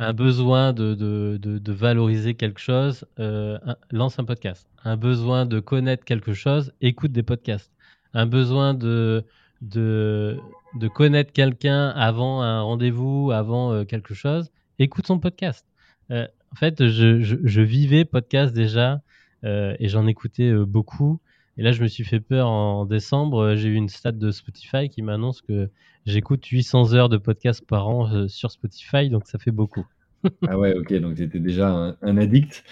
un 0.00 0.14
besoin 0.14 0.72
de, 0.72 0.94
de, 0.94 1.36
de, 1.38 1.72
valoriser 1.72 2.34
quelque 2.34 2.58
chose, 2.58 3.04
euh, 3.18 3.58
lance 3.90 4.18
un 4.18 4.24
podcast. 4.24 4.66
Un 4.82 4.96
besoin 4.96 5.44
de 5.44 5.60
connaître 5.60 6.04
quelque 6.04 6.32
chose, 6.32 6.72
écoute 6.80 7.12
des 7.12 7.22
podcasts. 7.22 7.70
Un 8.14 8.24
besoin 8.24 8.72
de, 8.72 9.26
de, 9.60 10.40
de 10.74 10.88
connaître 10.88 11.32
quelqu'un 11.32 11.88
avant 11.88 12.42
un 12.42 12.62
rendez-vous, 12.62 13.30
avant 13.32 13.72
euh, 13.72 13.84
quelque 13.84 14.14
chose, 14.14 14.50
écoute 14.78 15.06
son 15.06 15.18
podcast. 15.18 15.66
Euh, 16.10 16.26
en 16.52 16.56
fait, 16.56 16.86
je, 16.86 17.20
je, 17.20 17.36
je, 17.42 17.60
vivais 17.60 18.04
podcast 18.04 18.54
déjà 18.54 19.02
et 19.42 19.88
j'en 19.88 20.06
écoutais 20.06 20.52
beaucoup. 20.52 21.20
Et 21.56 21.62
là, 21.62 21.72
je 21.72 21.82
me 21.82 21.88
suis 21.88 22.04
fait 22.04 22.20
peur 22.20 22.48
en 22.48 22.86
décembre. 22.86 23.54
J'ai 23.54 23.68
eu 23.68 23.74
une 23.74 23.88
stat 23.88 24.12
de 24.12 24.30
Spotify 24.30 24.88
qui 24.88 25.02
m'annonce 25.02 25.42
que 25.42 25.70
j'écoute 26.06 26.44
800 26.46 26.94
heures 26.94 27.08
de 27.08 27.18
podcast 27.18 27.64
par 27.66 27.88
an 27.88 28.10
euh, 28.12 28.28
sur 28.28 28.50
Spotify, 28.50 29.10
donc 29.10 29.26
ça 29.26 29.38
fait 29.38 29.50
beaucoup. 29.50 29.86
ah 30.48 30.58
ouais, 30.58 30.74
ok, 30.74 30.92
donc 31.00 31.16
tu 31.16 31.22
étais 31.22 31.38
déjà 31.38 31.96
un, 32.00 32.16
addict. 32.16 32.64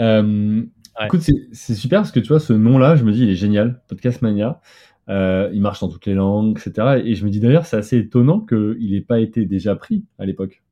Euh, 0.00 0.62
écoute, 1.04 1.22
c'est 1.52 1.74
super 1.74 2.00
parce 2.00 2.12
que 2.12 2.20
tu 2.20 2.28
vois, 2.28 2.40
ce 2.40 2.52
nom-là, 2.52 2.96
je 2.96 3.04
me 3.04 3.12
dis, 3.12 3.22
il 3.22 3.30
est 3.30 3.36
génial, 3.36 3.80
Podcast 3.88 4.22
Mania. 4.22 4.60
Euh, 5.08 5.50
il 5.52 5.60
marche 5.60 5.80
dans 5.80 5.88
toutes 5.88 6.06
les 6.06 6.14
langues, 6.14 6.58
etc. 6.58 7.02
Et 7.04 7.14
je 7.14 7.24
me 7.24 7.30
dis 7.30 7.40
d'ailleurs, 7.40 7.66
c'est 7.66 7.76
assez 7.76 7.98
étonnant 7.98 8.40
qu'il 8.40 8.90
n'ait 8.90 9.00
pas 9.00 9.20
été 9.20 9.44
déjà 9.46 9.76
pris 9.76 10.04
à 10.18 10.26
l'époque. 10.26 10.62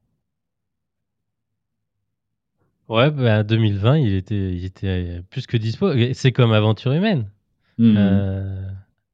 Ouais, 2.88 3.10
bah, 3.10 3.42
2020, 3.42 3.98
il 3.98 4.14
était, 4.14 4.54
il 4.54 4.64
était 4.64 5.22
plus 5.30 5.46
que 5.46 5.56
dispo. 5.56 5.90
C'est 6.12 6.32
comme 6.32 6.52
Aventure 6.52 6.92
Humaine. 6.92 7.30
Hmm. 7.78 7.94
Euh, 7.96 8.70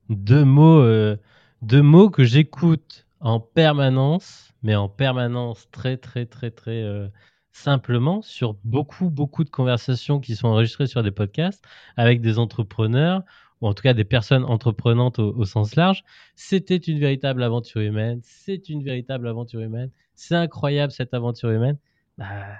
deux 0.09 0.45
mots, 0.45 0.81
euh, 0.81 1.17
deux 1.63 1.83
mots 1.83 2.11
que 2.11 2.25
j'écoute 2.25 3.07
en 3.21 3.41
permanence, 3.41 4.53
mais 4.63 4.75
en 4.75 4.89
permanence 4.89 5.69
très 5.71 5.97
très 5.97 6.27
très 6.27 6.51
très 6.51 6.83
euh, 6.83 7.09
simplement 7.53 8.23
sur 8.23 8.55
beaucoup 8.65 9.11
beaucoup 9.11 9.45
de 9.45 9.51
conversations 9.51 10.21
qui 10.21 10.37
sont 10.37 10.49
enregistrées 10.49 10.87
sur 10.87 11.03
des 11.03 11.11
podcasts 11.11 11.65
avec 11.97 12.21
des 12.21 12.39
entrepreneurs 12.39 13.23
ou 13.61 13.69
en 13.69 13.75
tout 13.75 13.83
cas 13.83 13.95
des 13.95 14.05
personnes 14.05 14.45
entreprenantes 14.45 15.19
au, 15.19 15.45
sens 15.45 15.77
large. 15.77 16.05
C'était 16.35 16.77
une 16.77 16.99
véritable 16.99 17.43
aventure 17.43 17.81
humaine. 17.81 18.21
C'est 18.23 18.69
une 18.69 18.83
véritable 18.83 19.29
aventure 19.29 19.61
humaine. 19.61 19.91
C'est 20.15 20.35
incroyable 20.35 20.93
cette 20.93 21.15
aventure 21.15 21.51
humaine. 21.51 21.79
Bah, 22.19 22.57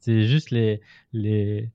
c'est 0.00 0.22
juste 0.24 0.50
les 0.50 0.80
les 1.12 1.70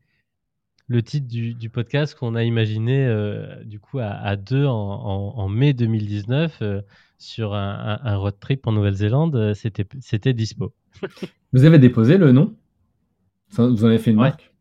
le 0.90 1.04
titre 1.04 1.28
du, 1.28 1.70
podcast 1.70 2.16
qu'on 2.16 2.34
a 2.34 2.44
imaginé 2.44 3.06
euh, 3.06 3.64
du 3.64 3.80
coup 3.80 4.00
à, 4.00 4.36
deux 4.36 4.66
en, 4.66 5.48
mai 5.48 5.74
2019 5.74 6.58
euh, 6.62 6.82
sur 7.20 7.54
un, 7.54 8.16
road 8.18 8.36
trip 8.40 8.66
en 8.66 8.72
Nouvelle-Zélande. 8.72 9.36
Euh, 9.36 9.54
c'était, 9.54 9.86
c'était 10.02 10.34
dispo. 10.34 10.74
vous 11.54 11.64
avez 11.64 11.78
déposé 11.78 12.18
le 12.18 12.32
nom? 12.32 12.56
Vous 13.52 13.86
en 13.86 13.88
avez 13.88 14.00
fait 14.00 14.10
une 14.10 14.18
marque? 14.18 14.52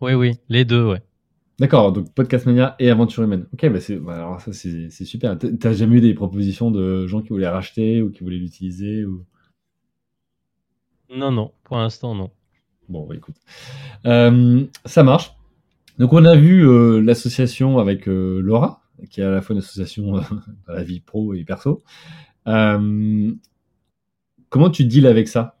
Oui, 0.00 0.14
oui, 0.14 0.32
les 0.48 0.64
deux, 0.64 0.86
ouais. 0.86 1.02
D'accord, 1.60 1.92
donc 1.92 2.14
Podcast 2.14 2.46
Mania 2.46 2.74
et 2.78 2.88
Aventure 2.88 3.22
Humaine. 3.22 3.46
Ok, 3.52 3.68
bah 3.68 3.80
c'est, 3.80 3.96
bah 3.96 4.14
alors 4.14 4.40
ça 4.40 4.50
c'est, 4.50 4.88
c'est 4.88 5.04
super. 5.04 5.36
T'as 5.38 5.74
jamais 5.74 5.98
eu 5.98 6.00
des 6.00 6.14
propositions 6.14 6.70
de 6.70 7.06
gens 7.06 7.20
qui 7.20 7.28
voulaient 7.28 7.50
racheter 7.50 8.00
ou 8.00 8.10
qui 8.10 8.24
voulaient 8.24 8.38
l'utiliser 8.38 9.04
ou... 9.04 9.26
Non, 11.14 11.30
non, 11.30 11.52
pour 11.62 11.76
l'instant 11.76 12.14
non. 12.14 12.30
Bon, 12.88 13.06
bah, 13.06 13.14
écoute. 13.14 13.36
Euh, 14.06 14.64
ça 14.86 15.02
marche. 15.02 15.34
Donc, 15.98 16.14
on 16.14 16.24
a 16.24 16.34
vu 16.34 16.66
euh, 16.66 17.02
l'association 17.02 17.78
avec 17.78 18.08
euh, 18.08 18.40
Laura, 18.40 18.82
qui 19.10 19.20
est 19.20 19.24
à 19.24 19.30
la 19.30 19.42
fois 19.42 19.52
une 19.52 19.60
association 19.60 20.12
dans 20.66 20.72
la 20.72 20.82
vie 20.82 21.00
pro 21.00 21.34
et 21.34 21.44
perso. 21.44 21.82
comment 22.46 23.36
tu 24.72 24.86
deals 24.86 25.06
avec 25.06 25.28
ça? 25.28 25.60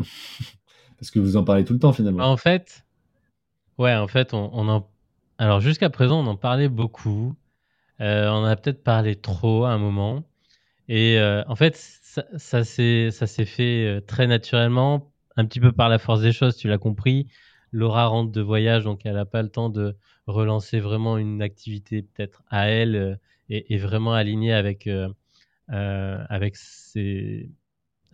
Parce 0.98 1.12
que 1.12 1.20
vous 1.20 1.36
en 1.36 1.44
parlez 1.44 1.64
tout 1.64 1.74
le 1.74 1.78
temps 1.78 1.92
finalement. 1.92 2.24
En 2.24 2.36
fait, 2.36 2.85
ouais, 3.78 3.94
en 3.94 4.08
fait, 4.08 4.34
on, 4.34 4.68
en. 4.68 4.88
Alors, 5.38 5.60
jusqu'à 5.60 5.90
présent, 5.90 6.20
on 6.20 6.26
en 6.26 6.36
parlait 6.36 6.68
beaucoup. 6.68 7.34
on 8.00 8.44
a 8.44 8.56
peut-être 8.56 8.82
parlé 8.82 9.16
trop 9.16 9.64
à 9.64 9.70
un 9.70 9.78
moment. 9.78 10.24
Et 10.88 11.18
en 11.46 11.56
fait, 11.56 11.76
ça, 11.76 12.24
ça 12.38 12.64
s'est 12.64 13.44
fait 13.44 14.02
très 14.06 14.26
naturellement 14.26 15.12
un 15.36 15.44
petit 15.44 15.60
peu 15.60 15.72
par 15.72 15.88
la 15.88 15.98
force 15.98 16.20
des 16.20 16.32
choses, 16.32 16.56
tu 16.56 16.68
l'as 16.68 16.78
compris. 16.78 17.28
Laura 17.72 18.06
rentre 18.06 18.32
de 18.32 18.40
voyage, 18.40 18.84
donc 18.84 19.04
elle 19.04 19.14
n'a 19.14 19.26
pas 19.26 19.42
le 19.42 19.50
temps 19.50 19.68
de 19.68 19.96
relancer 20.26 20.80
vraiment 20.80 21.18
une 21.18 21.42
activité 21.42 22.02
peut-être 22.02 22.42
à 22.48 22.68
elle 22.68 22.96
euh, 22.96 23.14
et, 23.48 23.76
vraiment 23.78 24.14
alignée 24.14 24.52
avec, 24.52 24.86
euh, 24.86 25.08
euh, 25.70 26.24
avec, 26.28 26.56
ses, 26.56 27.50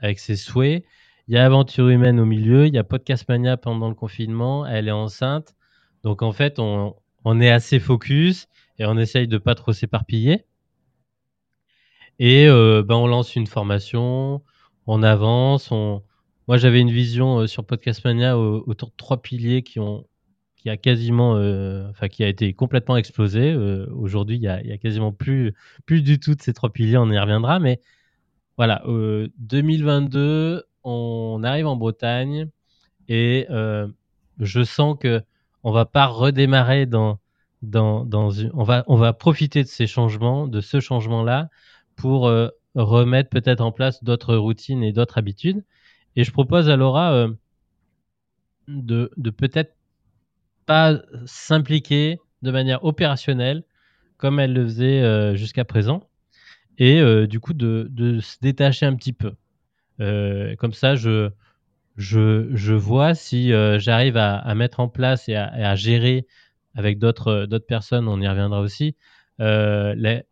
avec 0.01 0.19
ses 0.19 0.37
souhaits. 0.37 0.85
Il 1.29 1.35
y 1.35 1.39
a 1.39 1.45
Aventure 1.47 1.89
Humaine 1.89 2.21
au 2.21 2.25
milieu, 2.25 2.67
il 2.67 2.75
y 2.75 2.79
a 2.79 2.85
Podcast 2.85 3.29
Mania 3.29 3.57
pendant 3.57 3.89
le 3.89 3.95
confinement, 3.95 4.67
elle 4.67 4.89
est 4.89 4.93
enceinte. 4.93 5.55
Donc 6.03 6.23
en 6.23 6.33
fait, 6.33 6.59
on, 6.59 6.95
est 7.41 7.51
assez 7.51 7.79
focus 7.79 8.49
et 8.79 8.87
on 8.87 8.99
essaye 8.99 9.29
de 9.29 9.39
pas 9.39 9.55
trop 9.55 9.73
s'éparpiller. 9.73 10.45
Et 12.19 12.47
ben, 12.47 12.95
on 12.97 13.07
lance 13.07 13.37
une 13.37 13.47
formation, 13.47 14.43
on 14.87 15.03
avance, 15.03 15.71
moi, 16.49 16.57
j'avais 16.57 16.81
une 16.81 16.91
vision 16.91 17.39
euh, 17.41 17.47
sur 17.47 17.65
Podcast 17.65 18.05
Mania 18.05 18.37
autour 18.37 18.91
de 18.91 18.95
trois 18.97 19.23
piliers 19.23 19.63
qui 19.63 19.81
ont 19.81 20.07
qui 20.57 20.71
a 20.71 20.77
quasiment, 20.77 21.37
euh, 21.37 21.89
enfin 21.91 22.09
qui 22.09 22.23
a 22.23 22.29
été 22.29 22.53
complètement 22.53 22.97
explosé. 22.97 23.53
Euh, 23.53 23.87
aujourd'hui, 23.95 24.37
il 24.37 24.43
y 24.43 24.49
a, 24.49 24.57
a, 24.57 24.79
quasiment 24.79 25.13
plus 25.13 25.55
plus 25.87 26.03
du 26.03 26.21
tout 26.21 26.35
de 26.35 26.43
ces 26.43 26.53
trois 26.53 26.71
piliers. 26.71 26.99
On 26.99 27.11
y 27.11 27.19
reviendra, 27.19 27.59
mais 27.59 27.81
voilà, 28.57 28.83
2022, 29.39 30.65
on 30.85 31.43
arrive 31.45 31.67
en 31.67 31.77
Bretagne 31.77 32.49
et 33.09 33.47
je 34.39 34.65
sens 34.65 34.97
que 34.99 35.23
on 35.65 35.71
va 35.71 35.85
pas 35.85 36.07
redémarrer 36.07 36.87
dans 36.87 37.19
une, 37.63 38.51
on 38.55 38.97
va 38.97 39.13
profiter 39.13 39.63
de 39.63 39.69
ces 39.69 39.87
changements, 39.87 40.47
de 40.47 40.61
ce 40.61 40.81
changement-là 40.81 41.49
pour 41.97 42.31
remettre 42.75 43.31
peut-être 43.31 43.61
en 43.61 43.73
place 43.73 44.03
d'autres 44.03 44.37
routines 44.37 44.83
et 44.83 44.93
d'autres 44.93 45.19
habitudes. 45.19 45.63
Et 46.17 46.25
je 46.25 46.31
propose 46.33 46.69
à 46.69 46.77
Laura 46.77 47.13
euh, 47.15 47.29
de, 48.69 49.11
peut-être 49.37 49.75
pas 50.67 51.01
s'impliquer 51.27 52.19
de 52.43 52.51
manière 52.51 52.85
opérationnelle 52.85 53.65
comme 54.17 54.39
elle 54.39 54.53
le 54.53 54.65
faisait 54.65 55.03
euh, 55.03 55.35
jusqu'à 55.35 55.65
présent 55.65 56.09
et 56.79 57.01
euh, 57.01 57.27
du 57.27 57.41
coup 57.41 57.55
de, 57.55 57.89
de, 57.91 58.21
se 58.21 58.37
détacher 58.41 58.87
un 58.87 58.95
petit 58.95 59.13
peu. 59.13 59.33
Comme 60.59 60.73
ça, 60.73 60.95
je, 60.95 61.31
je, 61.97 62.49
je 62.55 62.75
vois 62.75 63.15
si 63.15 63.53
j'arrive 63.79 64.17
à, 64.17 64.55
mettre 64.55 64.81
en 64.81 64.89
place 64.89 65.29
et 65.29 65.37
à, 65.37 65.75
gérer 65.77 66.27
avec 66.75 66.99
d'autres 66.99 67.47
d'autres 67.47 67.67
personnes, 67.67 68.09
on 68.09 68.21
y 68.21 68.29
reviendra 68.29 68.61
aussi, 68.61 68.97
les, 69.39 70.23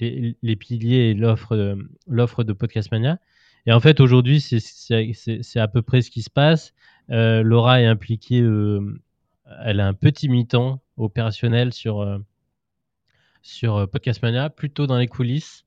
les, 0.00 0.36
les, 0.42 0.56
piliers 0.56 1.10
et 1.10 1.14
l'offre 1.14 1.76
l'offre 2.06 2.44
de 2.44 2.52
Podcast 2.52 2.90
Mania. 2.90 3.18
Et 3.66 3.72
en 3.72 3.80
fait, 3.80 4.00
aujourd'hui, 4.00 4.40
c'est 4.40 5.60
à 5.60 5.68
peu 5.68 5.82
près 5.82 6.02
ce 6.02 6.10
qui 6.10 6.22
se 6.22 6.30
passe. 6.30 6.74
Euh, 7.10 7.42
Laura 7.42 7.80
est 7.80 7.86
impliquée, 7.86 8.40
euh, 8.40 9.00
elle 9.64 9.80
a 9.80 9.86
un 9.86 9.94
petit 9.94 10.28
mi-temps 10.28 10.82
opérationnel 10.96 11.72
sur, 11.72 12.00
euh, 12.00 12.18
sur 13.42 13.88
Podcast 13.90 14.22
Mania, 14.22 14.50
plutôt 14.50 14.86
dans 14.86 14.98
les 14.98 15.06
coulisses, 15.06 15.64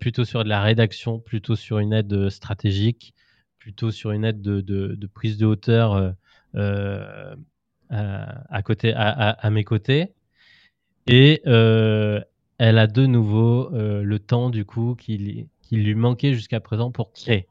plutôt 0.00 0.24
sur 0.24 0.44
de 0.44 0.48
la 0.48 0.62
rédaction, 0.62 1.18
plutôt 1.18 1.56
sur 1.56 1.78
une 1.78 1.92
aide 1.92 2.30
stratégique, 2.30 3.14
plutôt 3.58 3.90
sur 3.90 4.12
une 4.12 4.24
aide 4.24 4.40
de, 4.40 5.06
prise 5.12 5.38
de 5.38 5.46
hauteur 5.46 6.14
à, 6.54 8.62
côté, 8.64 8.92
à, 8.94 9.50
mes 9.50 9.64
côtés. 9.64 10.14
Et 11.06 11.42
elle 11.44 12.78
a 12.78 12.86
de 12.86 13.06
nouveau 13.06 13.70
le 13.72 14.18
temps 14.18 14.50
du 14.50 14.64
coup 14.64 14.94
qui, 14.94 15.48
lui 15.72 15.94
manquait 15.94 16.34
jusqu'à 16.34 16.60
présent 16.60 16.90
pour 16.90 17.12
créer. 17.12 17.48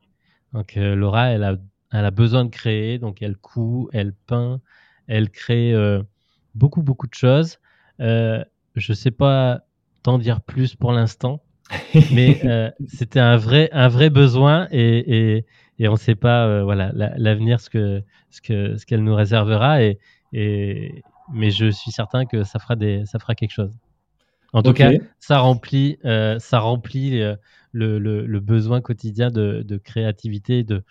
Donc 0.53 0.75
Laura, 0.75 1.27
elle 1.27 1.43
a, 1.43 1.57
elle 1.91 2.05
a 2.05 2.11
besoin 2.11 2.45
de 2.45 2.49
créer, 2.49 2.97
donc 2.97 3.21
elle 3.21 3.37
coud, 3.37 3.89
elle 3.93 4.13
peint, 4.13 4.61
elle 5.07 5.29
crée 5.29 5.73
beaucoup 6.55 6.81
beaucoup 6.81 7.07
de 7.07 7.13
choses. 7.13 7.59
je 7.99 8.45
ne 8.75 8.93
sais 8.93 9.11
pas 9.11 9.61
t'en 10.03 10.17
dire 10.17 10.41
plus 10.41 10.75
pour 10.75 10.91
l'instant, 10.91 11.43
mais 12.11 12.41
c'était 12.87 13.19
un 13.19 13.37
vrai 13.37 13.69
un 13.71 13.87
vrai 13.87 14.09
besoin 14.09 14.67
et, 14.71 15.37
et, 15.37 15.45
et 15.79 15.87
on 15.87 15.93
ne 15.93 15.97
sait 15.97 16.15
pas 16.15 16.63
voilà 16.63 16.91
l'avenir 16.93 17.59
ce 17.59 17.69
que 17.69 18.03
ce 18.29 18.41
que 18.41 18.77
ce 18.77 18.85
qu'elle 18.85 19.03
nous 19.03 19.15
réservera 19.15 19.81
et, 19.81 19.99
et 20.31 21.03
mais 21.33 21.49
je 21.49 21.71
suis 21.71 21.91
certain 21.91 22.25
que 22.25 22.43
ça 22.43 22.59
fera 22.59 22.75
des 22.75 23.05
ça 23.05 23.19
fera 23.19 23.33
quelque 23.35 23.51
chose. 23.51 23.71
En 24.53 24.61
tout 24.61 24.73
cas, 24.73 24.91
ça 25.19 25.39
remplit 25.39 25.97
ça 26.03 26.59
remplit 26.59 27.19
le, 27.71 27.99
le, 27.99 28.25
le, 28.25 28.39
besoin 28.39 28.79
quotidien 28.79 29.29
de, 29.29 29.63
de 29.67 29.77
créativité, 29.77 30.63
de 30.63 30.83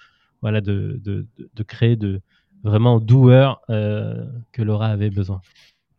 voilà 0.43 0.61
de, 0.61 1.01
de, 1.03 1.27
de 1.55 1.62
créer 1.62 1.97
de 1.97 2.20
vraiment 2.62 3.01
doueur 3.01 3.62
que 3.68 4.62
Laura 4.62 4.89
avait 4.89 5.11
besoin. 5.11 5.41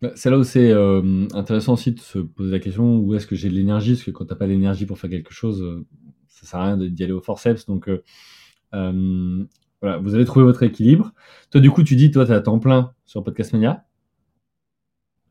Bah, 0.06 0.12
c'est 0.16 0.30
là 0.30 0.38
où 0.38 0.44
c'est 0.44 0.72
intéressant 1.34 1.74
aussi 1.74 1.92
de 1.92 2.00
se 2.00 2.20
poser 2.20 2.52
la 2.52 2.60
question 2.60 2.98
où 2.98 3.16
est-ce 3.16 3.28
que 3.28 3.36
j'ai 3.36 3.50
de 3.50 3.56
l'énergie? 3.56 3.94
Parce 3.94 4.04
que 4.04 4.12
quand 4.12 4.26
tu 4.26 4.32
n'as 4.32 4.38
pas 4.38 4.48
l'énergie 4.48 4.86
pour 4.86 5.00
faire 5.00 5.10
quelque 5.10 5.34
chose, 5.34 5.84
ça 6.28 6.46
sert 6.46 6.60
à 6.60 6.66
rien 6.66 6.78
d'y 6.78 7.04
aller 7.04 7.14
au 7.14 7.22
forceps. 7.22 7.66
Donc, 7.66 7.90
voilà, 8.72 9.98
vous 9.98 10.16
avez 10.16 10.26
trouvé 10.26 10.46
votre 10.46 10.64
équilibre. 10.64 11.14
Toi, 11.52 11.62
du 11.62 11.72
coup, 11.72 11.84
tu 11.84 11.96
dis, 11.96 12.12
toi, 12.12 12.26
tu 12.26 12.32
as 12.32 12.42
temps 12.42 12.60
plein 12.60 12.92
sur 13.06 13.24
Podcast 13.24 13.54
Mania? 13.54 13.86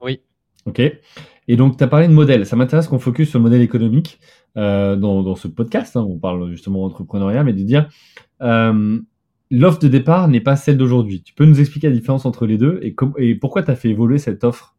Oui. 0.00 0.20
Ok. 0.66 0.80
Et 1.48 1.56
donc, 1.56 1.76
tu 1.76 1.84
as 1.84 1.88
parlé 1.88 2.08
de 2.08 2.12
modèle. 2.12 2.46
Ça 2.46 2.56
m'intéresse 2.56 2.88
qu'on 2.88 2.98
focus 2.98 3.30
sur 3.30 3.38
le 3.38 3.42
modèle 3.42 3.62
économique 3.62 4.18
euh, 4.56 4.96
dans, 4.96 5.22
dans, 5.22 5.34
ce 5.34 5.48
podcast. 5.48 5.96
Hein. 5.96 6.06
on 6.08 6.18
parle 6.18 6.50
justement 6.50 6.86
d'entrepreneuriat, 6.86 7.44
mais 7.44 7.52
de 7.52 7.62
dire 7.62 7.88
euh, 8.42 9.00
l'offre 9.58 9.78
de 9.78 9.88
départ 9.88 10.28
n'est 10.28 10.40
pas 10.40 10.56
celle 10.56 10.76
d'aujourd'hui. 10.78 11.22
Tu 11.22 11.34
peux 11.34 11.44
nous 11.44 11.60
expliquer 11.60 11.88
la 11.88 11.94
différence 11.94 12.26
entre 12.26 12.46
les 12.46 12.58
deux 12.58 12.80
et, 12.82 12.94
et 13.18 13.34
pourquoi 13.34 13.62
tu 13.62 13.70
as 13.70 13.76
fait 13.76 13.88
évoluer 13.88 14.18
cette 14.18 14.44
offre? 14.44 14.76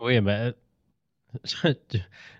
Oui, 0.00 0.20
bah, 0.20 0.52
je, 1.44 1.74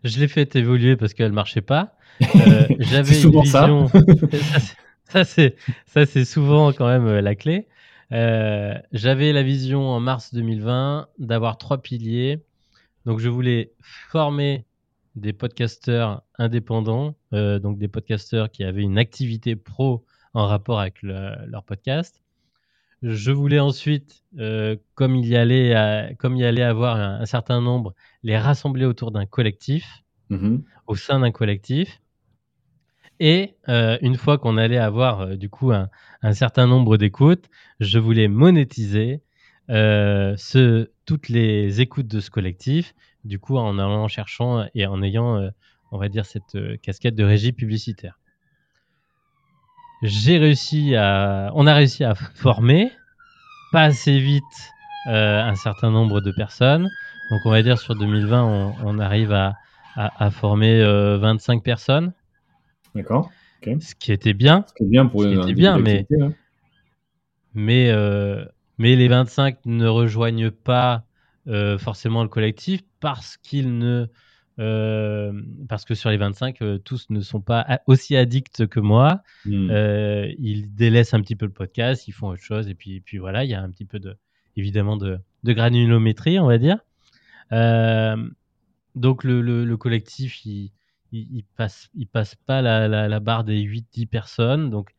je 0.04 0.20
l'ai 0.20 0.28
fait 0.28 0.56
évoluer 0.56 0.96
parce 0.96 1.14
qu'elle 1.14 1.32
marchait 1.32 1.62
pas. 1.62 1.96
Euh, 2.36 2.68
J'avais 2.78 3.20
une 3.22 3.40
vision. 3.40 3.88
Ça, 5.06 5.24
ça 5.24 6.06
c'est 6.06 6.24
souvent 6.24 6.72
quand 6.72 6.86
même 6.86 7.06
euh, 7.06 7.20
la 7.20 7.34
clé. 7.34 7.66
Euh, 8.12 8.74
J'avais 8.92 9.32
la 9.32 9.42
vision 9.42 9.88
en 9.88 10.00
mars 10.00 10.32
2020 10.32 11.08
d'avoir 11.18 11.58
trois 11.58 11.78
piliers. 11.78 12.40
Donc, 13.04 13.18
je 13.18 13.28
voulais 13.28 13.72
former 13.82 14.64
des 15.16 15.32
podcasteurs 15.32 16.22
indépendants, 16.38 17.16
euh, 17.32 17.58
donc 17.58 17.78
des 17.78 17.88
podcasteurs 17.88 18.50
qui 18.50 18.64
avaient 18.64 18.82
une 18.82 18.98
activité 18.98 19.56
pro 19.56 20.04
en 20.34 20.46
rapport 20.46 20.80
avec 20.80 21.02
leur 21.02 21.64
podcast. 21.64 22.22
Je 23.02 23.32
voulais 23.32 23.60
ensuite, 23.60 24.22
euh, 24.38 24.76
comme 24.94 25.14
il 25.14 25.26
y 25.26 25.36
allait, 25.36 26.14
comme 26.18 26.36
il 26.36 26.40
y 26.40 26.44
allait 26.44 26.62
avoir 26.62 26.96
un, 26.96 27.26
certain 27.26 27.60
nombre, 27.60 27.94
les 28.22 28.38
rassembler 28.38 28.86
autour 28.86 29.10
d'un 29.10 29.26
collectif, 29.26 30.04
mm-hmm. 30.30 30.62
au 30.86 30.96
sein 30.96 31.20
d'un 31.20 31.30
collectif. 31.30 32.00
Et 33.20 33.54
euh, 33.68 33.98
une 34.00 34.16
fois 34.16 34.38
qu'on 34.38 34.56
allait 34.56 34.78
avoir 34.78 35.36
du 35.36 35.48
coup 35.48 35.72
un, 35.72 35.88
un 36.22 36.32
certain 36.32 36.66
nombre 36.66 36.96
d'écoutes, 36.96 37.48
je 37.80 37.98
voulais 37.98 38.28
monétiser 38.28 39.22
ce, 39.68 40.90
toutes 41.06 41.28
les 41.28 41.80
écoutes 41.80 42.08
de 42.08 42.20
ce 42.20 42.30
collectif 42.30 42.94
du 43.24 43.38
coup 43.38 43.56
en 43.56 43.78
allant 43.78 44.04
en 44.04 44.08
cherchant 44.08 44.66
et 44.74 44.86
en 44.86 45.02
ayant, 45.02 45.36
euh, 45.36 45.50
on 45.90 45.98
va 45.98 46.08
dire, 46.08 46.26
cette 46.26 46.54
euh, 46.54 46.76
casquette 46.76 47.14
de 47.14 47.24
régie 47.24 47.52
publicitaire. 47.52 48.18
J'ai 50.04 50.36
réussi 50.36 50.94
à, 50.96 51.50
on 51.54 51.66
a 51.66 51.72
réussi 51.72 52.04
à 52.04 52.14
former, 52.14 52.92
pas 53.72 53.84
assez 53.84 54.18
vite, 54.18 54.44
euh, 55.06 55.40
un 55.40 55.54
certain 55.54 55.90
nombre 55.90 56.20
de 56.20 56.30
personnes. 56.30 56.90
Donc 57.30 57.40
on 57.46 57.50
va 57.50 57.62
dire 57.62 57.78
sur 57.78 57.94
2020, 57.94 58.76
on, 58.84 58.98
arrive 58.98 59.32
à, 59.32 59.56
à, 59.96 60.30
former 60.30 60.84
25 60.84 61.62
personnes. 61.62 62.12
D'accord. 62.94 63.30
Ce 63.80 63.94
qui 63.94 64.12
était 64.12 64.34
bien. 64.34 64.66
Ce 64.68 64.74
qui 64.74 64.82
est 64.82 64.90
bien 64.90 65.06
pour 65.06 65.24
une, 65.24 65.40
était 65.40 65.54
bien, 65.54 65.78
mais, 65.78 66.06
mais, 67.54 67.90
mais 68.76 68.96
les 68.96 69.08
25 69.08 69.56
ne 69.64 69.88
rejoignent 69.88 70.50
pas 70.50 71.04
forcément 71.78 72.22
le 72.22 72.28
collectif 72.28 72.82
parce 73.00 73.38
qu'ils 73.38 73.78
ne 73.78 74.08
euh, 74.60 75.32
parce 75.68 75.84
que 75.84 75.94
sur 75.94 76.10
les 76.10 76.16
25, 76.16 76.62
euh, 76.62 76.78
tous 76.78 77.10
ne 77.10 77.20
sont 77.20 77.40
pas 77.40 77.80
aussi 77.86 78.16
addicts 78.16 78.66
que 78.66 78.80
moi. 78.80 79.22
Hmm. 79.44 79.70
Euh, 79.70 80.32
ils 80.38 80.74
délaissent 80.74 81.14
un 81.14 81.20
petit 81.20 81.36
peu 81.36 81.46
le 81.46 81.52
podcast, 81.52 82.06
ils 82.06 82.12
font 82.12 82.28
autre 82.28 82.42
chose, 82.42 82.68
et 82.68 82.74
puis, 82.74 83.00
puis 83.00 83.18
voilà, 83.18 83.44
il 83.44 83.50
y 83.50 83.54
a 83.54 83.62
un 83.62 83.70
petit 83.70 83.84
peu 83.84 83.98
de, 83.98 84.16
évidemment 84.56 84.96
de, 84.96 85.18
de 85.42 85.52
granulométrie, 85.52 86.38
on 86.38 86.46
va 86.46 86.58
dire. 86.58 86.78
donc 88.94 89.24
le, 89.24 89.40
le, 89.40 89.76
collectif, 89.76 90.44
il, 90.44 90.70
il, 91.12 91.44
passe, 91.56 91.90
il 91.94 92.06
passe 92.06 92.34
pas 92.34 92.62
la, 92.62 92.88
la, 92.88 93.20
barre 93.20 93.44
des 93.44 93.60
8-10 93.60 94.06
personnes, 94.06 94.70
donc 94.70 94.94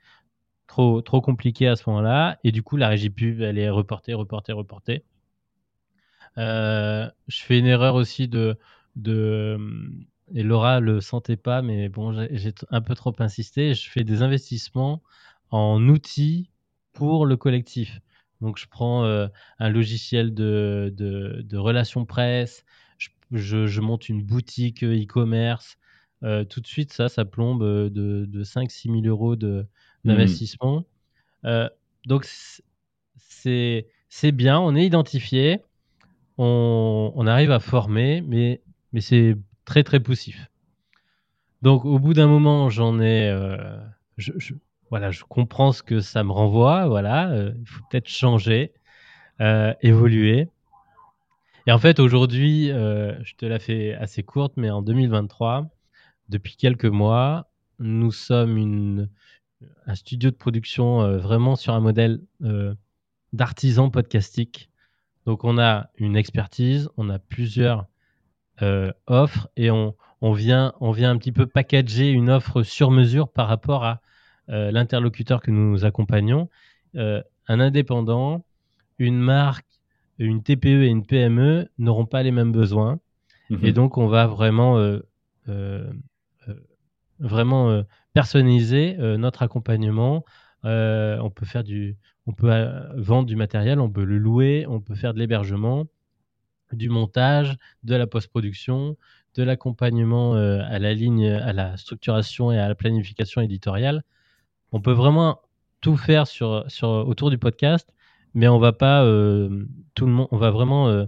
trop, 0.68 1.02
trop 1.02 1.22
compliqué 1.22 1.68
à 1.68 1.76
ce 1.76 1.90
moment-là. 1.90 2.40
Et 2.44 2.52
du 2.52 2.62
coup, 2.62 2.76
la 2.76 2.90
régie 2.90 3.10
pub, 3.10 3.42
elle 3.42 3.58
est 3.58 3.70
reportée, 3.70 4.14
reportée, 4.14 4.52
reportée. 4.52 5.04
Euh, 6.38 7.10
je 7.28 7.42
fais 7.44 7.60
une 7.60 7.66
erreur 7.66 7.96
aussi 7.96 8.28
de, 8.28 8.58
de 8.96 9.58
et 10.34 10.44
Laura 10.44 10.80
le 10.80 11.02
sentait 11.02 11.38
pas, 11.38 11.62
mais 11.62 11.88
bon, 11.90 12.28
j'ai 12.32 12.54
un 12.72 12.82
peu 12.82 12.96
trop 12.96 13.14
insisté. 13.20 13.74
Je 13.76 13.90
fais 13.90 14.04
des 14.04 14.22
investissements 14.24 15.04
en 15.52 15.88
outils 15.88 16.50
pour 16.94 17.26
le 17.26 17.38
collectif. 17.38 18.00
Donc, 18.42 18.58
je 18.58 18.66
prends 18.68 19.06
euh, 19.06 19.28
un 19.60 19.70
logiciel 19.70 20.34
de, 20.34 20.92
de, 20.96 21.42
de 21.44 21.58
relations 21.58 22.06
presse, 22.06 22.66
je, 23.32 23.68
je, 23.68 23.82
monte 23.82 24.10
une 24.10 24.24
boutique 24.24 24.84
e-commerce. 24.84 25.78
Euh, 26.24 26.44
tout 26.44 26.60
de 26.60 26.68
suite, 26.68 26.92
ça, 26.92 27.08
ça 27.08 27.24
plombe 27.24 27.64
de, 27.64 28.26
de 28.26 28.44
5-6 28.44 29.02
000 29.02 29.06
euros 29.06 29.36
mmh. 29.36 29.66
d'investissement. 30.06 30.86
Euh, 31.46 31.70
donc, 32.08 32.28
c'est 33.28 34.32
bien, 34.32 34.60
on 34.60 34.76
est 34.76 34.86
identifié 34.86 35.62
on, 36.38 37.28
arrive 37.28 37.52
à 37.52 37.60
former, 37.60 38.22
mais, 38.22 38.62
mais 38.96 39.02
c'est 39.02 39.36
très 39.66 39.84
très 39.84 40.00
poussif. 40.00 40.50
Donc 41.62 41.84
au 41.84 42.00
bout 42.00 42.14
d'un 42.14 42.28
moment, 42.28 42.70
j'en 42.70 43.02
ai, 43.02 43.30
euh, 43.30 43.78
voilà, 44.90 45.12
je 45.12 45.26
comprends 45.26 45.74
ce 45.74 45.84
que 45.84 46.00
ça 46.00 46.24
me 46.24 46.32
renvoie. 46.32 46.88
Voilà, 46.88 47.30
euh, 47.32 47.52
il 47.60 47.68
faut 47.68 47.84
peut-être 47.90 48.08
changer, 48.08 48.72
euh, 49.42 49.74
évoluer. 49.82 50.48
Et 51.68 51.74
en 51.74 51.78
fait, 51.78 52.00
aujourd'hui, 52.00 52.68
je 52.68 53.36
te 53.36 53.46
la 53.46 53.60
fais 53.60 53.96
assez 53.96 54.24
courte, 54.24 54.54
mais 54.56 54.70
en 54.70 54.82
2023, 54.82 55.68
depuis 56.30 56.56
quelques 56.56 56.86
mois, 56.86 57.50
nous 57.80 58.12
sommes 58.12 59.10
un 59.88 59.96
studio 59.96 60.30
de 60.30 60.36
production 60.36 61.18
vraiment 61.18 61.58
sur 61.58 61.74
un 61.74 61.82
modèle 61.82 62.22
d'artisan 63.34 63.90
podcastique 63.90 64.70
donc 65.26 65.44
on 65.44 65.58
a 65.58 65.90
une 65.98 66.16
expertise, 66.16 66.90
on 66.98 67.10
a 67.10 67.20
plusieurs 67.20 67.88
euh, 68.62 68.92
offres 69.08 69.50
et 69.58 69.70
on, 69.70 69.94
vient, 70.22 70.74
on 70.80 70.92
vient 70.92 71.12
un 71.12 71.18
petit 71.18 71.34
peu 71.34 71.46
packager 71.46 72.10
une 72.10 72.30
offre 72.30 72.64
sur 72.64 72.90
mesure 72.90 73.28
par 73.28 73.50
rapport 73.50 73.84
à 73.84 74.02
euh, 74.50 74.72
l'interlocuteur 74.72 75.42
que 75.42 75.52
nous 75.52 75.84
accompagnons. 75.84 76.50
Euh, 76.96 77.22
un 77.50 77.60
indépendant, 77.60 78.46
une 78.98 79.20
marque, 79.20 79.68
une 80.20 80.42
TPE 80.42 80.84
et 80.84 80.88
une 80.88 81.06
PME 81.06 81.68
n'auront 81.78 82.06
pas 82.06 82.24
les 82.24 82.32
mêmes 82.32 82.54
besoins. 82.54 83.00
Et 83.50 83.56
mhm. 83.56 83.72
donc 83.74 83.98
on 83.98 84.08
va 84.08 84.26
vraiment, 84.26 85.00
vraiment 87.20 87.84
personnaliser 88.14 88.96
notre 88.98 89.44
accompagnement. 89.44 90.24
on 90.64 91.30
peut 91.30 91.46
faire 91.46 91.64
du, 91.64 91.98
on 92.26 92.32
peut 92.32 92.50
vendre 92.96 93.28
du 93.28 93.36
matériel, 93.36 93.80
on 93.80 93.90
peut 93.90 94.06
le 94.06 94.18
louer, 94.18 94.66
on 94.68 94.80
peut 94.80 94.96
faire 94.96 95.14
de 95.14 95.20
l'hébergement, 95.20 95.86
du 96.72 96.90
montage, 96.90 97.58
de 97.84 97.96
la 97.96 98.08
post-production, 98.08 98.98
de 99.36 99.44
l'accompagnement 99.44 100.36
euh, 100.36 100.62
à 100.66 100.80
la 100.80 100.94
ligne, 100.94 101.28
à 101.28 101.54
la 101.54 101.78
structuration 101.78 102.52
et 102.52 102.60
à 102.60 102.68
la 102.68 102.76
planification 102.76 103.42
éditoriale. 103.42 104.04
On 104.72 104.82
peut 104.82 104.92
vraiment 104.92 105.42
tout 105.82 105.98
faire 105.98 106.28
sur, 106.28 106.66
sur, 106.68 106.90
autour 106.90 107.30
du 107.30 107.38
podcast, 107.38 107.94
mais 108.34 108.48
on 108.48 108.60
va 108.60 108.74
pas 108.74 109.04
euh, 109.04 109.66
tout 109.94 110.06
le 110.06 110.12
monde, 110.12 110.28
on 110.32 110.38
va 110.38 110.52
vraiment 110.52 111.06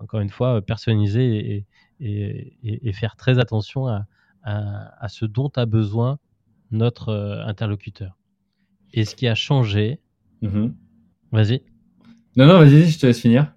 encore 0.00 0.20
une 0.20 0.30
fois 0.30 0.60
personnaliser 0.60 1.64
et, 2.00 2.56
et, 2.62 2.92
faire 2.92 3.14
très 3.14 3.38
attention 3.38 3.86
à, 3.86 4.06
à, 4.42 5.08
ce 5.08 5.24
dont 5.24 5.52
a 5.56 5.66
besoin 5.66 6.18
notre 6.70 7.12
interlocuteur. 7.46 8.16
Et 8.92 9.04
ce 9.04 9.14
qui 9.14 9.28
a 9.28 9.34
changé. 9.34 10.00
Mhm. 10.42 10.74
Vas-y. 11.32 11.62
Non, 12.36 12.46
non, 12.46 12.58
vas-y, 12.58 12.88
je 12.88 12.98
te 12.98 13.06
laisse 13.06 13.20
finir. 13.20 13.52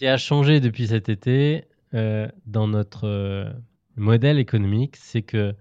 Ce 0.00 0.06
qui 0.06 0.08
a 0.08 0.16
changé 0.16 0.60
depuis 0.60 0.86
cet 0.86 1.10
été 1.10 1.66
euh, 1.92 2.26
dans 2.46 2.66
notre 2.66 3.06
euh, 3.06 3.52
modèle 3.96 4.38
économique, 4.38 4.96
c'est 4.96 5.20
que 5.20 5.54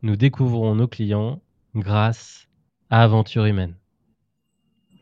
nous 0.00 0.16
découvrons 0.16 0.74
nos 0.74 0.88
clients 0.88 1.42
grâce 1.74 2.48
à 2.88 3.02
Aventure 3.02 3.44
Humaine. 3.44 3.74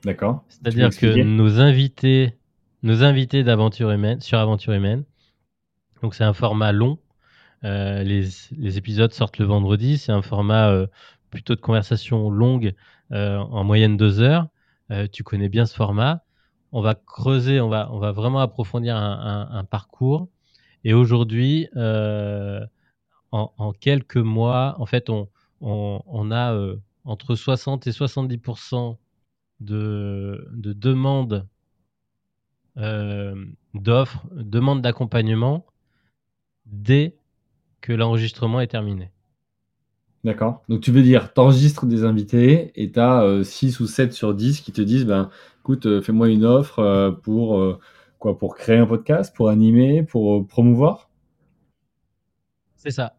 D'accord. 0.05 0.43
C'est-à-dire 0.49 0.91
que 0.91 1.23
nos 1.23 1.61
invités, 1.61 2.35
nos 2.83 3.05
invités 3.05 3.45
d'Aventure 3.45 3.93
Humaine, 3.93 4.21
sur 4.21 4.39
Aventure 4.39 4.73
Humaine, 4.73 5.05
donc 6.03 6.17
c'est 6.17 6.25
un 6.25 6.33
format 6.33 6.73
long. 6.73 6.99
Euh, 7.63 8.03
les, 8.03 8.79
épisodes 8.79 9.13
sortent 9.13 9.39
le 9.39 9.45
vendredi. 9.45 9.97
C'est 9.97 10.11
un 10.11 10.23
format 10.23 10.73
euh, 10.73 10.89
plutôt 11.31 11.55
de 11.55 11.61
conversation 11.61 12.31
longue, 12.31 12.75
euh, 13.13 13.39
en 13.39 13.63
moyenne 13.63 13.97
deux 13.97 14.19
heures. 14.19 14.49
tu 15.13 15.23
connais 15.23 15.49
bien 15.49 15.67
ce 15.67 15.75
format. 15.77 16.26
On 16.73 16.81
va 16.81 16.95
creuser, 16.95 17.61
on 17.61 17.69
va, 17.69 17.89
on 17.93 17.99
va 17.99 18.13
vraiment 18.13 18.41
approfondir 18.41 18.97
un, 18.97 19.65
parcours. 19.65 20.29
Et 20.85 20.95
aujourd'hui, 20.95 21.69
en, 23.33 23.73
quelques 23.81 24.17
mois, 24.17 24.77
en 24.79 24.87
fait, 24.87 25.09
on, 25.11 25.29
on, 25.61 26.31
a 26.31 26.57
entre 27.05 27.35
60 27.35 27.87
et 27.87 27.93
70 27.93 28.39
de, 29.61 30.49
de 30.53 30.73
demandes 30.73 31.47
d'offres, 33.75 34.27
demandes 34.33 34.83
d'accompagnement 34.83 35.67
dès 36.67 37.17
que 37.81 37.93
l'enregistrement 37.93 38.61
est 38.61 38.67
terminé. 38.67 39.11
D'accord. 40.25 40.65
Donc 40.69 40.81
tu 40.81 40.91
veux 40.91 41.03
dire, 41.03 41.33
tu 41.33 41.41
enregistres 41.41 41.87
des 41.87 42.03
invités 42.03 42.73
et 42.75 42.91
tu 42.91 42.99
as 42.99 43.45
6 43.45 43.79
ou 43.79 43.87
7 43.87 44.13
sur 44.13 44.35
10 44.35 44.61
qui 44.61 44.73
te 44.73 44.81
disent, 44.81 45.07
ben, 45.07 45.31
écoute, 45.67 45.87
euh, 45.87 46.01
fais-moi 46.01 46.29
une 46.29 46.45
offre 46.45 46.79
euh, 46.79 47.11
pour, 47.11 47.59
euh, 47.59 47.77
quoi, 48.21 48.39
pour 48.39 48.55
créer 48.55 48.79
un 48.79 48.87
podcast, 48.87 49.35
pour 49.35 49.49
animer, 49.49 50.05
pour 50.05 50.47
promouvoir? 50.47 51.11
C'est 52.77 52.93
ça. 52.93 53.17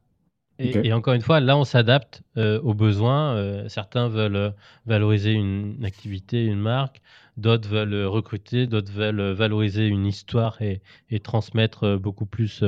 Et, 0.59 0.93
encore 0.93 1.13
une 1.13 1.21
fois, 1.21 1.41
là, 1.41 1.57
on 1.57 1.65
s'adapte 1.65 2.23
aux 2.35 2.73
besoins. 2.73 3.67
certains 3.67 4.07
veulent 4.07 4.55
valoriser 4.87 5.33
une 5.33 5.85
activité, 5.85 6.45
une 6.45 6.59
marque. 6.59 7.01
D'autres 7.35 7.69
veulent 7.69 8.05
recruter, 8.05 8.65
d'autres 8.65 8.91
veulent 8.91 9.33
valoriser 9.33 9.85
une 9.85 10.07
histoire 10.07 10.59
et, 10.61 10.81
transmettre 11.19 11.83
euh, 11.83 11.97
beaucoup 11.99 12.25
plus 12.25 12.63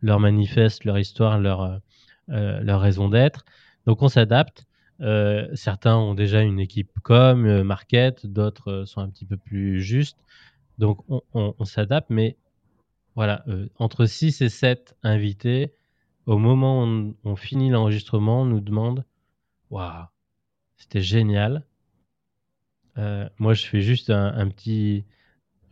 leur 0.00 0.20
manifeste, 0.20 0.84
leur 0.84 0.98
histoire, 0.98 1.38
leur, 1.38 1.80
leur 2.28 2.80
raison 2.80 3.10
d'être. 3.10 3.44
Donc 3.84 4.00
on 4.00 4.08
s'adapte. 4.08 4.64
Certains 5.00 5.96
ont 5.96 6.14
déjà 6.14 6.42
une 6.42 6.60
équipe 6.60 6.90
com, 7.02 7.62
market, 7.62 8.26
d'autres 8.26 8.84
sont 8.86 9.00
un 9.00 9.08
petit 9.08 9.26
peu 9.26 9.36
plus 9.36 9.82
justes. 9.82 10.18
Donc 10.78 11.04
on, 11.34 11.64
s'adapte, 11.64 12.10
mais 12.10 12.36
voilà, 13.14 13.44
entre 13.78 14.06
6 14.06 14.40
et 14.42 14.48
7 14.48 14.96
invités, 15.02 15.72
au 16.26 16.38
moment 16.38 16.84
où 16.84 17.16
on, 17.24 17.36
finit 17.36 17.70
l'enregistrement, 17.70 18.42
on 18.42 18.46
nous 18.46 18.60
demande 18.60 19.04
Waouh, 19.70 20.06
c'était 20.76 21.02
génial. 21.02 21.64
Euh, 22.98 23.28
moi, 23.38 23.54
je 23.54 23.66
fais 23.66 23.80
juste 23.80 24.10
un, 24.10 24.48
petit. 24.48 25.04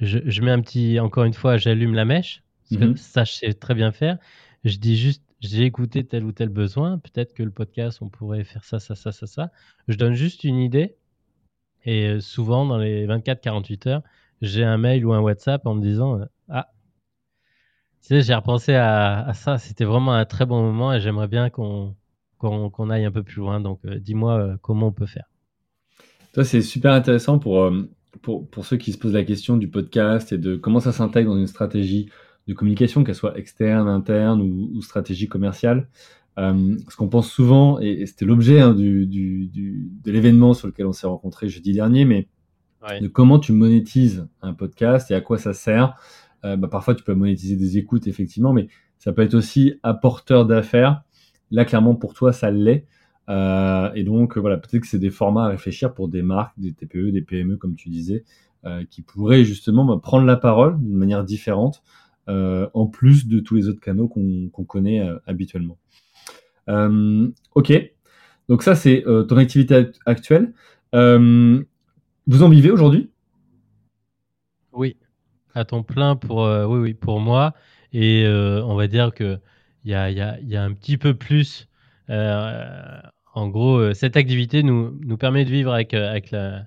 Je, 0.01 0.41
mets 0.41 0.51
un 0.51 0.61
petit. 0.61 0.99
Encore 1.01 1.25
une 1.25 1.35
fois, 1.35 1.57
j'allume 1.57 1.95
la 1.95 2.05
mèche. 2.05 2.43
Parce 2.63 2.81
que 2.81 2.87
mhm. 2.89 2.97
ça, 2.97 3.25
je 3.25 3.33
sais 3.33 3.55
très 3.55 3.75
bien 3.75 3.93
faire. 3.93 4.19
Je 4.65 4.77
dis 4.79 4.97
juste, 4.97 5.23
j'ai 5.43 5.65
écouté 5.65 6.05
tel 6.05 6.25
ou 6.25 6.33
tel 6.33 6.49
besoin. 6.49 6.99
Peut-être 6.99 7.35
que 7.35 7.43
le 7.43 7.51
podcast, 7.51 8.01
on 8.01 8.09
pourrait 8.09 8.45
faire 8.45 8.65
ça, 8.65 8.79
ça, 8.79 8.95
ça, 8.95 9.13
ça, 9.13 9.27
ça. 9.27 9.51
Je 9.89 9.97
donne 9.97 10.15
juste 10.15 10.45
une 10.45 10.59
idée. 10.59 10.97
Et 11.85 12.07
euh, 12.07 12.21
souvent, 12.21 12.65
dans 12.65 12.79
les 12.79 13.07
24-48 13.07 13.89
heures, 13.89 14.03
j'ai 14.41 14.65
un 14.65 14.79
mail 14.79 15.05
ou 15.05 15.13
un 15.13 15.21
WhatsApp 15.21 15.67
en 15.67 15.75
me 15.75 15.83
disant 15.83 16.21
euh, 16.21 16.25
Ah, 16.49 16.73
tu 18.03 18.09
sais, 18.09 18.23
j'ai 18.23 18.35
repensé 18.35 18.75
à, 18.75 19.33
ça. 19.35 19.59
C'était 19.59 19.85
vraiment 19.85 20.15
un 20.15 20.25
très 20.25 20.47
bon 20.47 20.63
moment 20.63 20.93
et 20.93 21.01
j'aimerais 21.01 21.29
bien 21.29 21.51
qu'on 21.51 21.97
qu'on 22.39 22.91
aille 22.91 23.05
un 23.05 23.13
peu 23.13 23.23
plus 23.23 23.37
loin. 23.37 23.61
Donc, 23.61 23.87
dis-moi 23.87 24.57
comment 24.63 24.89
on 24.89 24.93
peut 24.93 25.07
faire. 25.07 25.31
Toi, 26.33 26.45
c'est 26.45 26.63
super 26.63 26.93
intéressant 26.93 27.39
pour, 27.39 27.63
euh, 27.63 27.89
pour, 28.23 28.49
pour, 28.49 28.65
ceux 28.65 28.79
qui 28.79 28.93
se 28.93 28.99
posent 28.99 29.13
la 29.13 29.25
question 29.25 29.57
du 29.57 29.69
podcast 29.69 30.33
et 30.33 30.39
de 30.39 30.57
comment 30.57 30.81
ça 30.81 30.93
s'intègre 30.93 31.31
dans 31.31 31.39
une 31.39 31.47
stratégie 31.47 32.09
de 32.49 32.55
communication, 32.55 33.05
qu'elle 33.05 33.15
soit 33.15 33.39
externe, 33.39 33.89
interne 33.89 34.41
ou, 34.41 34.83
stratégie 34.83 35.29
commerciale. 35.29 35.89
Euh, 36.39 36.77
ce 36.89 36.97
qu'on 36.97 37.09
pense 37.09 37.31
souvent, 37.31 37.79
et, 37.81 38.07
c'était 38.07 38.25
l'objet 38.25 38.61
hein, 38.61 38.75
du, 38.75 39.07
du, 39.07 39.47
du, 39.47 39.91
de 40.03 40.11
l'événement 40.11 40.55
sur 40.55 40.67
lequel 40.67 40.87
on 40.87 40.93
s'est 40.93 41.07
rencontré 41.07 41.49
jeudi 41.49 41.73
dernier, 41.73 42.05
mais 42.05 42.29
de 43.01 43.07
comment 43.07 43.39
tu 43.39 43.53
monétises 43.53 44.27
un 44.41 44.55
podcast 44.55 45.11
et 45.13 45.15
à 45.15 45.21
quoi 45.21 45.39
ça 45.39 45.53
sert. 45.53 45.95
Euh, 46.45 46.57
bah, 46.57 46.67
parfois, 46.67 46.97
tu 46.97 47.05
peux 47.05 47.15
monétiser 47.15 47.55
des 47.55 47.79
écoutes, 47.79 48.09
effectivement, 48.09 48.53
mais 48.53 48.67
ça 48.99 49.13
peut 49.13 49.23
être 49.23 49.35
aussi 49.35 49.75
apporteur 49.85 50.47
d'affaires. 50.47 51.03
Là, 51.53 51.65
clairement, 51.65 51.95
pour 51.95 52.15
toi, 52.15 52.33
ça 52.33 52.51
l'est. 52.51 52.87
Euh, 53.29 53.93
et 53.95 54.03
donc, 54.03 54.37
voilà, 54.37 54.57
peut-être 54.57 54.81
que 54.81 54.89
c'est 54.89 54.99
des 54.99 55.11
formats 55.11 55.45
à 55.45 55.49
réfléchir 55.49 55.95
pour 55.95 56.09
des 56.09 56.23
marques, 56.23 56.59
des 56.59 56.73
TPE, 56.73 57.13
des 57.13 57.23
PME, 57.23 57.57
comme 57.57 57.77
tu 57.77 57.89
disais, 57.89 58.25
qui 58.91 59.03
pourraient 59.03 59.45
justement 59.45 59.85
bah, 59.85 59.99
prendre 60.01 60.25
la 60.25 60.37
parole 60.37 60.81
d'une 60.81 60.97
manière 60.97 61.25
différente, 61.25 61.83
en 62.29 62.87
plus 62.87 63.27
de 63.27 63.41
tous 63.41 63.55
les 63.55 63.69
autres 63.69 63.81
canaux 63.81 64.09
qu'on 64.09 64.65
connaît 64.65 65.07
habituellement. 65.27 65.79
ok, 66.69 67.73
donc 68.49 68.63
ça, 68.63 68.75
c'est 68.75 69.05
ton 69.29 69.37
activité 69.37 69.87
actuelle. 70.07 70.53
vous 70.93 72.43
en 72.43 72.49
vivez 72.49 72.71
aujourd'hui? 72.71 73.11
Oui, 74.73 74.97
à 75.55 75.65
ton 75.65 75.83
plein 75.83 76.17
pour, 76.17 76.43
oui, 76.43 76.79
oui, 76.79 76.95
pour 76.95 77.21
moi. 77.21 77.55
Et 77.93 78.27
on 78.27 78.75
va 78.75 78.87
dire 78.87 79.13
qu'il 79.13 79.41
y 79.85 79.95
a, 79.95 80.11
y, 80.11 80.21
a, 80.57 80.63
un 80.63 80.73
petit 80.73 80.97
peu 80.97 81.15
plus 81.15 81.69
euh, 82.11 83.01
en 83.35 83.49
gros, 83.49 83.79
euh, 83.79 83.95
cette 83.95 84.17
activité 84.17 84.63
nous, 84.63 85.17
permet 85.17 85.45
de 85.45 85.51
vivre 85.51 85.73
avec, 85.73 85.95
euh, 85.95 86.61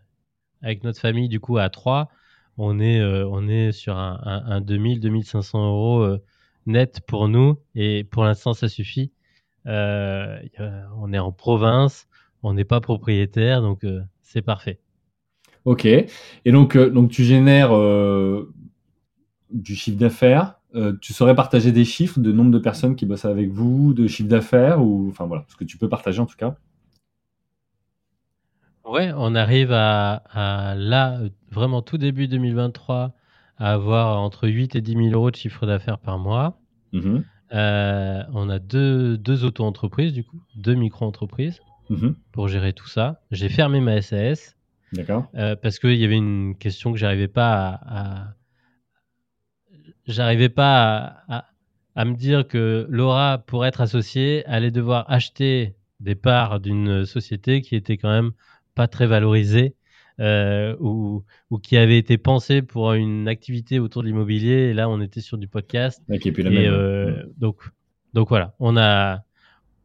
avec, 0.62 0.84
notre 0.84 1.00
famille, 1.00 1.30
du 1.30 1.40
coup, 1.40 1.58
à 1.58 1.70
3. 1.70 2.10
On 2.58 2.80
est, 2.80 3.04
on 3.04 3.48
est 3.48 3.72
sur 3.72 3.98
un, 3.98 4.20
un, 4.24 4.62
2000-2500 4.62 5.58
euros 5.58 6.18
net 6.66 7.02
pour 7.06 7.28
nous. 7.28 7.58
Et 7.76 8.04
pour 8.04 8.24
l'instant, 8.24 8.54
ça 8.54 8.70
suffit. 8.70 9.12
on 9.66 11.14
est 11.14 11.20
en 11.20 11.32
province, 11.32 12.08
on 12.44 12.54
n'est 12.54 12.66
pas 12.66 12.82
propriétaire, 12.82 13.62
donc 13.62 13.86
c'est 14.22 14.42
parfait. 14.42 14.80
Ok. 15.66 15.86
Et 15.86 16.08
donc, 16.46 16.78
donc 16.78 17.12
tu 17.12 17.24
génères 17.24 17.72
du 19.52 19.76
chiffre 19.76 19.98
d'affaires 19.98 20.56
euh, 20.76 20.94
tu 21.00 21.14
saurais 21.14 21.36
partager 21.36 21.72
des 21.72 21.86
chiffres 21.86 22.20
de 22.20 22.32
nombre 22.34 22.52
de 22.52 22.60
personnes 22.60 22.98
qui 22.98 23.06
bossent 23.06 23.26
avec 23.26 23.50
vous, 23.50 23.94
de 23.94 24.08
chiffre 24.08 24.28
d'affaires, 24.28 24.82
ou 24.82 25.08
enfin 25.10 25.26
voilà, 25.26 25.46
ce 25.48 25.56
que 25.56 25.64
tu 25.64 25.78
peux 25.78 25.88
partager 25.88 26.20
en 26.20 26.26
tout 26.26 26.36
cas. 26.36 26.58
Ouais, 28.86 29.12
on 29.16 29.36
arrive 29.36 29.72
à, 29.72 30.76
là, 30.78 31.20
vraiment 31.52 31.82
tout 31.82 31.98
début 31.98 32.28
2023, 32.28 33.14
à 33.58 33.74
avoir 33.74 34.20
entre 34.20 34.48
8 34.48 34.76
et 34.76 34.82
10 34.82 34.92
000 34.94 35.08
euros 35.10 35.32
de 35.32 35.36
chiffre 35.36 35.66
d'affaires 35.66 35.98
par 35.98 36.20
mois. 36.20 36.60
Mm-hmm. 36.94 37.24
Euh, 37.54 38.24
on 38.34 38.50
a 38.50 38.60
deux, 38.60 39.18
deux 39.18 39.44
auto-entreprises, 39.44 40.14
du 40.14 40.24
coup, 40.24 40.42
deux 40.56 40.76
micro-entreprises 40.76 41.62
mm-hmm. 41.90 42.14
pour 42.32 42.48
gérer 42.48 42.74
tout 42.74 42.88
ça. 42.88 43.22
J'ai 43.32 43.50
fermé 43.50 43.80
ma 43.82 44.02
SAS. 44.02 44.56
D'accord. 44.94 45.28
Euh, 45.36 45.56
parce 45.56 45.80
qu'il 45.80 45.96
y 45.96 46.06
avait 46.06 46.18
une 46.18 46.56
question 46.56 46.92
que 46.92 46.98
j'arrivais 46.98 47.28
pas 47.28 47.80
à 47.86 48.36
j'arrivais 50.08 50.50
pas 50.50 51.24
à, 51.96 52.06
me 52.06 52.16
dire 52.16 52.48
que 52.48 52.86
Laura, 52.90 53.44
pour 53.46 53.66
être 53.66 53.82
associée, 53.82 54.46
allait 54.46 54.72
devoir 54.72 55.10
acheter 55.10 55.76
des 56.00 56.16
parts 56.16 56.60
d'une 56.60 57.06
société 57.06 57.62
qui 57.62 57.76
était 57.76 57.98
quand 57.98 58.10
même 58.10 58.32
pas 58.76 58.88
très 58.88 59.08
valorisée 59.08 59.76
euh, 60.20 60.76
ou, 60.80 61.24
qui 61.64 61.78
avait 61.78 61.98
été 61.98 62.18
pensée 62.18 62.62
pour 62.62 62.94
une 62.94 63.28
activité 63.28 63.80
autour 63.80 64.04
de 64.04 64.08
l'immobilier. 64.08 64.70
Et 64.70 64.74
là, 64.74 64.90
on 64.90 65.02
était 65.02 65.22
sur 65.22 65.38
du 65.38 65.48
podcast. 65.48 66.02
qui 66.20 66.32
la 66.32 66.50
même. 66.50 66.72
Euh, 66.72 67.24
donc, 67.38 67.64
donc 68.14 68.30
voilà, 68.30 68.54
on 68.60 68.78
a. 68.78 69.24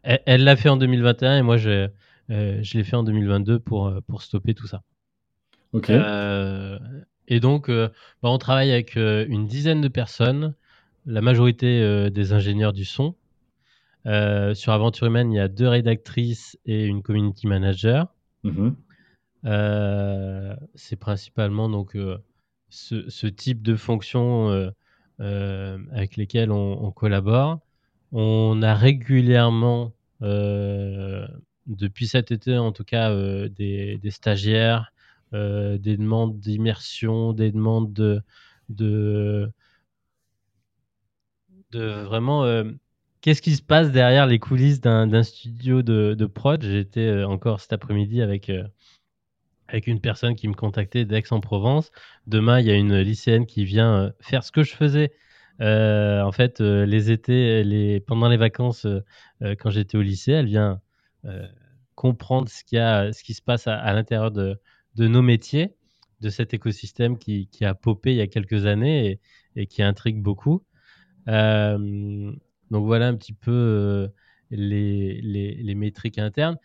Elle 0.03 0.45
l'a 0.45 0.57
fait 0.57 0.70
en 0.70 0.78
2021 0.78 1.38
et 1.38 1.43
moi 1.43 1.59
je, 1.59 1.88
euh, 2.30 2.59
je 2.62 2.78
l'ai 2.78 2.84
fait 2.84 2.97
en 2.97 3.03
2022 3.03 3.59
pour, 3.59 3.93
pour 4.09 4.22
stopper 4.22 4.55
tout 4.55 4.66
ça. 4.66 4.82
Ok. 5.72 5.91
Et 7.30 7.38
donc, 7.38 7.68
euh, 7.68 7.88
bah, 8.22 8.28
on 8.28 8.38
travaille 8.38 8.72
avec 8.72 8.97
euh, 8.97 9.24
une 9.28 9.47
dizaine 9.47 9.80
de 9.80 9.88
personnes, 9.88 10.55
la 11.07 11.22
majorité 11.22 11.80
euh, 11.80 12.11
des 12.11 12.32
ingénieurs 12.32 12.72
du 12.72 12.84
son. 12.84 13.14
sur 14.05 14.72
Aventure 14.72 15.07
Humaine, 15.07 15.32
il 15.32 15.36
y 15.36 15.41
a 15.41 15.49
deux 15.49 15.68
rédactrices 15.68 16.59
et 16.66 16.84
une 16.84 17.03
community 17.03 17.47
manager. 17.47 18.09
Mm-hmm. 18.45 18.74
c'est 20.74 20.97
principalement 20.97 21.68
donc 21.68 21.97
ce, 22.68 23.26
type 23.26 23.62
de 23.62 23.76
fonction 23.76 24.72
avec 25.18 26.16
lesquelles 26.16 26.51
on, 26.51 26.91
collabore. 26.93 27.61
On 28.12 28.62
a 28.62 28.74
régulièrement, 28.74 29.93
depuis 30.20 32.07
cet 32.07 32.32
été 32.32 32.59
en 32.59 32.72
tout 32.72 32.84
cas, 32.84 33.14
des, 33.49 34.01
stagiaires 34.11 34.93
euh, 35.32 35.78
des 35.78 35.97
demandes 35.97 36.41
d'immersion, 36.41 37.32
des 37.32 37.53
demandes 37.53 37.93
de, 37.93 38.20
de, 38.68 39.49
de 41.70 42.03
vraiment 42.03 42.45
qu'est-ce 43.21 43.43
qui 43.43 43.57
se 43.57 43.62
passe 43.62 43.91
derrière 43.91 44.27
les 44.27 44.39
coulisses 44.39 44.81
d'un 44.81 45.23
studio 45.23 45.83
de, 45.83 46.14
de 46.14 46.27
prod? 46.27 46.62
J'étais 46.62 47.23
encore 47.25 47.61
cet 47.61 47.73
après-midi 47.73 48.23
avec 48.23 48.51
avec 49.71 49.87
une 49.87 50.01
personne 50.01 50.35
qui 50.35 50.49
me 50.49 50.55
contactait 50.55 51.05
d'Aix-en-Provence. 51.05 51.93
Demain, 52.27 52.61
il 52.61 52.66
y 52.66 52.71
a 52.71 52.75
une 52.75 52.99
lycéenne 52.99 53.47
qui 53.47 53.64
vient 53.64 53.95
euh, 53.95 54.11
faire 54.21 54.45
ce 54.45 54.53
que 54.53 54.62
je 54.62 54.75
faisais. 54.75 55.12
Euh, 55.61 56.23
en 56.23 56.33
fait, 56.33 56.61
euh, 56.61 56.85
les 56.87 57.11
étés, 57.11 58.01
pendant 58.07 58.29
les 58.29 58.37
vacances, 58.37 58.87
quand 59.59 59.71
j'étais 59.71 59.97
au 59.97 60.03
lycée, 60.03 60.33
elle 60.33 60.47
vient 60.47 60.81
comprendre 61.95 62.49
ce, 62.49 62.64
qu'il 62.64 62.79
y 62.79 62.81
a, 62.81 63.12
ce 63.12 63.23
qui 63.23 63.35
se 63.35 63.43
passe 63.43 63.66
à, 63.66 63.93
l'intérieur 63.93 64.31
de, 64.31 64.59
nos 64.97 65.23
métiers, 65.23 65.75
de 66.21 66.31
cet 66.31 66.55
écosystème 66.55 67.18
qui, 67.18 67.47
qui, 67.49 67.64
a 67.64 67.75
popé 67.75 68.12
il 68.12 68.16
y 68.16 68.21
a 68.23 68.27
quelques 68.27 68.66
années 68.66 69.07
et, 69.07 69.21
et 69.57 69.66
qui 69.66 69.83
intrigue 69.83 70.21
beaucoup. 70.21 70.62
Donc 72.71 72.87
voilà 72.87 73.09
un 73.09 73.16
petit 73.16 73.33
peu 73.33 74.09
les, 74.51 75.21
les, 75.23 75.55
les, 75.55 75.75
métriques 75.75 76.18
internes. 76.18 76.57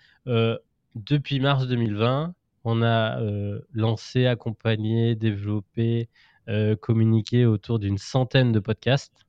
depuis 0.95 1.39
mars 1.39 1.67
2020, 1.67 2.33
on 2.65 2.81
a 2.81 3.21
euh, 3.21 3.59
lancé, 3.71 4.25
accompagné, 4.25 5.15
développé, 5.15 6.09
euh, 6.49 6.75
communiqué 6.75 7.45
autour 7.45 7.79
d'une 7.79 7.99
centaine 7.99 8.51
de 8.51 8.59
podcasts. 8.59 9.25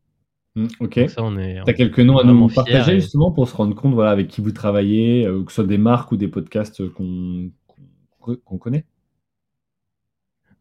Mmh, 0.57 0.66
ok. 0.81 1.07
Tu 1.07 1.20
as 1.66 1.72
quelques 1.74 2.01
noms 2.01 2.16
à 2.16 2.24
nous 2.24 2.49
partager 2.49 2.99
justement 2.99 3.31
pour 3.31 3.47
se 3.47 3.55
rendre 3.55 3.74
compte 3.74 3.93
voilà, 3.93 4.11
avec 4.11 4.29
qui 4.29 4.41
vous 4.41 4.53
travaillez, 4.53 5.27
euh, 5.27 5.45
que 5.45 5.53
ce 5.53 5.57
soit 5.57 5.66
des 5.66 5.79
marques 5.79 6.12
ou 6.12 6.16
des 6.16 6.29
podcasts 6.29 6.89
qu'on 6.89 7.51
connaît? 8.59 8.87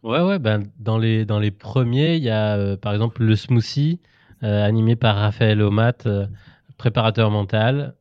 Ouais, 0.04 0.22
ouais, 0.22 0.38
ben, 0.38 0.64
dans, 0.78 0.98
les, 0.98 1.26
dans 1.26 1.40
les 1.40 1.52
premiers, 1.52 2.18
il 2.18 2.24
y 2.24 2.30
a 2.30 2.78
par 2.78 2.94
exemple 2.94 3.24
le 3.24 3.36
smoothie, 3.36 4.00
animé 4.42 4.96
par 4.96 5.16
Raphaël 5.16 5.62
Omat, 5.62 6.08
préparateur 6.78 7.32
mental, 7.32 7.96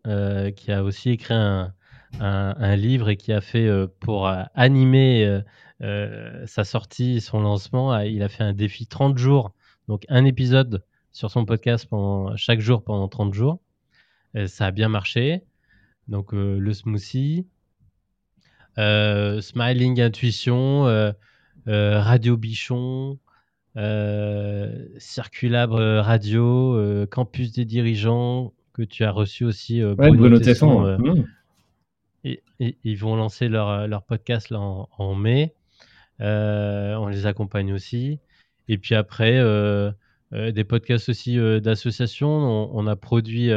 qui 0.57 0.73
a 0.73 0.83
aussi 0.83 1.11
écrit 1.11 1.35
un, 2.21 2.77
livre 2.77 3.09
et 3.09 3.17
qui 3.17 3.33
a 3.33 3.41
fait 3.41 3.67
euh, 3.67 3.87
pour 4.01 4.29
euh, 4.29 4.43
animer 4.55 5.43
euh, 5.83 6.47
sa 6.47 6.65
sortie, 6.65 7.21
son 7.21 7.41
lancement, 7.41 7.99
il 7.99 8.23
a 8.23 8.29
fait 8.29 8.45
un 8.45 8.53
défi 8.53 8.87
30 8.87 9.19
jours, 9.19 9.53
donc 9.89 10.05
un 10.09 10.25
épisode 10.25 10.85
sur 11.13 11.31
son 11.31 11.45
podcast 11.45 11.89
chaque 12.37 12.61
jour 12.61 12.83
pendant 12.83 13.09
30 13.09 13.35
jours. 13.35 13.61
ça 14.47 14.67
a 14.67 14.71
bien 14.71 14.89
marché. 14.89 15.45
Donc 16.09 16.33
le 16.33 16.73
smoothie, 16.73 17.47
Smiling 18.77 20.01
Intuition, 20.01 21.15
Radio 21.67 22.37
Bichon, 22.37 23.19
Circulabre 24.99 26.01
Radio, 26.01 27.07
Campus 27.11 27.53
des 27.53 27.65
dirigeants 27.65 28.53
que 28.73 28.83
tu 28.83 29.05
as 29.05 29.11
reçu 29.11 29.45
aussi. 29.45 29.83
Bruno, 29.97 30.39
Tesson, 30.39 30.99
et, 32.25 32.43
ils 32.85 32.97
vont 32.97 33.17
lancer 33.17 33.49
leur, 33.49 33.69
euh, 33.69 33.87
leur 33.87 34.03
podcast 34.03 34.51
là, 34.51 34.59
en, 34.61 35.15
mai. 35.15 35.55
Euh, 36.21 36.95
on 36.95 37.09
les 37.09 37.27
accompagne 37.27 37.73
aussi. 37.73 38.19
Et 38.69 38.79
puis 38.79 38.95
après, 38.95 39.37
euh, 39.39 39.93
des 40.33 40.65
podcasts 40.65 41.09
aussi 41.09 41.37
d'associations. 41.61 42.29
On, 42.29 42.87
a 42.87 42.97
produit 42.97 43.51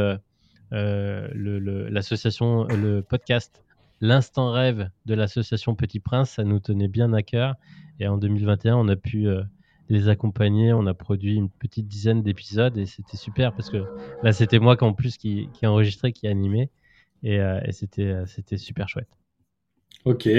l'association, 0.72 2.65
le, 2.65 3.01
podcast 3.01 3.63
L'Instant 4.01 4.51
Rêve 4.51 4.91
de 5.05 5.15
l'association 5.15 5.76
Petit 5.76 5.99
Prince. 5.99 6.32
Ça 6.32 6.43
nous 6.43 6.59
tenait 6.59 6.89
bien 6.89 7.13
à 7.13 7.24
cœur. 7.24 7.55
Et 7.99 8.07
en 8.07 8.18
2021, 8.18 8.76
on 8.76 8.88
a 8.89 8.95
pu 8.95 9.28
les 9.89 10.09
accompagner. 10.09 10.73
On 10.73 10.85
a 10.88 10.93
produit 10.93 11.35
une 11.35 11.49
petite 11.49 11.88
dizaine 11.88 12.21
d'épisodes 12.21 12.77
et 12.77 12.85
c'était 12.85 13.17
super 13.17 13.53
parce 13.53 13.69
que 13.69 13.83
là, 14.23 14.33
c'était 14.33 14.59
moi 14.59 14.81
en 14.81 14.93
plus 14.93 15.17
qui, 15.17 15.49
qui 15.53 15.65
enregistrait, 15.65 16.11
qui 16.11 16.27
animait. 16.27 16.69
Et, 17.23 17.39
euh, 17.39 17.59
c'était, 17.71 18.03
euh, 18.03 18.25
c'était 18.25 18.57
super 18.57 18.88
chouette. 18.89 19.09
Ok. 20.05 20.29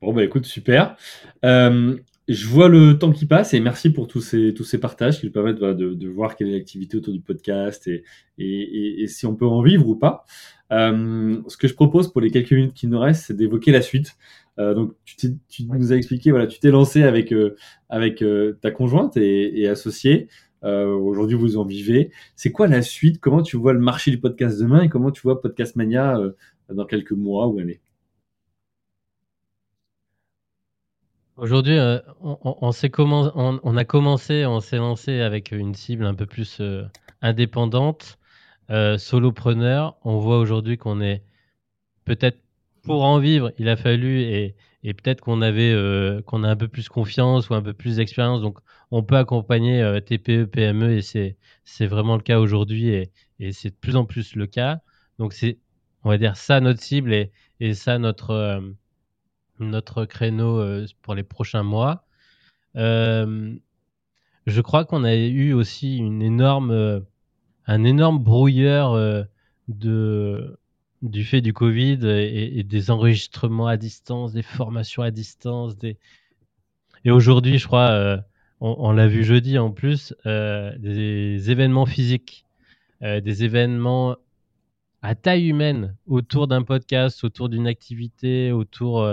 Bon, 0.00 0.12
bah 0.12 0.24
écoute, 0.24 0.46
super. 0.46 0.96
Euh, 1.44 1.96
je 2.28 2.46
vois 2.46 2.68
le 2.68 2.98
temps 2.98 3.12
qui 3.12 3.26
passe 3.26 3.54
et 3.54 3.60
merci 3.60 3.90
pour 3.90 4.08
tous 4.08 4.20
ces, 4.20 4.54
tous 4.54 4.64
ces 4.64 4.78
partages 4.78 5.20
qui 5.20 5.26
nous 5.26 5.32
permettent 5.32 5.58
de, 5.58 5.94
de, 5.94 6.08
voir 6.08 6.36
quelle 6.36 6.48
est 6.48 6.58
l'activité 6.58 6.96
autour 6.96 7.12
du 7.12 7.20
podcast 7.20 7.86
et, 7.88 8.04
et, 8.38 9.02
et, 9.02 9.06
si 9.06 9.26
on 9.26 9.34
peut 9.34 9.46
en 9.46 9.62
vivre 9.62 9.88
ou 9.88 9.96
pas. 9.96 10.24
ce 10.70 11.56
que 11.56 11.68
je 11.68 11.74
propose 11.74 12.12
pour 12.12 12.20
les 12.20 12.30
quelques 12.30 12.52
minutes 12.52 12.74
qui 12.74 12.86
nous 12.86 12.98
restent, 12.98 13.26
c'est 13.26 13.36
d'évoquer 13.36 13.72
la 13.72 13.82
suite. 13.82 14.16
Donc, 14.58 14.94
tu, 15.04 15.38
tu 15.48 15.64
nous 15.64 15.92
as 15.92 15.96
expliqué, 15.96 16.30
voilà, 16.30 16.46
tu 16.46 16.60
t'es 16.60 16.70
lancé 16.70 17.02
avec, 17.02 17.34
avec 17.88 18.22
ta 18.60 18.70
conjointe 18.70 19.16
et, 19.16 19.60
et 19.60 19.68
associée. 19.68 20.28
Euh, 20.64 20.94
aujourd'hui, 20.94 21.36
vous 21.36 21.56
en 21.56 21.64
vivez. 21.64 22.12
C'est 22.36 22.52
quoi 22.52 22.66
la 22.68 22.82
suite? 22.82 23.20
Comment 23.20 23.42
tu 23.42 23.56
vois 23.56 23.72
le 23.72 23.80
marché 23.80 24.10
du 24.10 24.20
podcast 24.20 24.60
demain 24.60 24.82
et 24.82 24.88
comment 24.88 25.10
tu 25.10 25.22
vois 25.22 25.40
Podcast 25.40 25.76
Mania 25.76 26.16
euh, 26.18 26.32
dans 26.72 26.86
quelques 26.86 27.12
mois 27.12 27.48
ou 27.48 27.58
années? 27.58 27.80
Aujourd'hui, 31.36 31.76
euh, 31.78 31.98
on, 32.20 32.60
on, 32.60 33.76
a 33.76 33.84
commencé, 33.84 34.46
on 34.46 34.60
s'est 34.60 34.76
lancé 34.76 35.20
avec 35.20 35.50
une 35.50 35.74
cible 35.74 36.04
un 36.04 36.14
peu 36.14 36.26
plus 36.26 36.62
indépendante, 37.20 38.18
solopreneur. 38.98 39.96
On 40.04 40.18
voit 40.18 40.38
aujourd'hui 40.38 40.76
qu'on 40.76 41.00
est 41.00 41.24
peut-être 42.04 42.38
pour 42.82 43.04
en 43.04 43.18
vivre, 43.18 43.52
il 43.58 43.68
a 43.68 43.76
fallu 43.76 44.20
et, 44.20 44.56
et 44.82 44.94
peut-être 44.94 45.20
qu'on 45.20 45.42
avait 45.42 45.72
euh, 45.72 46.20
qu'on 46.22 46.44
a 46.44 46.48
un 46.48 46.56
peu 46.56 46.68
plus 46.68 46.88
confiance 46.88 47.48
ou 47.48 47.54
un 47.54 47.62
peu 47.62 47.72
plus 47.72 47.96
d'expérience. 47.96 48.40
Donc 48.40 48.58
on 48.90 49.02
peut 49.02 49.16
accompagner 49.16 49.82
euh, 49.82 50.00
TPE 50.00 50.46
PME 50.46 50.92
et 50.96 51.02
c'est 51.02 51.36
c'est 51.64 51.86
vraiment 51.86 52.16
le 52.16 52.22
cas 52.22 52.38
aujourd'hui 52.40 52.88
et, 52.88 53.12
et 53.38 53.52
c'est 53.52 53.70
de 53.70 53.76
plus 53.76 53.96
en 53.96 54.04
plus 54.04 54.34
le 54.34 54.46
cas. 54.46 54.80
Donc 55.18 55.32
c'est 55.32 55.58
on 56.04 56.08
va 56.10 56.18
dire 56.18 56.36
ça 56.36 56.60
notre 56.60 56.80
cible 56.80 57.12
et, 57.14 57.32
et 57.60 57.74
ça 57.74 57.98
notre 57.98 58.30
euh, 58.30 58.60
notre 59.60 60.04
créneau 60.04 60.60
pour 61.02 61.14
les 61.14 61.22
prochains 61.22 61.62
mois. 61.62 62.04
Je 62.74 64.60
crois 64.60 64.84
qu'on 64.84 65.04
a 65.04 65.14
eu 65.14 65.52
aussi 65.52 65.98
une 65.98 66.20
énorme 66.22 67.04
un 67.66 67.84
énorme 67.84 68.18
brouilleur 68.18 69.26
de 69.68 70.58
du 71.02 71.24
fait 71.24 71.40
du 71.40 71.52
Covid 71.52 71.98
et, 72.04 72.62
des 72.62 72.90
enregistrements 72.90 73.66
à 73.66 73.76
distance, 73.76 74.32
des 74.32 74.42
formations 74.42 75.02
à 75.02 75.10
distance. 75.10 75.76
Des... 75.76 75.98
Et 77.04 77.10
aujourd'hui, 77.10 77.58
je 77.58 77.66
crois, 77.66 77.90
euh, 77.90 78.18
on, 78.60 78.92
l'a 78.92 79.08
vu 79.08 79.24
jeudi 79.24 79.58
en 79.58 79.70
plus, 79.72 80.14
euh, 80.26 80.72
des 80.78 81.50
événements 81.50 81.86
physiques, 81.86 82.46
euh, 83.02 83.20
des 83.20 83.42
événements 83.42 84.16
à 85.02 85.16
taille 85.16 85.48
humaine 85.48 85.96
autour 86.06 86.46
d'un 86.46 86.62
podcast, 86.62 87.24
autour 87.24 87.48
d'une 87.48 87.66
activité, 87.66 88.52
autour 88.52 89.04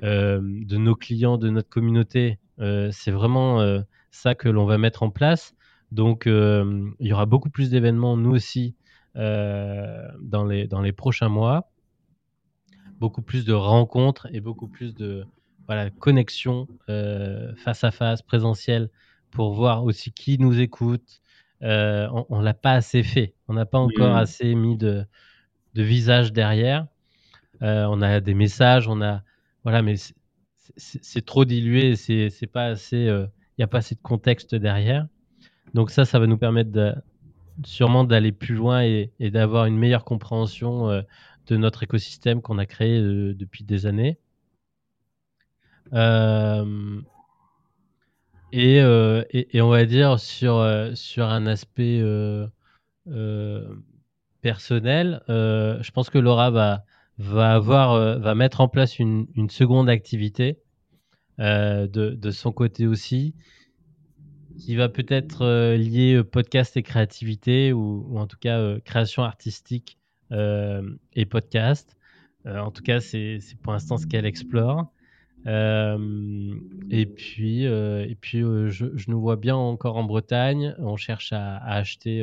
de 0.00 0.76
nos 0.76 0.94
clients, 0.94 1.36
de 1.36 1.50
notre 1.50 1.68
communauté. 1.68 2.38
C'est 2.56 3.10
vraiment 3.10 3.82
ça 4.10 4.34
que 4.34 4.48
l'on 4.48 4.64
va 4.64 4.78
mettre 4.78 5.02
en 5.02 5.10
place. 5.10 5.54
Donc, 5.92 6.22
il 6.24 7.06
y 7.06 7.12
aura 7.12 7.26
beaucoup 7.26 7.50
plus 7.50 7.68
d'événements, 7.68 8.16
nous 8.16 8.30
aussi, 8.30 8.74
dans, 9.14 10.44
les, 10.48 10.66
dans 10.66 10.80
les 10.80 10.92
prochains 10.92 11.28
mois. 11.28 11.70
Beaucoup 12.98 13.22
plus 13.22 13.44
de 13.44 13.52
rencontres 13.52 14.26
et 14.32 14.40
beaucoup 14.40 14.66
plus 14.68 14.94
de 14.94 15.24
voilà, 15.66 15.90
connexion 15.90 16.66
euh, 16.88 17.54
face 17.56 17.84
à 17.84 17.90
face, 17.90 18.22
présentielle, 18.22 18.90
pour 19.30 19.52
voir 19.52 19.84
aussi 19.84 20.10
qui 20.12 20.38
nous 20.38 20.58
écoute. 20.60 21.20
Euh, 21.62 22.08
on 22.28 22.38
ne 22.38 22.44
l'a 22.44 22.54
pas 22.54 22.72
assez 22.72 23.02
fait. 23.02 23.34
On 23.48 23.54
n'a 23.54 23.66
pas 23.66 23.78
encore 23.78 24.16
assez 24.16 24.54
mis 24.54 24.76
de, 24.76 25.04
de 25.74 25.82
visage 25.82 26.32
derrière. 26.32 26.86
on 27.60 28.00
a 28.02 28.20
des 28.20 28.34
messages, 28.34 28.88
on 28.88 29.02
a 29.02 29.22
voilà, 29.64 29.82
mais 29.82 29.96
c'est 30.76 31.24
trop 31.24 31.44
dilué. 31.44 31.96
C'est 31.96 32.50
pas 32.50 32.66
assez. 32.66 33.04
Il 33.06 33.30
n'y 33.58 33.64
a 33.64 33.68
pas 33.68 33.78
assez 33.78 33.94
de 33.94 34.00
contexte 34.00 34.54
derrière. 34.54 35.06
Donc 35.74 35.90
ça, 35.90 36.04
ça 36.04 36.18
va 36.18 36.26
nous 36.26 36.38
permettre 36.38 36.70
de, 36.70 36.94
sûrement 37.64 38.04
d'aller 38.04 38.32
plus 38.32 38.54
loin 38.54 38.82
et, 38.82 39.10
d'avoir 39.20 39.66
une 39.66 39.76
meilleure 39.76 40.04
compréhension 40.04 40.90
euh, 40.90 41.02
de 41.46 41.56
notre 41.56 41.82
écosystème 41.82 42.42
qu'on 42.42 42.58
a 42.58 42.66
créé 42.66 42.98
euh, 43.00 43.34
depuis 43.34 43.64
des 43.64 43.86
années. 43.86 44.18
Euh, 45.94 47.02
et, 48.52 48.82
on 48.82 49.68
va 49.68 49.84
dire 49.84 50.18
sur, 50.20 50.66
sur 50.94 51.26
un 51.26 51.46
aspect 51.46 52.02
personnel, 54.40 55.22
je 55.28 55.90
pense 55.90 56.10
que 56.10 56.18
Laura 56.18 56.50
va, 56.50 56.84
va, 57.18 57.54
avoir, 57.54 58.18
va 58.18 58.34
mettre 58.34 58.60
en 58.60 58.68
place 58.68 58.98
une, 58.98 59.26
seconde 59.50 59.88
activité 59.88 60.58
de, 61.38 61.86
de, 61.86 62.30
son 62.30 62.52
côté 62.52 62.86
aussi 62.86 63.34
qui 64.58 64.76
va 64.76 64.88
peut-être 64.88 65.42
euh, 65.42 65.76
lier 65.76 66.14
euh, 66.14 66.24
podcast 66.24 66.76
et 66.76 66.82
créativité 66.82 67.72
ou, 67.72 68.18
en 68.18 68.26
tout 68.26 68.36
cas 68.38 68.58
euh, 68.58 68.80
création 68.80 69.22
artistique 69.22 69.96
et 70.30 71.24
podcast. 71.24 71.96
en 72.44 72.70
tout 72.70 72.82
cas, 72.82 73.00
c'est 73.00 73.40
pour 73.62 73.72
l'instant 73.72 73.96
ce 73.96 74.06
qu'elle 74.06 74.26
explore. 74.26 74.92
et 75.46 77.06
puis, 77.06 77.62
et 77.64 78.16
puis 78.20 78.40
je, 78.40 79.10
nous 79.10 79.20
vois 79.22 79.36
bien 79.36 79.56
encore 79.56 79.96
en 79.96 80.04
Bretagne. 80.04 80.74
On 80.80 80.96
cherche 80.96 81.32
à, 81.32 81.56
acheter 81.64 82.22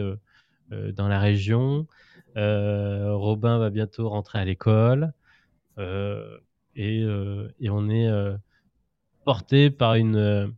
dans 0.69 1.07
la 1.07 1.19
région. 1.19 1.87
Robin 2.35 3.57
va 3.57 3.71
bientôt 3.71 4.07
rentrer 4.07 4.37
à 4.37 4.45
l'école. 4.45 5.13
Et, 5.79 7.01
et, 7.59 7.69
on 7.71 7.89
est 7.89 8.37
porté 9.23 9.71
par 9.71 9.95
une, 9.95 10.53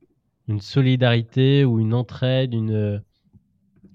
une 0.47 0.61
solidarité 0.61 1.65
ou 1.65 1.79
une 1.79 1.93
entraide, 1.93 2.53
une, 2.53 3.01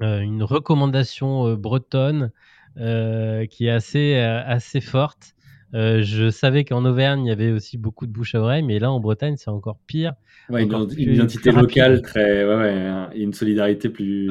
une 0.01 0.43
recommandation 0.43 1.55
bretonne 1.55 2.31
qui 2.77 3.67
est 3.67 3.71
assez, 3.71 4.15
assez 4.17 4.81
forte. 4.81 5.35
je 5.73 6.31
savais 6.31 6.65
qu'en 6.65 6.85
Auvergne, 6.85 7.25
il 7.25 7.29
y 7.29 7.33
avait 7.33 7.53
aussi 7.53 7.79
beaucoup 7.79 8.07
de 8.07 8.13
bouche 8.13 8.35
à 8.35 8.41
oreille, 8.41 8.63
mais 8.63 8.79
là, 8.79 8.91
en 8.91 9.01
Bretagne, 9.01 9.37
c'est 9.37 9.51
encore 9.51 9.79
pire. 9.87 10.15
Ouais, 10.49 10.65
une, 10.65 10.89
identité 10.99 11.53
locale 11.53 12.03
très, 12.03 12.45
ouais, 12.45 12.55
ouais, 12.57 13.09
et 13.15 13.23
une 13.23 13.33
solidarité 13.33 13.89
plus 13.89 14.29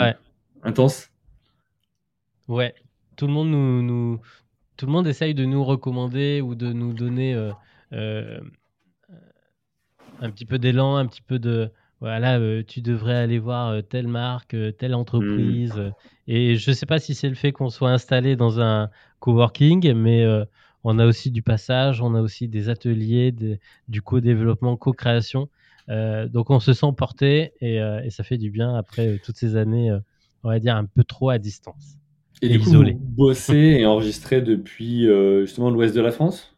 intense. 0.63 1.09
Ouais, 2.47 2.75
tout 3.15 3.27
le 3.27 3.33
monde 3.33 3.49
nous, 3.49 3.81
nous, 3.81 4.19
tout 4.77 4.85
le 4.85 4.91
monde 4.91 5.07
essaye 5.07 5.33
de 5.33 5.45
nous 5.45 5.63
recommander 5.63 6.41
ou 6.41 6.55
de 6.55 6.73
nous 6.73 6.91
donner 6.91 7.33
euh, 7.33 7.51
euh, 7.93 8.39
un 10.19 10.31
petit 10.31 10.45
peu 10.45 10.59
d'élan, 10.59 10.95
un 10.97 11.05
petit 11.05 11.21
peu 11.21 11.39
de 11.39 11.71
voilà, 12.01 12.39
euh, 12.39 12.63
tu 12.67 12.81
devrais 12.81 13.15
aller 13.15 13.39
voir 13.39 13.81
telle 13.89 14.07
marque, 14.07 14.55
telle 14.77 14.95
entreprise. 14.95 15.75
Mmh. 15.75 15.91
Et 16.27 16.55
je 16.57 16.71
ne 16.71 16.75
sais 16.75 16.85
pas 16.85 16.99
si 16.99 17.15
c'est 17.15 17.29
le 17.29 17.35
fait 17.35 17.51
qu'on 17.51 17.69
soit 17.69 17.91
installé 17.91 18.35
dans 18.35 18.59
un 18.59 18.89
coworking, 19.19 19.93
mais 19.93 20.25
on 20.83 20.99
a 20.99 21.05
aussi 21.05 21.31
du 21.31 21.41
passage, 21.41 22.01
on 22.01 22.15
a 22.15 22.21
aussi 22.21 22.47
des 22.47 22.69
ateliers, 22.69 23.33
du 23.87 24.01
co-développement, 24.01 24.77
co-création. 24.77 25.49
Euh, 25.89 26.27
donc 26.27 26.49
on 26.49 26.59
se 26.59 26.73
sent 26.73 26.93
porté 26.95 27.53
et, 27.59 27.81
euh, 27.81 28.07
ça 28.09 28.23
fait 28.23 28.37
du 28.37 28.51
bien 28.51 28.75
après 28.75 29.07
euh, 29.07 29.17
toutes 29.23 29.37
ces 29.37 29.55
années, 29.55 29.91
on 30.43 30.49
va 30.49 30.59
dire, 30.59 30.75
un 30.75 30.85
peu 30.85 31.03
trop 31.03 31.29
à 31.29 31.37
distance. 31.37 31.97
Et, 32.41 32.49
du 32.49 32.59
isolé. 32.59 32.93
coup, 32.93 32.99
vous 32.99 33.25
bossez 33.27 33.77
et 33.79 33.85
enregistrez 33.85 34.41
depuis 34.41 35.07
justement 35.41 35.69
l'ouest 35.69 35.95
de 35.95 36.01
la 36.01 36.11
France? 36.11 36.55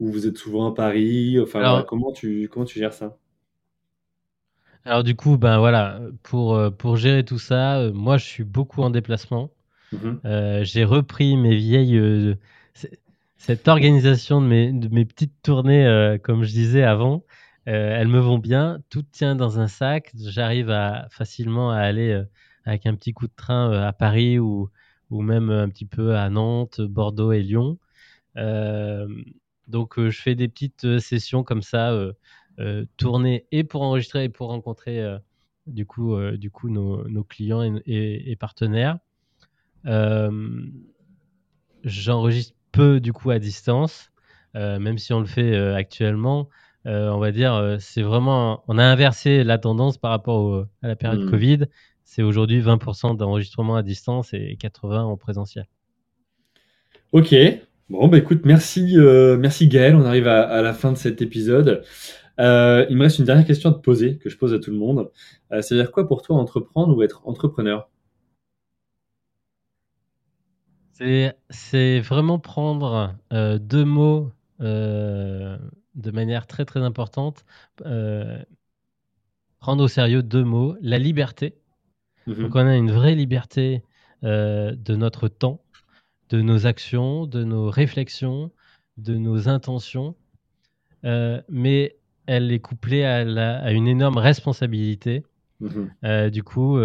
Ou 0.00 0.10
vous 0.12 0.28
êtes 0.28 0.38
souvent 0.38 0.70
à 0.70 0.74
Paris? 0.74 1.38
Enfin, 1.40 1.84
comment, 1.86 2.12
tu, 2.12 2.48
comment 2.50 2.64
tu 2.64 2.78
gères 2.78 2.94
ça? 2.94 3.18
Alors 4.88 5.04
du 5.04 5.14
coup, 5.14 5.36
ben 5.36 5.58
voilà, 5.58 6.00
pour, 6.22 6.58
pour 6.76 6.96
gérer 6.96 7.24
tout 7.24 7.38
ça, 7.38 7.90
moi 7.92 8.16
je 8.16 8.24
suis 8.24 8.44
beaucoup 8.44 8.82
en 8.82 8.90
déplacement. 8.90 9.50
Mmh 9.92 10.62
j'ai 10.62 10.84
repris 10.84 11.36
mes 11.36 11.56
vieilles, 11.56 12.36
cette 13.36 13.68
organisation 13.68 14.40
de 14.40 14.46
mes, 14.46 14.72
de 14.72 14.88
mes 14.88 15.04
petites 15.04 15.40
tournées, 15.42 16.18
comme 16.22 16.42
je 16.42 16.50
disais 16.50 16.82
avant. 16.82 17.22
Euh, 17.68 18.00
elles 18.00 18.08
me 18.08 18.18
vont 18.18 18.38
bien, 18.38 18.82
tout 18.88 19.02
tient 19.02 19.36
dans 19.36 19.60
un 19.60 19.68
sac. 19.68 20.10
J'arrive 20.16 20.70
à, 20.70 21.06
facilement 21.10 21.70
à 21.70 21.78
aller 21.78 22.12
euh, 22.12 22.24
avec 22.64 22.86
un 22.86 22.94
petit 22.94 23.12
coup 23.12 23.26
de 23.26 23.32
train 23.36 23.70
euh, 23.70 23.86
à 23.86 23.92
Paris 23.92 24.38
ou, 24.38 24.70
ou 25.10 25.20
même 25.20 25.50
un 25.50 25.68
petit 25.68 25.84
peu 25.84 26.16
à 26.16 26.30
Nantes, 26.30 26.80
Bordeaux 26.80 27.32
et 27.32 27.42
Lyon. 27.42 27.78
donc 29.66 30.00
je 30.00 30.18
fais 30.20 30.34
des 30.34 30.48
petites 30.48 30.98
sessions 30.98 31.42
comme 31.44 31.62
ça, 31.62 31.92
tournées 32.96 33.46
et 33.52 33.64
pour 33.64 33.82
enregistrer 33.82 34.24
et 34.24 34.28
pour 34.28 34.48
rencontrer 34.48 35.00
du 35.66 35.86
coup, 35.86 36.16
du 36.32 36.50
coup 36.50 36.68
nos, 36.68 37.06
nos 37.08 37.24
clients 37.24 37.62
et, 37.62 38.30
et 38.30 38.36
partenaires. 38.36 38.98
J'enregistre 41.84 42.54
peu 42.72 43.00
du 43.00 43.12
coup 43.12 43.30
à 43.30 43.38
distance, 43.38 44.10
même 44.54 44.98
si 44.98 45.12
on 45.12 45.20
le 45.20 45.26
fait 45.26 45.56
actuellement. 45.56 46.48
Euh, 46.86 47.10
on 47.10 47.18
va 47.18 47.32
dire, 47.32 47.54
euh, 47.54 47.76
c'est 47.78 48.02
vraiment, 48.02 48.64
on 48.66 48.78
a 48.78 48.84
inversé 48.84 49.44
la 49.44 49.58
tendance 49.58 49.98
par 49.98 50.10
rapport 50.10 50.66
à 50.82 50.88
la 50.88 50.96
période 50.96 51.24
hmm. 51.24 51.30
Covid. 51.30 51.58
C'est 52.04 52.22
aujourd'hui 52.22 52.60
20% 52.60 53.16
d'enregistrement 53.16 53.76
à 53.76 53.82
distance 53.82 54.32
et 54.32 54.56
80% 54.58 55.00
en 55.00 55.16
présentiel. 55.16 55.66
Ok. 57.12 57.34
Bon, 57.90 58.08
bah 58.08 58.18
écoute, 58.18 58.42
merci, 58.44 58.96
euh, 58.96 59.36
merci 59.36 59.68
Gaël. 59.68 59.94
On 59.96 60.04
arrive 60.04 60.28
à, 60.28 60.62
la 60.62 60.72
fin 60.72 60.92
de 60.92 60.96
cet 60.96 61.20
épisode. 61.20 61.82
Il 62.38 62.96
me 62.96 63.02
reste 63.02 63.18
une 63.18 63.24
dernière 63.24 63.46
question 63.46 63.70
à 63.70 63.74
te 63.74 63.80
poser, 63.80 64.18
que 64.18 64.28
je 64.28 64.38
pose 64.38 64.54
à 64.54 64.58
tout 64.58 64.70
le 64.70 64.78
monde. 64.78 65.10
C'est-à-dire 65.50 65.90
quoi 65.90 66.06
pour 66.06 66.22
toi 66.22 66.36
entreprendre 66.36 66.96
ou 66.96 67.02
être 67.02 67.22
entrepreneur? 67.26 67.90
C'est 71.50 72.00
vraiment 72.00 72.38
prendre 72.38 73.14
deux 73.30 73.84
mots 73.84 74.32
de 75.98 76.10
manière 76.12 76.46
très 76.46 76.64
très 76.64 76.80
importante, 76.80 77.44
euh, 77.84 78.42
prendre 79.58 79.82
au 79.82 79.88
sérieux 79.88 80.22
deux 80.22 80.44
mots, 80.44 80.76
la 80.80 80.98
liberté. 80.98 81.58
Mhm. 82.26 82.42
Donc 82.42 82.54
on 82.54 82.66
a 82.66 82.76
une 82.76 82.92
vraie 82.92 83.14
liberté 83.14 83.82
euh, 84.24 84.74
de 84.76 84.96
notre 84.96 85.28
temps, 85.28 85.60
de 86.30 86.40
nos 86.40 86.66
actions, 86.66 87.26
de 87.26 87.44
nos 87.44 87.68
réflexions, 87.68 88.52
de 88.96 89.16
nos 89.16 89.48
intentions, 89.48 90.14
euh, 91.04 91.42
mais 91.48 91.97
elle 92.28 92.52
est 92.52 92.60
couplée 92.60 93.04
à, 93.04 93.72
une 93.72 93.88
énorme 93.88 94.18
responsabilité. 94.18 95.24
Mhm. 95.60 96.30
du 96.30 96.44
coup, 96.44 96.78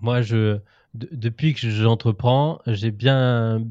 moi, 0.00 0.22
je, 0.22 0.58
depuis 0.94 1.54
que 1.54 1.70
j'entreprends, 1.70 2.60
j'ai 2.66 2.90
bien 2.90 3.64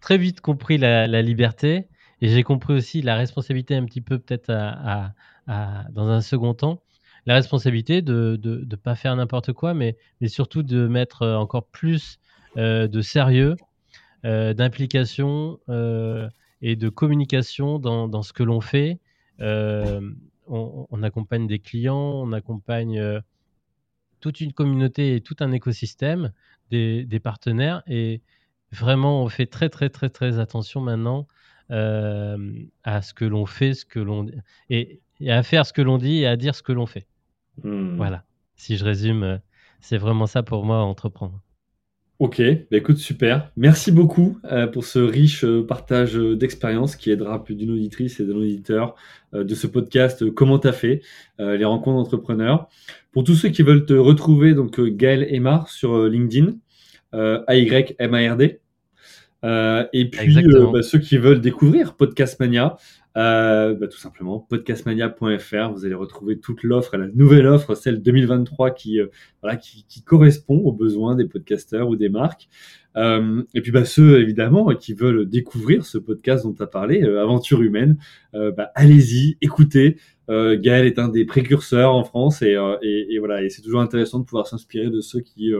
très 0.00 0.18
vite 0.18 0.40
compris 0.40 0.78
la 0.78 1.22
liberté 1.22 1.86
et 2.24 2.28
j'ai 2.28 2.42
compris 2.42 2.72
aussi 2.72 3.02
la 3.02 3.16
responsabilité 3.16 3.76
un 3.76 3.84
petit 3.84 4.00
peu 4.00 4.18
peut-être 4.18 4.50
à, 4.50 5.12
dans 5.90 6.08
un 6.08 6.22
second 6.22 6.54
temps, 6.54 6.80
la 7.26 7.34
responsabilité 7.34 8.00
de 8.00 8.40
ne 8.42 8.76
pas 8.76 8.94
faire 8.94 9.14
n'importe 9.14 9.52
quoi, 9.52 9.74
mais, 9.74 9.98
mais 10.22 10.28
surtout 10.28 10.62
de 10.62 10.86
mettre 10.86 11.20
euh, 11.22 11.36
encore 11.36 11.66
plus 11.66 12.18
euh, 12.56 12.88
de 12.88 13.02
sérieux, 13.02 13.56
euh, 14.24 14.54
d'implication 14.54 15.58
et 16.64 16.76
de 16.76 16.88
communication 16.88 17.78
dans, 17.78 18.08
dans 18.08 18.22
ce 18.22 18.32
que 18.32 18.42
l'on 18.42 18.60
fait. 18.60 18.98
On, 20.46 21.02
accompagne 21.02 21.46
des 21.46 21.58
clients, 21.58 22.22
on 22.22 22.32
accompagne 22.32 23.22
toute 24.20 24.40
une 24.40 24.52
communauté 24.52 25.16
et 25.16 25.20
tout 25.20 25.36
un 25.40 25.52
écosystème, 25.52 26.32
des, 26.70 27.04
des 27.04 27.20
partenaires, 27.20 27.82
et 27.86 28.22
vraiment 28.72 29.22
on 29.22 29.28
fait 29.28 29.46
très 29.46 29.68
très 29.68 29.90
très 29.90 30.08
très 30.08 30.38
attention 30.38 30.80
maintenant 30.80 31.26
euh, 31.70 32.52
à 32.82 33.02
ce 33.02 33.14
que 33.14 33.24
l'on 33.24 33.46
fait, 33.46 33.74
ce 33.74 33.84
que 33.84 34.00
l'on 34.00 34.26
et, 34.70 35.00
et, 35.20 35.30
à 35.30 35.42
faire 35.42 35.64
ce 35.66 35.72
que 35.72 35.82
l'on 35.82 35.98
dit 35.98 36.20
et 36.20 36.26
à 36.26 36.36
dire 36.36 36.54
ce 36.54 36.62
que 36.62 36.72
l'on 36.72 36.86
fait. 36.86 37.06
Hmm. 37.62 37.96
Voilà. 37.96 38.24
Si 38.56 38.76
je 38.76 38.84
résume, 38.84 39.22
euh, 39.22 39.38
c'est 39.80 39.98
vraiment 39.98 40.26
ça 40.26 40.42
pour 40.42 40.64
moi 40.64 40.82
entreprendre. 40.82 41.40
Ok, 42.20 42.40
bah 42.70 42.76
écoute, 42.76 42.98
super. 42.98 43.50
Merci 43.56 43.90
beaucoup 43.90 44.38
euh, 44.44 44.66
pour 44.66 44.84
ce 44.84 44.98
riche 44.98 45.44
partage 45.66 46.14
d'expérience 46.14 46.94
qui 46.94 47.10
aidera 47.10 47.42
plus 47.42 47.56
d'une 47.56 47.72
auditrice 47.72 48.20
et 48.20 48.24
d'un 48.24 48.36
auditeur 48.36 48.94
de 49.32 49.54
ce 49.54 49.66
podcast 49.66 50.30
Comment 50.30 50.60
t'as 50.60 50.72
fait 50.72 51.02
les 51.40 51.64
rencontres 51.64 51.96
d'entrepreneurs. 51.96 52.68
Pour 53.10 53.24
tous 53.24 53.34
ceux 53.34 53.48
qui 53.48 53.62
veulent 53.62 53.84
te 53.84 53.94
retrouver, 53.94 54.54
donc 54.54 54.80
Gaël 54.80 55.26
Aymar 55.28 55.68
sur 55.68 56.06
LinkedIn, 56.06 56.52
A-Y-M-A-R-D. 57.12 58.60
Euh, 59.44 59.84
et 59.92 60.08
puis, 60.08 60.38
euh, 60.38 60.70
bah, 60.72 60.82
ceux 60.82 60.98
qui 60.98 61.18
veulent 61.18 61.40
découvrir 61.40 61.94
Podcast 61.94 62.40
Mania, 62.40 62.76
euh, 63.16 63.74
bah, 63.74 63.88
tout 63.88 63.98
simplement 63.98 64.40
podcastmania.fr. 64.40 65.72
Vous 65.72 65.84
allez 65.84 65.94
retrouver 65.94 66.38
toute 66.38 66.62
l'offre, 66.62 66.96
la 66.96 67.08
nouvelle 67.08 67.46
offre, 67.46 67.74
celle 67.74 68.02
2023 68.02 68.72
qui, 68.72 68.98
voilà, 69.42 69.56
qui, 69.56 69.84
qui, 69.88 70.02
correspond 70.02 70.58
aux 70.58 70.72
besoins 70.72 71.14
des 71.14 71.26
podcasteurs 71.26 71.88
ou 71.88 71.96
des 71.96 72.08
marques. 72.08 72.48
et 72.96 73.60
puis 73.60 73.72
bah, 73.72 73.84
ceux 73.84 74.20
évidemment 74.20 74.74
qui 74.74 74.94
veulent 74.94 75.28
découvrir 75.28 75.84
ce 75.84 75.98
podcast 75.98 76.44
dont 76.44 76.52
tu 76.52 76.62
as 76.62 76.66
parlé, 76.66 77.02
Aventure 77.02 77.62
humaine, 77.62 77.98
bah, 78.32 78.70
allez-y, 78.74 79.36
écoutez. 79.40 79.96
Gaël 80.28 80.86
est 80.86 80.98
un 80.98 81.08
des 81.08 81.24
précurseurs 81.24 81.94
en 81.94 82.04
France 82.04 82.42
et, 82.42 82.56
et, 82.82 83.18
voilà, 83.18 83.42
et 83.42 83.50
c'est 83.50 83.62
toujours 83.62 83.80
intéressant 83.80 84.20
de 84.20 84.24
pouvoir 84.24 84.46
s'inspirer 84.46 84.90
de 84.90 85.00
ceux 85.00 85.20
qui 85.20 85.52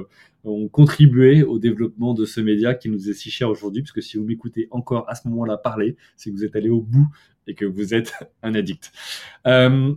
ont 0.45 0.69
contribué 0.69 1.43
au 1.43 1.59
développement 1.59 2.15
de 2.15 2.25
ce 2.25 2.41
média 2.41 2.75
qui 2.75 2.89
nous 2.89 3.09
est 3.09 3.15
si 3.15 3.31
cher 3.31 3.49
aujourd'hui, 3.49 3.83
parce 3.83 3.93
que 3.93 4.01
si 4.01 4.17
vous 4.17 4.25
m'écoutez 4.25 4.69
encore 4.71 5.05
à 5.09 5.15
ce 5.15 5.29
moment-là 5.29 5.57
parler, 5.57 5.97
c'est 6.17 6.31
que 6.31 6.37
vous 6.37 6.45
êtes 6.45 6.57
allé 6.57 6.71
au 6.71 6.81
bout 6.81 7.09
et 7.47 7.55
que 7.55 7.65
vous 7.65 7.95
êtes 7.95 8.15
un 8.43 8.55
addict. 8.55 8.93
Euh, 9.47 9.93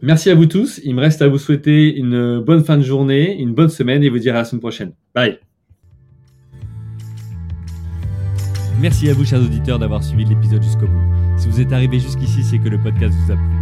merci 0.00 0.30
à 0.30 0.34
vous 0.34 0.46
tous. 0.46 0.80
Il 0.84 0.94
me 0.94 1.00
reste 1.00 1.22
à 1.22 1.28
vous 1.28 1.38
souhaiter 1.38 1.94
une 1.94 2.40
bonne 2.40 2.64
fin 2.64 2.76
de 2.76 2.82
journée, 2.82 3.38
une 3.38 3.54
bonne 3.54 3.70
semaine 3.70 4.02
et 4.02 4.08
vous 4.08 4.18
dire 4.18 4.34
à 4.34 4.38
la 4.38 4.44
semaine 4.44 4.60
prochaine. 4.60 4.92
Bye. 5.14 5.38
Merci 8.80 9.08
à 9.08 9.14
vous, 9.14 9.24
chers 9.24 9.40
auditeurs, 9.40 9.78
d'avoir 9.78 10.02
suivi 10.02 10.24
l'épisode 10.24 10.62
jusqu'au 10.62 10.86
bout. 10.86 11.38
Si 11.38 11.48
vous 11.48 11.60
êtes 11.60 11.72
arrivé 11.72 12.00
jusqu'ici, 12.00 12.42
c'est 12.42 12.58
que 12.58 12.68
le 12.68 12.78
podcast 12.78 13.14
vous 13.26 13.32
a 13.32 13.36
plu. 13.36 13.61